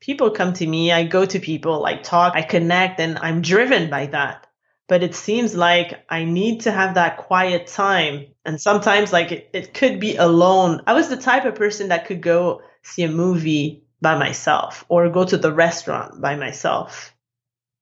people 0.01 0.31
come 0.31 0.53
to 0.55 0.67
me. 0.67 0.93
I 0.93 1.05
go 1.05 1.25
to 1.25 1.41
people, 1.41 1.81
like 1.81 2.03
talk, 2.03 2.35
I 2.37 2.43
connect, 2.43 3.01
and 3.01 3.19
I'm 3.19 3.41
driven 3.41 3.89
by 3.89 4.07
that 4.07 4.49
but 4.89 5.03
it 5.03 5.15
seems 5.15 5.55
like 5.55 6.03
I 6.09 6.25
need 6.25 6.63
to 6.63 6.73
have 6.73 6.95
that 6.95 7.19
quiet 7.19 7.67
time. 7.67 8.27
And 8.49 8.59
sometimes, 8.59 9.13
like, 9.13 9.31
it, 9.31 9.51
it 9.53 9.75
could 9.75 10.01
be 10.01 10.17
alone. 10.17 10.81
I 10.87 10.95
was 10.95 11.11
the 11.11 11.19
type 11.19 11.45
of 11.45 11.55
person 11.55 11.89
that 11.89 12.07
could 12.07 12.23
go 12.23 12.63
see 12.81 13.03
a 13.03 13.09
movie 13.11 13.85
by 14.01 14.17
myself 14.17 14.87
or 14.89 15.11
go 15.11 15.27
to 15.27 15.37
the 15.37 15.53
restaurant 15.53 16.19
by 16.19 16.35
myself 16.35 17.15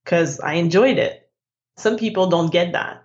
because 0.03 0.41
I 0.41 0.55
enjoyed 0.55 0.99
it. 0.99 1.31
Some 1.77 1.97
people 1.97 2.31
don't 2.31 2.51
get 2.51 2.73
that. 2.73 3.05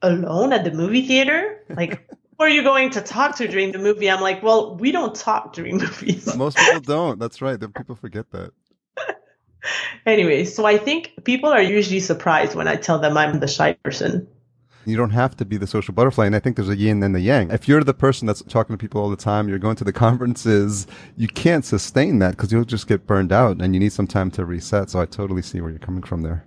Alone 0.00 0.54
at 0.54 0.64
the 0.64 0.70
movie 0.70 1.06
theater? 1.06 1.62
Like, 1.68 2.08
who 2.38 2.44
are 2.44 2.48
you 2.48 2.62
going 2.62 2.88
to 2.92 3.02
talk 3.02 3.36
to 3.36 3.48
during 3.48 3.72
the 3.72 3.78
movie? 3.78 4.10
I'm 4.10 4.22
like, 4.22 4.42
well, 4.42 4.74
we 4.74 4.90
don't 4.90 5.14
talk 5.14 5.52
during 5.52 5.76
movies. 5.84 6.34
Most 6.34 6.56
people 6.56 6.80
don't. 6.80 7.18
That's 7.18 7.42
right. 7.42 7.60
then 7.60 7.74
People 7.74 7.96
forget 7.96 8.30
that 8.30 8.52
anyway, 10.06 10.46
so 10.46 10.64
I 10.64 10.78
think 10.78 11.12
people 11.22 11.50
are 11.50 11.60
usually 11.60 12.00
surprised 12.00 12.54
when 12.54 12.66
I 12.66 12.76
tell 12.76 12.98
them 12.98 13.18
I'm 13.18 13.40
the 13.40 13.46
shy 13.46 13.74
person. 13.74 14.26
You 14.86 14.96
don't 14.96 15.10
have 15.10 15.36
to 15.36 15.44
be 15.44 15.56
the 15.56 15.66
social 15.66 15.94
butterfly. 15.94 16.26
And 16.26 16.36
I 16.36 16.38
think 16.38 16.56
there's 16.56 16.68
a 16.68 16.76
yin 16.76 17.02
and 17.02 17.14
the 17.14 17.20
yang. 17.20 17.50
If 17.50 17.68
you're 17.68 17.82
the 17.82 17.94
person 17.94 18.26
that's 18.26 18.42
talking 18.42 18.74
to 18.74 18.80
people 18.80 19.00
all 19.00 19.10
the 19.10 19.16
time, 19.16 19.48
you're 19.48 19.58
going 19.58 19.76
to 19.76 19.84
the 19.84 19.92
conferences, 20.04 20.86
you 21.16 21.28
can't 21.28 21.64
sustain 21.64 22.18
that 22.20 22.32
because 22.32 22.52
you'll 22.52 22.64
just 22.64 22.86
get 22.86 23.06
burned 23.06 23.32
out 23.32 23.60
and 23.60 23.74
you 23.74 23.80
need 23.80 23.92
some 23.92 24.06
time 24.06 24.30
to 24.32 24.44
reset. 24.44 24.90
So 24.90 25.00
I 25.00 25.06
totally 25.06 25.42
see 25.42 25.60
where 25.60 25.70
you're 25.70 25.78
coming 25.78 26.02
from 26.02 26.22
there. 26.22 26.44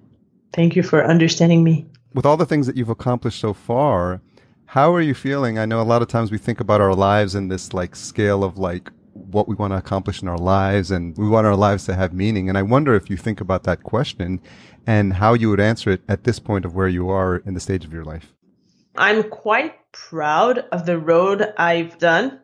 Thank 0.53 0.75
you 0.75 0.83
for 0.83 1.03
understanding 1.05 1.63
me. 1.63 1.85
With 2.13 2.25
all 2.25 2.37
the 2.37 2.45
things 2.45 2.67
that 2.67 2.77
you've 2.77 2.89
accomplished 2.89 3.39
so 3.39 3.53
far, 3.53 4.21
how 4.65 4.93
are 4.93 5.01
you 5.01 5.13
feeling? 5.13 5.59
I 5.59 5.65
know 5.65 5.81
a 5.81 5.83
lot 5.83 6.01
of 6.01 6.07
times 6.07 6.31
we 6.31 6.37
think 6.37 6.59
about 6.59 6.81
our 6.81 6.93
lives 6.93 7.35
in 7.35 7.47
this 7.47 7.73
like 7.73 7.95
scale 7.95 8.43
of 8.43 8.57
like 8.57 8.91
what 9.13 9.47
we 9.47 9.55
want 9.55 9.73
to 9.73 9.77
accomplish 9.77 10.21
in 10.21 10.27
our 10.27 10.37
lives 10.37 10.91
and 10.91 11.17
we 11.17 11.27
want 11.27 11.47
our 11.47 11.55
lives 11.55 11.85
to 11.85 11.95
have 11.95 12.13
meaning. 12.13 12.49
And 12.49 12.57
I 12.57 12.61
wonder 12.61 12.95
if 12.95 13.09
you 13.09 13.17
think 13.17 13.41
about 13.41 13.63
that 13.63 13.83
question 13.83 14.41
and 14.87 15.13
how 15.13 15.33
you 15.33 15.49
would 15.49 15.59
answer 15.59 15.91
it 15.91 16.01
at 16.07 16.23
this 16.23 16.39
point 16.39 16.65
of 16.65 16.73
where 16.73 16.87
you 16.87 17.09
are 17.09 17.35
in 17.35 17.53
the 17.53 17.59
stage 17.59 17.83
of 17.83 17.93
your 17.93 18.05
life. 18.05 18.33
I'm 18.95 19.29
quite 19.29 19.75
proud 19.91 20.59
of 20.71 20.85
the 20.85 20.97
road 20.97 21.53
I've 21.57 21.99
done. 21.99 22.39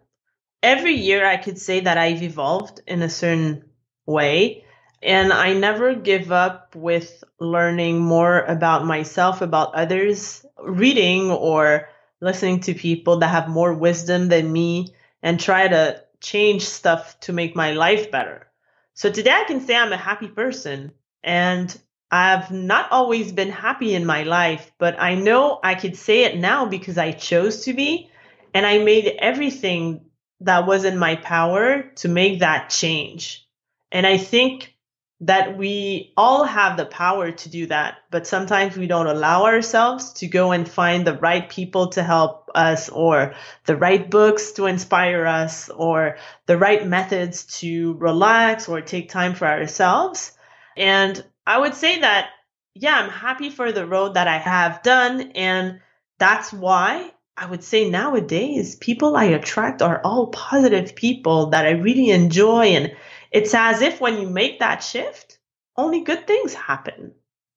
Every 0.61 0.93
year 0.93 1.25
I 1.25 1.37
could 1.37 1.57
say 1.57 1.79
that 1.79 1.97
I've 1.97 2.21
evolved 2.21 2.81
in 2.85 3.01
a 3.01 3.09
certain 3.09 3.63
way. 4.05 4.65
And 5.01 5.33
I 5.33 5.53
never 5.53 5.95
give 5.95 6.31
up 6.31 6.75
with 6.75 7.23
learning 7.39 7.99
more 7.99 8.41
about 8.41 8.85
myself, 8.85 9.41
about 9.41 9.75
others, 9.75 10.45
reading 10.61 11.31
or 11.31 11.89
listening 12.21 12.61
to 12.61 12.73
people 12.73 13.17
that 13.17 13.27
have 13.27 13.49
more 13.49 13.73
wisdom 13.73 14.29
than 14.29 14.51
me 14.51 14.93
and 15.21 15.39
try 15.39 15.67
to 15.67 16.01
change 16.21 16.63
stuff 16.63 17.19
to 17.21 17.33
make 17.33 17.55
my 17.55 17.73
life 17.73 18.11
better. 18.11 18.47
So 18.93 19.11
today 19.11 19.31
I 19.31 19.43
can 19.43 19.59
say 19.59 19.75
I'm 19.75 19.91
a 19.91 19.97
happy 19.97 20.27
person 20.27 20.93
and 21.21 21.75
I've 22.13 22.51
not 22.51 22.91
always 22.91 23.31
been 23.31 23.49
happy 23.49 23.95
in 23.95 24.05
my 24.05 24.21
life, 24.21 24.71
but 24.77 25.01
I 25.01 25.15
know 25.15 25.59
I 25.63 25.73
could 25.73 25.97
say 25.97 26.25
it 26.25 26.37
now 26.37 26.67
because 26.67 26.99
I 26.99 27.11
chose 27.11 27.65
to 27.65 27.73
be 27.73 28.11
and 28.53 28.67
I 28.67 28.77
made 28.83 29.15
everything 29.17 30.05
that 30.41 30.67
was 30.67 30.85
in 30.85 30.99
my 30.99 31.15
power 31.15 31.81
to 31.95 32.07
make 32.07 32.41
that 32.41 32.69
change. 32.69 33.47
And 33.91 34.05
I 34.05 34.17
think 34.17 34.75
that 35.21 35.57
we 35.57 36.13
all 36.15 36.43
have 36.43 36.77
the 36.77 36.85
power 36.85 37.31
to 37.31 37.49
do 37.49 37.65
that, 37.65 37.97
but 38.11 38.27
sometimes 38.27 38.77
we 38.77 38.85
don't 38.85 39.07
allow 39.07 39.45
ourselves 39.45 40.13
to 40.13 40.27
go 40.27 40.51
and 40.51 40.69
find 40.69 41.07
the 41.07 41.17
right 41.17 41.49
people 41.49 41.87
to 41.87 42.03
help 42.03 42.51
us 42.53 42.89
or 42.89 43.33
the 43.65 43.75
right 43.75 44.07
books 44.07 44.51
to 44.51 44.67
inspire 44.67 45.25
us 45.25 45.67
or 45.69 46.17
the 46.45 46.59
right 46.59 46.85
methods 46.85 47.45
to 47.61 47.93
relax 47.93 48.69
or 48.69 48.81
take 48.81 49.09
time 49.09 49.33
for 49.33 49.47
ourselves. 49.47 50.33
And 50.77 51.23
I 51.45 51.59
would 51.59 51.75
say 51.75 51.99
that, 51.99 52.29
yeah, 52.73 52.95
I'm 52.95 53.09
happy 53.09 53.49
for 53.49 53.71
the 53.71 53.85
road 53.85 54.15
that 54.15 54.27
I 54.27 54.37
have 54.37 54.81
done. 54.83 55.31
And 55.35 55.81
that's 56.19 56.53
why 56.53 57.11
I 57.35 57.45
would 57.45 57.63
say 57.63 57.89
nowadays 57.89 58.75
people 58.75 59.15
I 59.15 59.25
attract 59.25 59.81
are 59.81 60.01
all 60.03 60.27
positive 60.27 60.95
people 60.95 61.47
that 61.47 61.65
I 61.65 61.71
really 61.71 62.11
enjoy 62.11 62.67
and 62.67 62.95
it's 63.31 63.53
as 63.55 63.81
if 63.81 63.99
when 63.99 64.21
you 64.21 64.29
make 64.29 64.59
that 64.59 64.83
shift, 64.83 65.39
only 65.75 66.01
good 66.01 66.27
things 66.27 66.53
happen. 66.53 67.13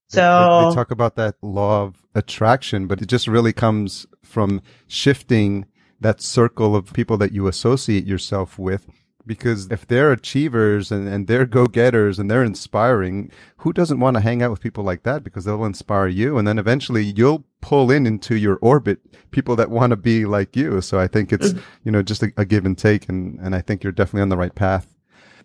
So 0.09 0.21
they, 0.63 0.71
they, 0.71 0.75
talk 0.75 0.91
about 0.91 1.17
that 1.17 1.37
law 1.43 1.83
of 1.83 1.97
attraction, 2.15 2.87
but 2.87 3.03
it 3.03 3.07
just 3.07 3.29
really 3.29 3.53
comes 3.53 4.07
from 4.25 4.63
shifting 4.87 5.67
that 6.01 6.23
circle 6.23 6.75
of 6.75 6.93
people 6.93 7.19
that 7.19 7.33
you 7.33 7.47
associate 7.47 8.07
yourself 8.07 8.59
with. 8.59 8.87
Because 9.27 9.69
if 9.71 9.87
they're 9.87 10.13
achievers 10.13 10.93
and, 10.93 11.09
and 11.09 11.27
they're 11.27 11.47
go 11.47 11.67
getters 11.67 12.19
and 12.19 12.31
they're 12.31 12.45
inspiring, 12.45 13.31
who 13.59 13.73
doesn't 13.73 14.01
want 14.01 14.17
to 14.17 14.21
hang 14.21 14.43
out 14.43 14.51
with 14.51 14.61
people 14.61 14.85
like 14.85 15.03
that? 15.03 15.25
Because 15.25 15.45
they'll 15.45 15.65
inspire 15.65 16.07
you. 16.07 16.39
And 16.39 16.47
then 16.47 16.59
eventually 16.59 17.03
you'll 17.03 17.45
pull 17.61 17.91
in 17.91 18.07
into 18.07 18.37
your 18.37 18.59
orbit 18.63 19.01
people 19.31 19.57
that 19.57 19.71
want 19.71 19.91
to 19.91 19.97
be 19.97 20.25
like 20.25 20.57
you. 20.57 20.81
So 20.81 21.01
I 21.01 21.09
think 21.09 21.33
it's, 21.33 21.49
mm-hmm. 21.49 21.61
you 21.85 21.93
know, 21.93 22.03
just 22.03 22.23
a, 22.23 22.33
a 22.37 22.45
give 22.45 22.65
and 22.65 22.79
take. 22.79 23.09
And, 23.09 23.39
and 23.41 23.55
I 23.55 23.61
think 23.61 23.83
you're 23.83 23.93
definitely 23.93 24.23
on 24.23 24.29
the 24.29 24.37
right 24.37 24.55
path. 24.55 24.96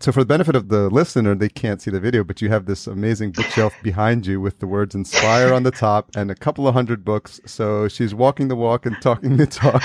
So 0.01 0.11
for 0.11 0.21
the 0.21 0.25
benefit 0.25 0.55
of 0.55 0.69
the 0.69 0.89
listener, 0.89 1.35
they 1.35 1.47
can't 1.47 1.79
see 1.79 1.91
the 1.91 1.99
video, 1.99 2.23
but 2.23 2.41
you 2.41 2.49
have 2.49 2.65
this 2.65 2.87
amazing 2.87 3.33
bookshelf 3.33 3.75
behind 3.83 4.25
you 4.25 4.41
with 4.41 4.57
the 4.57 4.65
words 4.65 4.95
inspire 4.95 5.53
on 5.53 5.61
the 5.61 5.69
top 5.69 6.09
and 6.15 6.31
a 6.31 6.35
couple 6.35 6.67
of 6.67 6.73
hundred 6.73 7.05
books. 7.05 7.39
So 7.45 7.87
she's 7.87 8.15
walking 8.15 8.47
the 8.47 8.55
walk 8.55 8.87
and 8.87 8.99
talking 8.99 9.37
the 9.37 9.45
talk. 9.45 9.83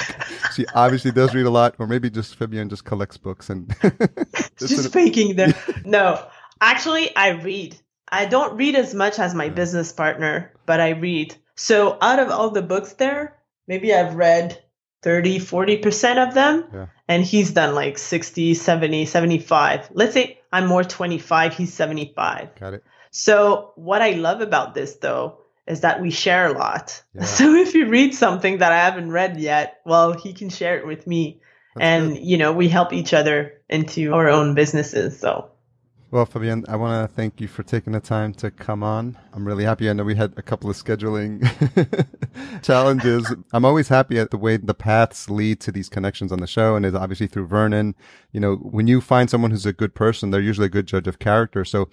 She 0.54 0.64
obviously 0.74 1.10
does 1.10 1.34
read 1.34 1.44
a 1.44 1.50
lot, 1.50 1.74
or 1.78 1.86
maybe 1.86 2.08
just 2.08 2.38
Fabienne 2.38 2.70
just 2.70 2.86
collects 2.86 3.18
books 3.18 3.50
and 3.50 3.70
just 4.56 4.90
faking 4.90 5.36
them. 5.36 5.52
no, 5.84 6.26
actually 6.62 7.14
I 7.14 7.32
read. 7.32 7.76
I 8.08 8.24
don't 8.24 8.56
read 8.56 8.74
as 8.74 8.94
much 8.94 9.18
as 9.18 9.34
my 9.34 9.50
mm. 9.50 9.54
business 9.54 9.92
partner, 9.92 10.50
but 10.64 10.80
I 10.80 10.90
read. 10.90 11.34
So 11.56 11.98
out 12.00 12.20
of 12.20 12.30
all 12.30 12.48
the 12.48 12.62
books 12.62 12.94
there, 12.94 13.36
maybe 13.68 13.92
I've 13.92 14.14
read 14.14 14.62
30, 15.02 15.38
40% 15.38 16.28
of 16.28 16.34
them. 16.34 16.64
Yeah. 16.72 16.86
And 17.08 17.24
he's 17.24 17.52
done 17.52 17.74
like 17.74 17.98
60, 17.98 18.54
70, 18.54 19.06
75. 19.06 19.90
Let's 19.92 20.14
say 20.14 20.40
I'm 20.52 20.66
more 20.66 20.84
25, 20.84 21.54
he's 21.54 21.72
75. 21.72 22.58
Got 22.58 22.74
it. 22.74 22.84
So 23.10 23.72
what 23.76 24.02
I 24.02 24.10
love 24.12 24.40
about 24.40 24.74
this 24.74 24.96
though 24.96 25.38
is 25.66 25.80
that 25.80 26.00
we 26.00 26.10
share 26.10 26.46
a 26.46 26.58
lot. 26.58 27.02
Yeah. 27.14 27.24
So 27.24 27.54
if 27.54 27.74
you 27.74 27.88
read 27.88 28.14
something 28.14 28.58
that 28.58 28.72
I 28.72 28.78
haven't 28.78 29.10
read 29.10 29.38
yet, 29.38 29.80
well, 29.84 30.12
he 30.12 30.32
can 30.32 30.48
share 30.48 30.78
it 30.78 30.86
with 30.86 31.06
me. 31.06 31.40
That's 31.74 31.84
and, 31.84 32.14
good. 32.14 32.24
you 32.24 32.38
know, 32.38 32.52
we 32.52 32.68
help 32.68 32.92
each 32.92 33.12
other 33.12 33.60
into 33.68 34.14
our 34.14 34.28
own 34.28 34.54
businesses. 34.54 35.18
So 35.18 35.50
well, 36.10 36.24
Fabienne, 36.24 36.68
I 36.68 36.76
want 36.76 37.08
to 37.08 37.14
thank 37.14 37.40
you 37.40 37.48
for 37.48 37.64
taking 37.64 37.92
the 37.92 38.00
time 38.00 38.32
to 38.34 38.50
come 38.50 38.82
on. 38.82 39.18
I'm 39.32 39.46
really 39.46 39.64
happy. 39.64 39.90
I 39.90 39.92
know 39.92 40.04
we 40.04 40.14
had 40.14 40.34
a 40.36 40.42
couple 40.42 40.70
of 40.70 40.76
scheduling 40.76 41.42
challenges. 42.62 43.34
I'm 43.52 43.64
always 43.64 43.88
happy 43.88 44.18
at 44.18 44.30
the 44.30 44.36
way 44.36 44.56
the 44.56 44.74
paths 44.74 45.28
lead 45.28 45.60
to 45.60 45.72
these 45.72 45.88
connections 45.88 46.30
on 46.30 46.38
the 46.38 46.46
show. 46.46 46.76
And 46.76 46.86
it's 46.86 46.96
obviously 46.96 47.26
through 47.26 47.48
Vernon. 47.48 47.96
You 48.30 48.38
know, 48.38 48.54
when 48.56 48.86
you 48.86 49.00
find 49.00 49.28
someone 49.28 49.50
who's 49.50 49.66
a 49.66 49.72
good 49.72 49.94
person, 49.94 50.30
they're 50.30 50.40
usually 50.40 50.66
a 50.66 50.70
good 50.70 50.86
judge 50.86 51.08
of 51.08 51.18
character. 51.18 51.64
So 51.64 51.88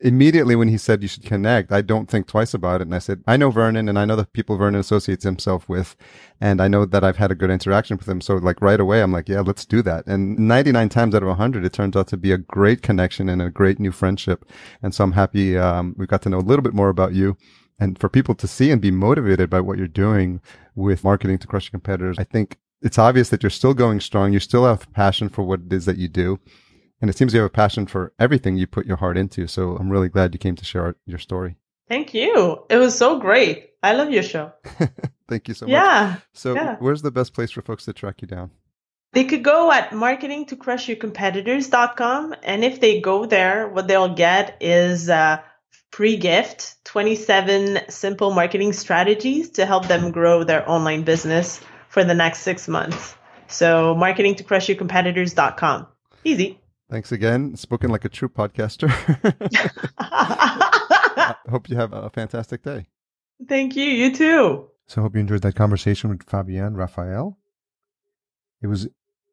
immediately 0.00 0.56
when 0.56 0.68
he 0.68 0.78
said 0.78 1.02
you 1.02 1.08
should 1.08 1.24
connect, 1.24 1.72
I 1.72 1.82
don't 1.82 2.08
think 2.08 2.26
twice 2.26 2.54
about 2.54 2.80
it. 2.80 2.84
And 2.86 2.94
I 2.94 2.98
said, 2.98 3.22
I 3.26 3.36
know 3.36 3.50
Vernon 3.50 3.88
and 3.88 3.98
I 3.98 4.04
know 4.04 4.16
the 4.16 4.26
people 4.26 4.56
Vernon 4.56 4.80
associates 4.80 5.24
himself 5.24 5.68
with. 5.68 5.96
And 6.40 6.60
I 6.60 6.68
know 6.68 6.86
that 6.86 7.04
I've 7.04 7.18
had 7.18 7.30
a 7.30 7.34
good 7.34 7.50
interaction 7.50 7.96
with 7.96 8.08
him. 8.08 8.20
So 8.20 8.36
like 8.36 8.62
right 8.62 8.80
away, 8.80 9.02
I'm 9.02 9.12
like, 9.12 9.28
yeah, 9.28 9.40
let's 9.40 9.66
do 9.66 9.82
that. 9.82 10.06
And 10.06 10.38
99 10.38 10.88
times 10.88 11.14
out 11.14 11.22
of 11.22 11.28
100, 11.28 11.64
it 11.64 11.72
turns 11.72 11.96
out 11.96 12.08
to 12.08 12.16
be 12.16 12.32
a 12.32 12.38
great 12.38 12.82
connection 12.82 13.28
and 13.28 13.42
a 13.42 13.50
great 13.50 13.78
new 13.78 13.92
friendship. 13.92 14.44
And 14.82 14.94
so 14.94 15.04
I'm 15.04 15.12
happy, 15.12 15.58
um, 15.58 15.94
we 15.98 16.06
got 16.06 16.22
to 16.22 16.30
know 16.30 16.38
a 16.38 16.40
little 16.40 16.62
bit 16.62 16.74
more 16.74 16.88
about 16.88 17.12
you. 17.12 17.36
And 17.78 17.98
for 17.98 18.08
people 18.08 18.34
to 18.36 18.46
see 18.46 18.70
and 18.70 18.80
be 18.80 18.90
motivated 18.90 19.48
by 19.48 19.60
what 19.60 19.78
you're 19.78 19.88
doing 19.88 20.40
with 20.74 21.04
marketing 21.04 21.38
to 21.38 21.46
crushing 21.46 21.72
competitors, 21.72 22.18
I 22.18 22.24
think 22.24 22.58
it's 22.82 22.98
obvious 22.98 23.28
that 23.30 23.42
you're 23.42 23.50
still 23.50 23.74
going 23.74 24.00
strong. 24.00 24.32
You 24.32 24.40
still 24.40 24.64
have 24.64 24.90
passion 24.92 25.28
for 25.28 25.42
what 25.42 25.60
it 25.66 25.72
is 25.72 25.86
that 25.86 25.96
you 25.96 26.08
do. 26.08 26.40
And 27.00 27.08
it 27.08 27.16
seems 27.16 27.32
you 27.32 27.40
have 27.40 27.46
a 27.46 27.50
passion 27.50 27.86
for 27.86 28.12
everything 28.18 28.56
you 28.56 28.66
put 28.66 28.86
your 28.86 28.98
heart 28.98 29.16
into. 29.16 29.46
So 29.46 29.76
I'm 29.76 29.90
really 29.90 30.08
glad 30.08 30.34
you 30.34 30.38
came 30.38 30.56
to 30.56 30.64
share 30.64 30.96
your 31.06 31.18
story. 31.18 31.56
Thank 31.88 32.14
you. 32.14 32.64
It 32.68 32.76
was 32.76 32.96
so 32.96 33.18
great. 33.18 33.70
I 33.82 33.94
love 33.94 34.10
your 34.10 34.22
show. 34.22 34.52
Thank 35.28 35.48
you 35.48 35.54
so 35.54 35.66
much. 35.66 35.72
Yeah. 35.72 36.16
So 36.34 36.54
yeah. 36.54 36.76
where's 36.78 37.02
the 37.02 37.10
best 37.10 37.34
place 37.34 37.50
for 37.50 37.62
folks 37.62 37.86
to 37.86 37.92
track 37.92 38.22
you 38.22 38.28
down? 38.28 38.52
They 39.12 39.24
could 39.24 39.42
go 39.42 39.72
at 39.72 39.90
marketingtocrushyourcompetitors.com. 39.90 42.36
And 42.42 42.64
if 42.64 42.80
they 42.80 43.00
go 43.00 43.26
there, 43.26 43.68
what 43.68 43.88
they'll 43.88 44.14
get 44.14 44.58
is 44.60 45.08
a 45.08 45.42
pre 45.90 46.16
gift 46.16 46.76
27 46.84 47.80
simple 47.88 48.32
marketing 48.32 48.72
strategies 48.72 49.50
to 49.50 49.66
help 49.66 49.88
them 49.88 50.12
grow 50.12 50.44
their 50.44 50.70
online 50.70 51.02
business 51.02 51.60
for 51.88 52.04
the 52.04 52.14
next 52.14 52.38
six 52.40 52.68
months. 52.68 53.16
So 53.48 53.96
marketingtocrushyourcompetitors.com. 53.96 55.88
Easy. 56.22 56.59
Thanks 56.90 57.12
again. 57.12 57.54
Spoken 57.54 57.90
like 57.90 58.04
a 58.04 58.08
true 58.08 58.28
podcaster. 58.28 58.90
I 59.98 61.36
hope 61.48 61.68
you 61.68 61.76
have 61.76 61.92
a 61.92 62.10
fantastic 62.10 62.62
day. 62.64 62.86
Thank 63.48 63.76
you. 63.76 63.84
You 63.84 64.14
too. 64.14 64.68
So 64.86 65.00
I 65.00 65.02
hope 65.02 65.14
you 65.14 65.20
enjoyed 65.20 65.42
that 65.42 65.54
conversation 65.54 66.10
with 66.10 66.26
Fabienne 66.26 66.76
Raphael. 66.76 67.38
It 68.60 68.66
was 68.66 68.88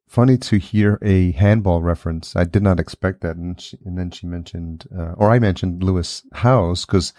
funny 0.07 0.37
to 0.37 0.57
hear 0.57 0.99
a 1.01 1.31
handball 1.31 1.81
reference. 1.81 2.35
I 2.35 2.43
did 2.43 2.61
not 2.61 2.79
expect 2.79 3.21
that. 3.21 3.35
And, 3.37 3.59
she, 3.59 3.77
and 3.83 3.97
then 3.97 4.11
she 4.11 4.27
mentioned, 4.27 4.85
uh, 4.95 5.13
or 5.17 5.31
I 5.31 5.39
mentioned 5.39 5.83
Lewis 5.83 6.23
Howes 6.33 6.85
because 6.85 7.11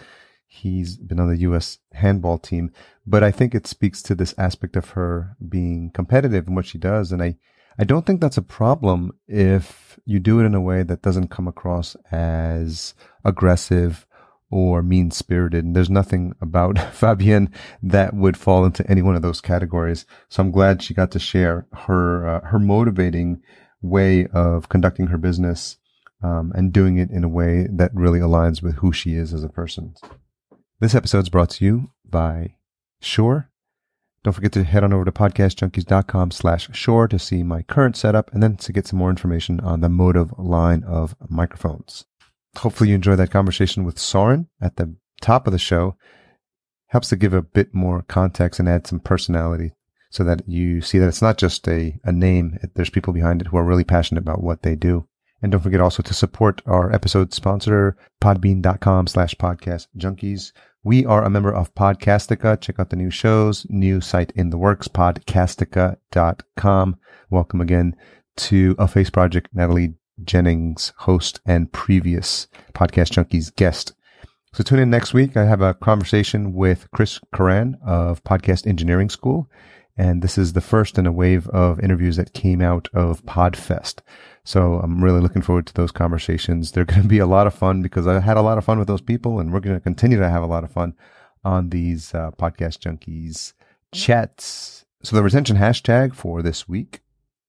he's 0.47 0.97
been 0.97 1.19
on 1.19 1.29
the 1.29 1.37
U.S. 1.39 1.79
handball 1.91 2.37
team. 2.37 2.71
But 3.05 3.23
I 3.23 3.31
think 3.31 3.53
it 3.53 3.67
speaks 3.67 4.01
to 4.03 4.15
this 4.15 4.33
aspect 4.37 4.77
of 4.77 4.91
her 4.91 5.35
being 5.47 5.91
competitive 5.93 6.47
in 6.47 6.55
what 6.55 6.65
she 6.65 6.77
does. 6.77 7.11
And 7.11 7.21
I, 7.21 7.35
I 7.79 7.85
don't 7.85 8.05
think 8.05 8.19
that's 8.19 8.37
a 8.37 8.41
problem 8.41 9.13
if 9.25 9.97
you 10.03 10.19
do 10.19 10.41
it 10.41 10.45
in 10.45 10.53
a 10.53 10.59
way 10.59 10.83
that 10.83 11.01
doesn't 11.01 11.29
come 11.29 11.47
across 11.47 11.95
as 12.11 12.93
aggressive 13.23 14.05
or 14.51 14.83
mean 14.83 15.11
spirited. 15.11 15.63
And 15.63 15.73
there's 15.73 15.89
nothing 15.89 16.35
about 16.41 16.75
Fabienne 16.75 17.49
that 17.81 18.13
would 18.13 18.35
fall 18.35 18.65
into 18.65 18.85
any 18.91 19.01
one 19.01 19.15
of 19.15 19.21
those 19.21 19.39
categories. 19.39 20.05
So 20.27 20.43
I'm 20.43 20.51
glad 20.51 20.81
she 20.81 20.93
got 20.93 21.11
to 21.11 21.19
share 21.19 21.67
her, 21.71 22.27
uh, 22.27 22.47
her 22.47 22.59
motivating 22.59 23.41
way 23.81 24.27
of 24.27 24.67
conducting 24.67 25.07
her 25.07 25.17
business, 25.17 25.77
um, 26.21 26.51
and 26.53 26.73
doing 26.73 26.97
it 26.97 27.09
in 27.09 27.23
a 27.23 27.29
way 27.29 27.65
that 27.71 27.95
really 27.95 28.19
aligns 28.19 28.61
with 28.61 28.75
who 28.75 28.91
she 28.91 29.13
is 29.13 29.33
as 29.33 29.45
a 29.45 29.49
person. 29.49 29.93
This 30.81 30.95
episode 30.95 31.19
is 31.19 31.29
brought 31.29 31.51
to 31.51 31.65
you 31.65 31.91
by 32.03 32.55
Shure. 32.99 33.49
Don't 34.23 34.33
forget 34.33 34.51
to 34.53 34.63
head 34.63 34.83
on 34.83 34.91
over 34.91 35.05
to 35.05 35.11
podcastjunkies.com 35.11 36.31
slash 36.31 36.69
Shure 36.73 37.07
to 37.07 37.17
see 37.17 37.41
my 37.41 37.61
current 37.61 37.95
setup 37.95 38.33
and 38.33 38.43
then 38.43 38.57
to 38.57 38.73
get 38.73 38.85
some 38.85 38.99
more 38.99 39.09
information 39.09 39.59
on 39.61 39.79
the 39.79 39.87
MOTIV 39.87 40.33
line 40.37 40.83
of 40.83 41.15
microphones. 41.29 42.05
Hopefully 42.57 42.89
you 42.89 42.95
enjoy 42.95 43.15
that 43.15 43.31
conversation 43.31 43.85
with 43.85 43.97
Soren 43.97 44.49
at 44.61 44.75
the 44.75 44.95
top 45.21 45.47
of 45.47 45.53
the 45.53 45.59
show. 45.59 45.95
Helps 46.87 47.09
to 47.09 47.15
give 47.15 47.33
a 47.33 47.41
bit 47.41 47.73
more 47.73 48.01
context 48.01 48.59
and 48.59 48.67
add 48.67 48.87
some 48.87 48.99
personality 48.99 49.71
so 50.09 50.23
that 50.23 50.41
you 50.47 50.81
see 50.81 50.97
that 50.97 51.07
it's 51.07 51.21
not 51.21 51.37
just 51.37 51.67
a, 51.67 51.97
a 52.03 52.11
name. 52.11 52.57
There's 52.73 52.89
people 52.89 53.13
behind 53.13 53.41
it 53.41 53.47
who 53.47 53.57
are 53.57 53.63
really 53.63 53.83
passionate 53.83 54.21
about 54.21 54.43
what 54.43 54.63
they 54.63 54.75
do. 54.75 55.07
And 55.41 55.51
don't 55.51 55.61
forget 55.61 55.81
also 55.81 56.03
to 56.03 56.13
support 56.13 56.61
our 56.65 56.93
episode 56.93 57.33
sponsor, 57.33 57.95
podbean.com 58.21 59.07
slash 59.07 59.35
podcast 59.35 59.87
junkies. 59.97 60.51
We 60.83 61.05
are 61.05 61.23
a 61.23 61.29
member 61.29 61.53
of 61.53 61.73
Podcastica. 61.75 62.59
Check 62.59 62.79
out 62.79 62.89
the 62.89 62.95
new 62.95 63.09
shows, 63.09 63.65
new 63.69 64.01
site 64.01 64.31
in 64.35 64.49
the 64.49 64.57
works, 64.57 64.87
podcastica.com. 64.87 66.97
Welcome 67.29 67.61
again 67.61 67.95
to 68.37 68.75
A 68.79 68.87
Face 68.87 69.09
Project, 69.09 69.49
Natalie 69.53 69.93
Jennings, 70.23 70.93
host 70.97 71.39
and 71.45 71.71
previous 71.71 72.47
Podcast 72.73 73.11
Junkies 73.11 73.55
guest. 73.55 73.93
So 74.53 74.63
tune 74.63 74.79
in 74.79 74.89
next 74.89 75.13
week. 75.13 75.37
I 75.37 75.45
have 75.45 75.61
a 75.61 75.75
conversation 75.75 76.53
with 76.53 76.89
Chris 76.91 77.19
Curran 77.33 77.77
of 77.85 78.23
Podcast 78.23 78.65
Engineering 78.65 79.09
School. 79.09 79.49
And 79.99 80.21
this 80.21 80.37
is 80.37 80.53
the 80.53 80.61
first 80.61 80.97
in 80.97 81.05
a 81.05 81.11
wave 81.11 81.49
of 81.49 81.77
interviews 81.81 82.15
that 82.15 82.31
came 82.31 82.61
out 82.61 82.87
of 82.93 83.21
Podfest. 83.25 83.99
So 84.45 84.75
I'm 84.75 85.03
really 85.03 85.19
looking 85.19 85.41
forward 85.41 85.67
to 85.67 85.73
those 85.73 85.91
conversations. 85.91 86.71
They're 86.71 86.85
going 86.85 87.01
to 87.01 87.07
be 87.09 87.19
a 87.19 87.25
lot 87.25 87.47
of 87.47 87.53
fun 87.53 87.81
because 87.81 88.07
I 88.07 88.21
had 88.21 88.37
a 88.37 88.41
lot 88.41 88.57
of 88.57 88.63
fun 88.63 88.79
with 88.79 88.87
those 88.87 89.01
people 89.01 89.41
and 89.41 89.51
we're 89.51 89.59
going 89.59 89.75
to 89.75 89.81
continue 89.81 90.17
to 90.17 90.29
have 90.29 90.41
a 90.41 90.47
lot 90.47 90.63
of 90.63 90.71
fun 90.71 90.93
on 91.43 91.71
these 91.71 92.13
uh, 92.13 92.31
podcast 92.31 92.79
junkies 92.79 93.51
chats. 93.93 94.85
So 95.03 95.17
the 95.17 95.21
retention 95.21 95.57
hashtag 95.57 96.15
for 96.15 96.41
this 96.41 96.65
week 96.65 97.01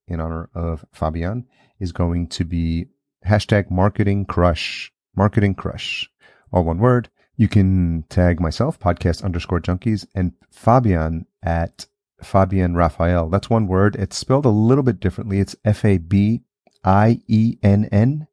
in 0.09 0.21
honor 0.21 0.51
of 0.53 0.85
Fabienne 0.93 1.45
is 1.79 1.93
going 1.93 2.27
to 2.31 2.45
be 2.45 2.87
hashtag 3.25 3.71
marketing 3.71 4.25
crush, 4.25 4.93
marketing 5.15 5.55
crush, 5.55 6.11
all 6.53 6.65
one 6.65 6.79
word. 6.79 7.11
You 7.37 7.47
can 7.47 8.07
tag 8.09 8.41
myself, 8.41 8.81
podcast 8.81 9.23
underscore 9.23 9.61
junkies, 9.61 10.05
and 10.17 10.33
Fabienne 10.53 11.27
at 11.45 11.87
Fabian 12.23 12.75
Raphael. 12.75 13.29
That's 13.29 13.51
one 13.51 13.67
word. 13.67 13.97
It's 13.97 14.17
spelled 14.17 14.47
a 14.47 14.51
little 14.51 14.85
bit 14.85 15.01
differently. 15.01 15.41
It's 15.41 15.57
F 15.65 15.85
A 15.85 15.99
B 15.99 16.43
I 16.85 17.21
E 17.29 17.57
N 17.63 17.89
N, 17.91 18.27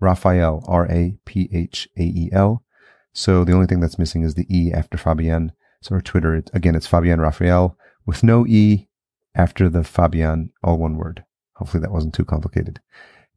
Raphael, 0.00 0.64
R 0.66 0.90
A 0.90 1.16
P 1.24 1.48
H 1.52 1.88
A 1.96 2.02
E 2.02 2.30
L. 2.32 2.62
So 3.12 3.44
the 3.44 3.52
only 3.52 3.66
thing 3.66 3.80
that's 3.80 3.98
missing 3.98 4.22
is 4.22 4.34
the 4.34 4.46
E 4.54 4.72
after 4.72 4.98
Fabian. 4.98 5.52
So 5.80 5.94
our 5.94 6.00
Twitter, 6.00 6.34
it, 6.34 6.50
again, 6.52 6.74
it's 6.74 6.86
Fabian 6.86 7.20
Raphael 7.20 7.76
with 8.06 8.22
no 8.22 8.46
E 8.46 8.88
after 9.34 9.68
the 9.68 9.84
Fabian, 9.84 10.50
all 10.62 10.78
one 10.78 10.96
word. 10.96 11.24
Hopefully 11.54 11.80
that 11.82 11.92
wasn't 11.92 12.14
too 12.14 12.24
complicated. 12.24 12.80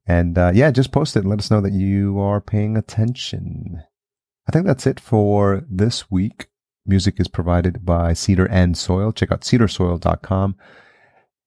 And 0.05 0.38
uh, 0.38 0.51
yeah, 0.53 0.72
just 0.72 0.91
post 0.91 1.16
it 1.16 1.20
and 1.20 1.30
let 1.30 1.39
us 1.39 1.51
know 1.51 1.62
that 1.62 1.74
you 1.74 2.20
are 2.20 2.39
paying 2.39 2.78
attention. 2.78 3.84
I 4.47 4.51
think 4.51 4.66
that's 4.66 4.88
it 4.88 4.99
for 4.99 5.66
this 5.70 6.10
week. 6.10 6.47
Music 6.88 7.19
is 7.19 7.27
provided 7.27 7.85
by 7.85 8.13
Cedar 8.13 8.47
and 8.49 8.77
Soil. 8.77 9.11
Check 9.11 9.31
out 9.31 9.41
cedarsoil.com. 9.41 10.55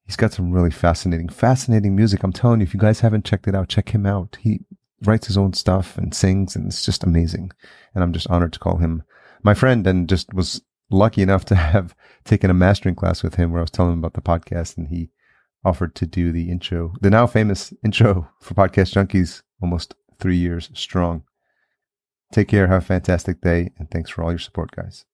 He's 0.04 0.16
got 0.16 0.32
some 0.32 0.52
really 0.52 0.70
fascinating, 0.70 1.28
fascinating 1.28 1.94
music. 1.94 2.22
I'm 2.22 2.32
telling 2.32 2.60
you, 2.60 2.64
if 2.64 2.74
you 2.74 2.80
guys 2.80 3.00
haven't 3.00 3.24
checked 3.24 3.48
it 3.48 3.54
out, 3.54 3.68
check 3.68 3.90
him 3.90 4.06
out. 4.06 4.38
He 4.40 4.60
writes 5.02 5.26
his 5.26 5.38
own 5.38 5.52
stuff 5.52 5.96
and 5.96 6.14
sings 6.14 6.56
and 6.56 6.66
it's 6.66 6.84
just 6.84 7.04
amazing. 7.04 7.52
And 7.94 8.04
I'm 8.04 8.12
just 8.12 8.28
honored 8.28 8.52
to 8.54 8.58
call 8.58 8.78
him 8.78 9.02
my 9.42 9.54
friend 9.54 9.86
and 9.86 10.08
just 10.08 10.34
was 10.34 10.60
lucky 10.90 11.22
enough 11.22 11.44
to 11.46 11.54
have 11.74 11.94
taken 12.24 12.50
a 12.50 12.54
mastering 12.54 12.94
class 12.94 13.22
with 13.22 13.36
him 13.36 13.50
where 13.50 13.60
I 13.60 13.62
was 13.62 13.70
telling 13.70 13.92
him 13.92 13.98
about 14.00 14.14
the 14.14 14.20
podcast 14.20 14.76
and 14.76 14.88
he 14.88 15.10
offered 15.64 15.94
to 15.94 16.06
do 16.06 16.32
the 16.32 16.50
intro, 16.50 16.94
the 17.00 17.10
now 17.10 17.26
famous 17.26 17.72
intro 17.84 18.28
for 18.40 18.54
Podcast 18.54 18.94
Junkies, 18.94 19.42
almost 19.62 19.94
three 20.18 20.36
years 20.36 20.70
strong. 20.74 21.22
Take 22.32 22.48
care, 22.48 22.68
have 22.68 22.82
a 22.82 22.86
fantastic 22.86 23.40
day, 23.40 23.70
and 23.78 23.90
thanks 23.90 24.10
for 24.10 24.22
all 24.22 24.30
your 24.30 24.38
support, 24.38 24.70
guys. 24.70 25.04